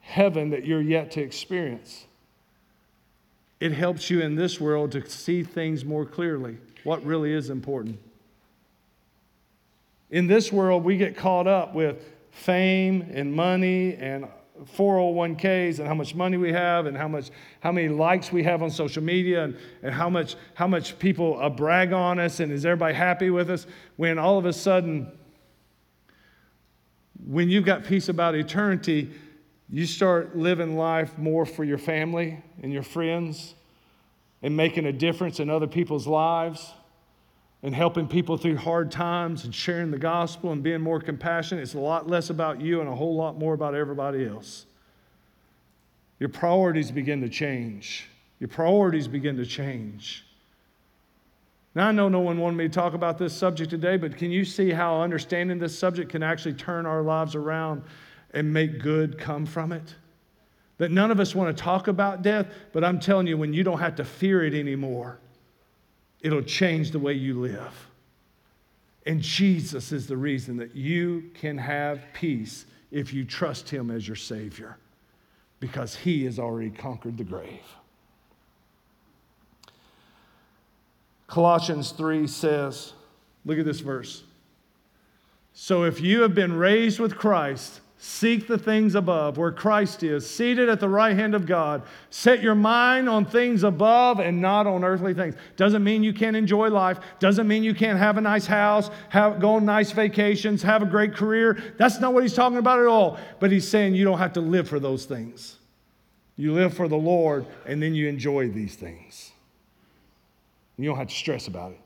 heaven 0.00 0.50
that 0.50 0.64
you're 0.64 0.80
yet 0.80 1.10
to 1.12 1.20
experience, 1.20 2.06
it 3.60 3.72
helps 3.72 4.10
you 4.10 4.22
in 4.22 4.34
this 4.34 4.58
world 4.60 4.90
to 4.92 5.08
see 5.08 5.44
things 5.44 5.84
more 5.84 6.06
clearly, 6.06 6.56
what 6.84 7.04
really 7.04 7.32
is 7.32 7.50
important. 7.50 8.00
In 10.10 10.26
this 10.26 10.50
world, 10.50 10.84
we 10.84 10.96
get 10.96 11.16
caught 11.16 11.46
up 11.46 11.74
with 11.74 12.10
fame 12.32 13.08
and 13.12 13.32
money 13.32 13.94
and 13.94 14.26
401ks 14.64 15.78
and 15.78 15.88
how 15.88 15.94
much 15.94 16.14
money 16.14 16.36
we 16.36 16.52
have 16.52 16.86
and 16.86 16.96
how 16.96 17.08
much 17.08 17.30
how 17.60 17.72
many 17.72 17.88
likes 17.88 18.32
we 18.32 18.42
have 18.42 18.62
on 18.62 18.70
social 18.70 19.02
media 19.02 19.44
and, 19.44 19.56
and 19.82 19.94
how 19.94 20.08
much 20.08 20.36
how 20.54 20.66
much 20.66 20.98
people 20.98 21.38
uh, 21.40 21.48
brag 21.48 21.92
on 21.92 22.18
us 22.18 22.40
and 22.40 22.52
is 22.52 22.64
everybody 22.64 22.94
happy 22.94 23.30
with 23.30 23.50
us 23.50 23.66
when 23.96 24.18
all 24.18 24.38
of 24.38 24.46
a 24.46 24.52
sudden 24.52 25.10
when 27.26 27.48
you've 27.48 27.64
got 27.64 27.84
peace 27.84 28.08
about 28.08 28.34
eternity 28.34 29.10
you 29.70 29.86
start 29.86 30.36
living 30.36 30.76
life 30.76 31.16
more 31.18 31.46
for 31.46 31.64
your 31.64 31.78
family 31.78 32.42
and 32.62 32.72
your 32.72 32.82
friends 32.82 33.54
and 34.42 34.56
making 34.56 34.86
a 34.86 34.92
difference 34.92 35.40
in 35.40 35.48
other 35.48 35.66
people's 35.66 36.06
lives 36.06 36.72
and 37.62 37.74
helping 37.74 38.08
people 38.08 38.36
through 38.36 38.56
hard 38.56 38.90
times 38.90 39.44
and 39.44 39.54
sharing 39.54 39.90
the 39.90 39.98
gospel 39.98 40.50
and 40.52 40.62
being 40.62 40.80
more 40.80 41.00
compassionate. 41.00 41.62
It's 41.62 41.74
a 41.74 41.78
lot 41.78 42.08
less 42.08 42.30
about 42.30 42.60
you 42.60 42.80
and 42.80 42.88
a 42.88 42.94
whole 42.94 43.14
lot 43.14 43.38
more 43.38 43.54
about 43.54 43.74
everybody 43.74 44.26
else. 44.26 44.66
Your 46.18 46.28
priorities 46.28 46.90
begin 46.90 47.20
to 47.20 47.28
change. 47.28 48.08
Your 48.40 48.48
priorities 48.48 49.06
begin 49.06 49.36
to 49.36 49.46
change. 49.46 50.24
Now, 51.74 51.88
I 51.88 51.92
know 51.92 52.08
no 52.08 52.20
one 52.20 52.38
wanted 52.38 52.56
me 52.56 52.64
to 52.64 52.70
talk 52.70 52.94
about 52.94 53.16
this 53.16 53.32
subject 53.32 53.70
today, 53.70 53.96
but 53.96 54.16
can 54.16 54.30
you 54.30 54.44
see 54.44 54.70
how 54.70 55.00
understanding 55.00 55.58
this 55.58 55.78
subject 55.78 56.10
can 56.10 56.22
actually 56.22 56.54
turn 56.54 56.84
our 56.84 57.02
lives 57.02 57.34
around 57.34 57.82
and 58.34 58.52
make 58.52 58.80
good 58.80 59.18
come 59.18 59.46
from 59.46 59.72
it? 59.72 59.94
That 60.78 60.90
none 60.90 61.10
of 61.10 61.20
us 61.20 61.34
want 61.34 61.56
to 61.56 61.62
talk 61.62 61.88
about 61.88 62.22
death, 62.22 62.48
but 62.72 62.84
I'm 62.84 63.00
telling 63.00 63.26
you, 63.26 63.38
when 63.38 63.54
you 63.54 63.62
don't 63.62 63.78
have 63.78 63.96
to 63.96 64.04
fear 64.04 64.44
it 64.44 64.52
anymore, 64.52 65.18
it'll 66.22 66.42
change 66.42 66.90
the 66.90 66.98
way 66.98 67.12
you 67.12 67.38
live. 67.40 67.88
And 69.04 69.20
Jesus 69.20 69.92
is 69.92 70.06
the 70.06 70.16
reason 70.16 70.56
that 70.56 70.74
you 70.74 71.30
can 71.34 71.58
have 71.58 72.00
peace 72.14 72.64
if 72.90 73.12
you 73.12 73.24
trust 73.24 73.68
Him 73.68 73.90
as 73.90 74.06
your 74.06 74.16
Savior, 74.16 74.78
because 75.60 75.94
He 75.96 76.24
has 76.24 76.38
already 76.38 76.70
conquered 76.70 77.18
the 77.18 77.24
grave. 77.24 77.60
Colossians 81.26 81.92
3 81.92 82.26
says, 82.26 82.92
look 83.44 83.58
at 83.58 83.64
this 83.64 83.80
verse. 83.80 84.22
So 85.54 85.84
if 85.84 86.00
you 86.00 86.22
have 86.22 86.34
been 86.34 86.52
raised 86.52 86.98
with 86.98 87.16
Christ, 87.16 87.81
Seek 88.04 88.48
the 88.48 88.58
things 88.58 88.96
above, 88.96 89.38
where 89.38 89.52
Christ 89.52 90.02
is, 90.02 90.28
seated 90.28 90.68
at 90.68 90.80
the 90.80 90.88
right 90.88 91.14
hand 91.14 91.36
of 91.36 91.46
God. 91.46 91.82
Set 92.10 92.42
your 92.42 92.56
mind 92.56 93.08
on 93.08 93.24
things 93.24 93.62
above 93.62 94.18
and 94.18 94.40
not 94.40 94.66
on 94.66 94.82
earthly 94.82 95.14
things. 95.14 95.36
Doesn't 95.54 95.84
mean 95.84 96.02
you 96.02 96.12
can't 96.12 96.34
enjoy 96.34 96.68
life. 96.68 96.98
Doesn't 97.20 97.46
mean 97.46 97.62
you 97.62 97.74
can't 97.74 98.00
have 98.00 98.18
a 98.18 98.20
nice 98.20 98.44
house, 98.44 98.90
have, 99.10 99.38
go 99.38 99.54
on 99.54 99.64
nice 99.64 99.92
vacations, 99.92 100.64
have 100.64 100.82
a 100.82 100.84
great 100.84 101.14
career. 101.14 101.62
That's 101.78 102.00
not 102.00 102.12
what 102.12 102.24
he's 102.24 102.34
talking 102.34 102.58
about 102.58 102.80
at 102.80 102.86
all. 102.86 103.20
But 103.38 103.52
he's 103.52 103.68
saying 103.68 103.94
you 103.94 104.04
don't 104.04 104.18
have 104.18 104.32
to 104.32 104.40
live 104.40 104.68
for 104.68 104.80
those 104.80 105.04
things. 105.04 105.58
You 106.34 106.54
live 106.54 106.74
for 106.74 106.88
the 106.88 106.96
Lord, 106.96 107.46
and 107.66 107.80
then 107.80 107.94
you 107.94 108.08
enjoy 108.08 108.48
these 108.48 108.74
things. 108.74 109.30
You 110.76 110.88
don't 110.88 110.98
have 110.98 111.06
to 111.06 111.14
stress 111.14 111.46
about 111.46 111.70
it. 111.70 111.81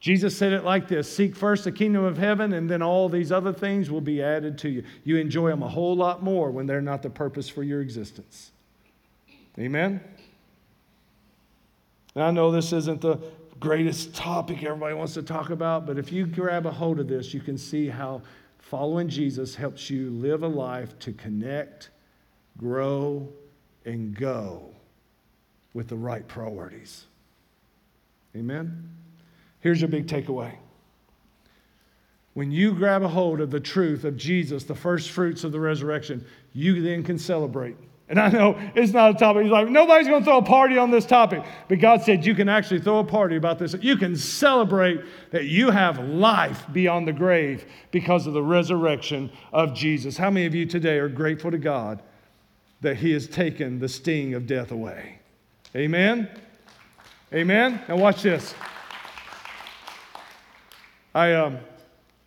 Jesus 0.00 0.36
said 0.36 0.52
it 0.52 0.64
like 0.64 0.88
this 0.88 1.14
Seek 1.14 1.34
first 1.34 1.64
the 1.64 1.72
kingdom 1.72 2.04
of 2.04 2.18
heaven, 2.18 2.52
and 2.52 2.68
then 2.68 2.82
all 2.82 3.08
these 3.08 3.32
other 3.32 3.52
things 3.52 3.90
will 3.90 4.00
be 4.00 4.22
added 4.22 4.58
to 4.58 4.68
you. 4.68 4.84
You 5.04 5.16
enjoy 5.16 5.50
them 5.50 5.62
a 5.62 5.68
whole 5.68 5.96
lot 5.96 6.22
more 6.22 6.50
when 6.50 6.66
they're 6.66 6.80
not 6.80 7.02
the 7.02 7.10
purpose 7.10 7.48
for 7.48 7.62
your 7.62 7.80
existence. 7.80 8.52
Amen? 9.58 10.00
I 12.14 12.30
know 12.30 12.50
this 12.50 12.72
isn't 12.72 13.00
the 13.00 13.18
greatest 13.60 14.14
topic 14.14 14.62
everybody 14.62 14.94
wants 14.94 15.14
to 15.14 15.22
talk 15.22 15.50
about, 15.50 15.86
but 15.86 15.98
if 15.98 16.12
you 16.12 16.26
grab 16.26 16.66
a 16.66 16.70
hold 16.70 17.00
of 17.00 17.08
this, 17.08 17.32
you 17.32 17.40
can 17.40 17.56
see 17.56 17.88
how 17.88 18.22
following 18.58 19.08
Jesus 19.08 19.54
helps 19.54 19.88
you 19.88 20.10
live 20.10 20.42
a 20.42 20.48
life 20.48 20.98
to 21.00 21.12
connect, 21.12 21.90
grow, 22.58 23.28
and 23.84 24.14
go 24.14 24.70
with 25.72 25.88
the 25.88 25.96
right 25.96 26.26
priorities. 26.26 27.04
Amen? 28.34 28.90
Here's 29.66 29.80
your 29.80 29.88
big 29.88 30.06
takeaway. 30.06 30.54
When 32.34 32.52
you 32.52 32.72
grab 32.72 33.02
a 33.02 33.08
hold 33.08 33.40
of 33.40 33.50
the 33.50 33.58
truth 33.58 34.04
of 34.04 34.16
Jesus, 34.16 34.62
the 34.62 34.76
first 34.76 35.10
fruits 35.10 35.42
of 35.42 35.50
the 35.50 35.58
resurrection, 35.58 36.24
you 36.52 36.82
then 36.82 37.02
can 37.02 37.18
celebrate. 37.18 37.74
And 38.08 38.20
I 38.20 38.28
know 38.28 38.56
it's 38.76 38.92
not 38.92 39.16
a 39.16 39.18
topic. 39.18 39.42
He's 39.42 39.50
like, 39.50 39.68
nobody's 39.68 40.06
going 40.06 40.20
to 40.20 40.24
throw 40.24 40.38
a 40.38 40.42
party 40.42 40.78
on 40.78 40.92
this 40.92 41.04
topic. 41.04 41.42
But 41.66 41.80
God 41.80 42.00
said 42.00 42.24
you 42.24 42.36
can 42.36 42.48
actually 42.48 42.78
throw 42.78 43.00
a 43.00 43.04
party 43.04 43.34
about 43.34 43.58
this. 43.58 43.74
You 43.80 43.96
can 43.96 44.14
celebrate 44.14 45.00
that 45.32 45.46
you 45.46 45.72
have 45.72 45.98
life 45.98 46.64
beyond 46.72 47.08
the 47.08 47.12
grave 47.12 47.66
because 47.90 48.28
of 48.28 48.34
the 48.34 48.44
resurrection 48.44 49.32
of 49.52 49.74
Jesus. 49.74 50.16
How 50.16 50.30
many 50.30 50.46
of 50.46 50.54
you 50.54 50.66
today 50.66 50.98
are 50.98 51.08
grateful 51.08 51.50
to 51.50 51.58
God 51.58 52.04
that 52.82 52.98
He 52.98 53.10
has 53.14 53.26
taken 53.26 53.80
the 53.80 53.88
sting 53.88 54.32
of 54.34 54.46
death 54.46 54.70
away? 54.70 55.18
Amen? 55.74 56.30
Amen? 57.34 57.82
Now, 57.88 57.96
watch 57.96 58.22
this. 58.22 58.54
I, 61.16 61.32
um, 61.32 61.58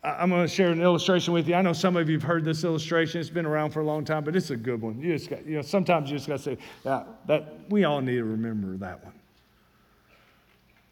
I'm 0.02 0.30
going 0.30 0.42
to 0.42 0.52
share 0.52 0.70
an 0.70 0.80
illustration 0.80 1.32
with 1.32 1.46
you. 1.46 1.54
I 1.54 1.62
know 1.62 1.72
some 1.72 1.94
of 1.94 2.08
you 2.08 2.16
have 2.16 2.24
heard 2.24 2.44
this 2.44 2.64
illustration. 2.64 3.20
It's 3.20 3.30
been 3.30 3.46
around 3.46 3.70
for 3.70 3.78
a 3.78 3.84
long 3.84 4.04
time, 4.04 4.24
but 4.24 4.34
it's 4.34 4.50
a 4.50 4.56
good 4.56 4.82
one. 4.82 5.00
You 5.00 5.16
just 5.16 5.30
got, 5.30 5.46
you 5.46 5.54
know, 5.54 5.62
sometimes 5.62 6.10
you 6.10 6.16
just 6.16 6.26
got 6.26 6.38
to 6.38 6.42
say, 6.42 6.58
yeah, 6.84 7.04
that 7.28 7.54
we 7.68 7.84
all 7.84 8.00
need 8.00 8.16
to 8.16 8.24
remember 8.24 8.76
that 8.78 9.04
one. 9.04 9.12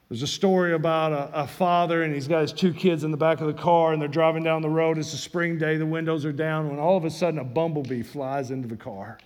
There's 0.08 0.22
a 0.22 0.28
story 0.28 0.74
about 0.74 1.12
a, 1.12 1.42
a, 1.42 1.46
father, 1.48 2.04
and 2.04 2.14
he's 2.14 2.28
got 2.28 2.42
his 2.42 2.52
two 2.52 2.72
kids 2.72 3.02
in 3.02 3.10
the 3.10 3.16
back 3.16 3.40
of 3.40 3.48
the 3.48 3.60
car, 3.60 3.92
and 3.92 4.00
they're 4.00 4.08
driving 4.08 4.44
down 4.44 4.62
the 4.62 4.70
road. 4.70 4.96
It's 4.96 5.12
a 5.12 5.18
spring 5.18 5.58
day, 5.58 5.76
the 5.76 5.84
windows 5.84 6.24
are 6.24 6.32
down, 6.32 6.70
when 6.70 6.78
all 6.78 6.96
of 6.96 7.04
a 7.04 7.10
sudden 7.10 7.40
a 7.40 7.44
bumblebee 7.44 8.02
flies 8.02 8.52
into 8.52 8.68
the 8.68 8.76
car. 8.76 9.18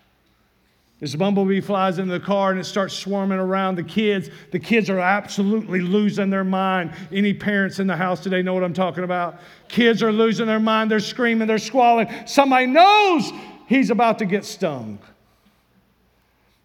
This 1.03 1.17
bumblebee 1.17 1.61
flies 1.61 1.99
into 1.99 2.13
the 2.13 2.25
car 2.25 2.53
and 2.53 2.61
it 2.61 2.65
starts 2.65 2.95
swarming 2.95 3.41
around 3.41 3.75
the 3.75 3.83
kids. 3.83 4.31
The 4.53 4.61
kids 4.61 4.89
are 4.89 5.01
absolutely 5.01 5.81
losing 5.81 6.31
their 6.31 6.45
mind. 6.45 6.93
Any 7.11 7.35
parents 7.35 7.81
in 7.81 7.89
the 7.89 7.97
house 7.97 8.21
today 8.21 8.41
know 8.41 8.55
what 8.55 8.63
I'm 8.63 8.73
talking 8.73 9.03
about? 9.03 9.41
Kids 9.67 10.01
are 10.05 10.13
losing 10.13 10.47
their 10.47 10.61
mind. 10.61 10.93
They're 10.93 11.01
screaming, 11.01 11.49
they're 11.49 11.59
squalling. 11.59 12.07
Somebody 12.25 12.67
knows 12.67 13.33
he's 13.67 13.91
about 13.91 14.21
to 14.21 14.27
get 14.27 14.45
stung. 14.45 15.01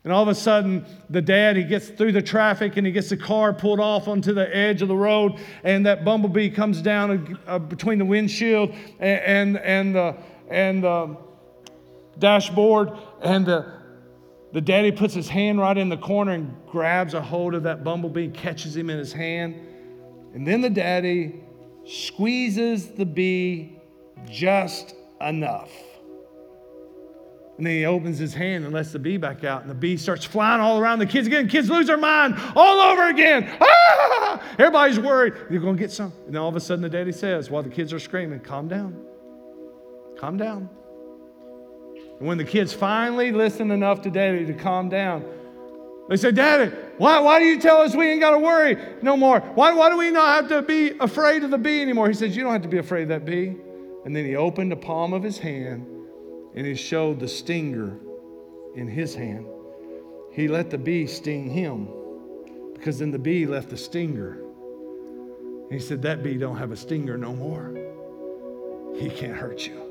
And 0.03 0.13
all 0.13 0.21
of 0.21 0.29
a 0.29 0.35
sudden, 0.35 0.85
the 1.09 1.19
dad, 1.19 1.57
he 1.57 1.63
gets 1.63 1.89
through 1.89 2.11
the 2.11 2.21
traffic 2.21 2.77
and 2.77 2.85
he 2.85 2.93
gets 2.93 3.09
the 3.09 3.17
car 3.17 3.53
pulled 3.53 3.79
off 3.79 4.07
onto 4.07 4.33
the 4.33 4.55
edge 4.55 4.83
of 4.83 4.87
the 4.87 4.95
road, 4.95 5.33
and 5.63 5.83
that 5.87 6.05
bumblebee 6.05 6.51
comes 6.51 6.79
down 6.83 7.39
uh, 7.47 7.57
between 7.57 7.97
the 7.97 8.05
windshield 8.05 8.69
and, 8.99 9.57
and, 9.57 9.57
and 9.57 9.95
the, 9.95 10.15
and 10.51 10.83
the 10.83 11.17
dashboard, 12.19 12.91
and 13.23 13.43
the, 13.43 13.76
the 14.53 14.61
daddy 14.61 14.91
puts 14.91 15.13
his 15.13 15.27
hand 15.27 15.59
right 15.59 15.77
in 15.77 15.89
the 15.89 15.97
corner 15.97 16.31
and 16.31 16.55
grabs 16.69 17.13
a 17.13 17.21
hold 17.21 17.53
of 17.53 17.63
that 17.63 17.83
bumblebee, 17.83 18.29
catches 18.29 18.75
him 18.75 18.89
in 18.89 18.97
his 18.97 19.11
hand. 19.11 19.55
And 20.33 20.47
then 20.47 20.61
the 20.61 20.69
daddy 20.69 21.43
squeezes 21.85 22.89
the 22.89 23.05
bee 23.05 23.79
just 24.29 24.95
enough. 25.21 25.71
And 27.57 27.65
then 27.65 27.73
he 27.73 27.85
opens 27.85 28.19
his 28.19 28.35
hand 28.35 28.65
and 28.65 28.73
lets 28.73 28.91
the 28.91 28.99
bee 28.99 29.17
back 29.17 29.43
out, 29.43 29.61
and 29.61 29.69
the 29.69 29.75
bee 29.75 29.97
starts 29.97 30.23
flying 30.23 30.61
all 30.61 30.79
around 30.79 30.99
the 30.99 31.07
kids 31.07 31.25
again. 31.25 31.47
Kids 31.49 31.69
lose 31.69 31.87
their 31.87 31.97
mind 31.97 32.35
all 32.55 32.79
over 32.79 33.09
again. 33.09 33.57
Ah! 33.59 34.43
Everybody's 34.59 34.99
worried. 34.99 35.33
You're 35.49 35.61
going 35.61 35.75
to 35.75 35.79
get 35.79 35.91
some. 35.91 36.13
And 36.27 36.35
then 36.35 36.41
all 36.41 36.49
of 36.49 36.55
a 36.55 36.59
sudden, 36.59 36.83
the 36.83 36.89
daddy 36.89 37.11
says, 37.11 37.49
while 37.49 37.63
the 37.63 37.69
kids 37.69 37.91
are 37.93 37.99
screaming, 37.99 38.41
Calm 38.41 38.67
down. 38.67 38.95
Calm 40.19 40.37
down. 40.37 40.69
And 42.19 42.27
when 42.27 42.37
the 42.37 42.43
kids 42.43 42.73
finally 42.73 43.31
listened 43.31 43.71
enough 43.71 44.01
to 44.03 44.11
daddy 44.11 44.45
to 44.45 44.53
calm 44.53 44.89
down, 44.89 45.23
they 46.09 46.15
say, 46.15 46.31
Daddy, 46.31 46.73
why, 46.97 47.19
why 47.19 47.39
do 47.39 47.45
you 47.45 47.59
tell 47.59 47.81
us 47.81 47.95
we 47.95 48.09
ain't 48.09 48.21
got 48.21 48.31
to 48.31 48.39
worry 48.39 48.77
no 49.01 49.17
more? 49.17 49.41
Why, 49.41 49.73
why 49.73 49.89
do 49.89 49.97
we 49.97 50.09
not 50.09 50.35
have 50.35 50.49
to 50.49 50.61
be 50.61 50.97
afraid 50.99 51.43
of 51.43 51.51
the 51.51 51.57
bee 51.57 51.81
anymore? 51.81 52.07
He 52.07 52.13
says, 52.13 52.35
You 52.35 52.43
don't 52.43 52.53
have 52.53 52.61
to 52.61 52.67
be 52.67 52.77
afraid 52.77 53.03
of 53.03 53.09
that 53.09 53.25
bee. 53.25 53.55
And 54.05 54.15
then 54.15 54.25
he 54.25 54.35
opened 54.35 54.71
the 54.71 54.77
palm 54.77 55.11
of 55.13 55.21
his 55.21 55.37
hand 55.37 55.85
and 56.55 56.65
he 56.65 56.75
showed 56.75 57.19
the 57.19 57.27
stinger 57.27 57.99
in 58.75 58.87
his 58.87 59.13
hand. 59.13 59.45
He 60.31 60.47
let 60.47 60.69
the 60.69 60.77
bee 60.77 61.07
sting 61.07 61.49
him 61.49 61.89
because 62.73 62.99
then 62.99 63.11
the 63.11 63.19
bee 63.19 63.45
left 63.45 63.69
the 63.69 63.77
stinger. 63.77 64.39
And 65.63 65.73
he 65.73 65.79
said, 65.79 66.01
That 66.03 66.23
bee 66.23 66.37
don't 66.37 66.57
have 66.57 66.71
a 66.71 66.77
stinger 66.77 67.17
no 67.17 67.33
more. 67.33 67.73
He 68.95 69.09
can't 69.09 69.35
hurt 69.35 69.67
you. 69.67 69.86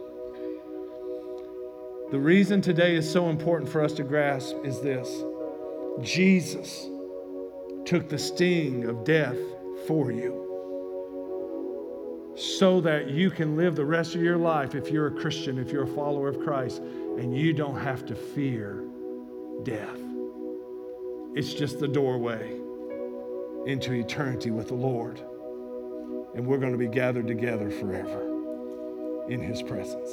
The 2.10 2.18
reason 2.18 2.60
today 2.60 2.94
is 2.94 3.10
so 3.10 3.30
important 3.30 3.70
for 3.70 3.82
us 3.82 3.92
to 3.94 4.04
grasp 4.04 4.56
is 4.64 4.80
this 4.80 5.24
Jesus 6.02 6.88
took 7.84 8.08
the 8.08 8.18
sting 8.18 8.84
of 8.84 9.04
death 9.04 9.38
for 9.86 10.12
you. 10.12 10.44
so 12.36 12.82
that 12.82 13.08
you 13.08 13.30
can 13.30 13.56
live 13.56 13.74
the 13.76 13.84
rest 13.84 14.14
of 14.14 14.22
your 14.22 14.36
life 14.36 14.74
if 14.74 14.90
you're 14.90 15.06
a 15.06 15.10
Christian, 15.10 15.58
if 15.58 15.72
you're 15.72 15.84
a 15.84 15.94
follower 15.94 16.28
of 16.28 16.38
Christ, 16.40 16.82
and 17.18 17.34
you 17.34 17.54
don't 17.54 17.78
have 17.78 18.04
to 18.06 18.14
fear 18.14 18.84
death. 19.62 19.98
It's 21.34 21.54
just 21.54 21.80
the 21.80 21.88
doorway 21.88 22.52
into 23.66 23.94
eternity 23.94 24.50
with 24.50 24.68
the 24.68 24.74
Lord. 24.74 25.18
And 26.34 26.46
we're 26.46 26.58
going 26.58 26.72
to 26.72 26.78
be 26.78 26.88
gathered 26.88 27.26
together 27.26 27.70
forever 27.70 29.26
in 29.30 29.40
His 29.40 29.62
presence. 29.62 30.10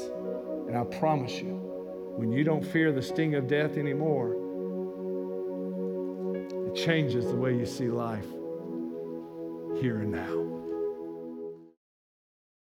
And 0.68 0.78
I 0.78 0.86
promise 0.86 1.34
you, 1.34 1.73
when 2.16 2.32
you 2.32 2.44
don't 2.44 2.64
fear 2.64 2.92
the 2.92 3.02
sting 3.02 3.36
of 3.36 3.48
death 3.48 3.78
anymore, 3.78 4.36
it 6.68 6.76
changes 6.76 7.26
the 7.26 7.36
way 7.36 7.56
you 7.56 7.66
see 7.66 7.88
life 7.88 8.28
here 9.82 10.00
and 10.00 10.12
now. 10.12 10.53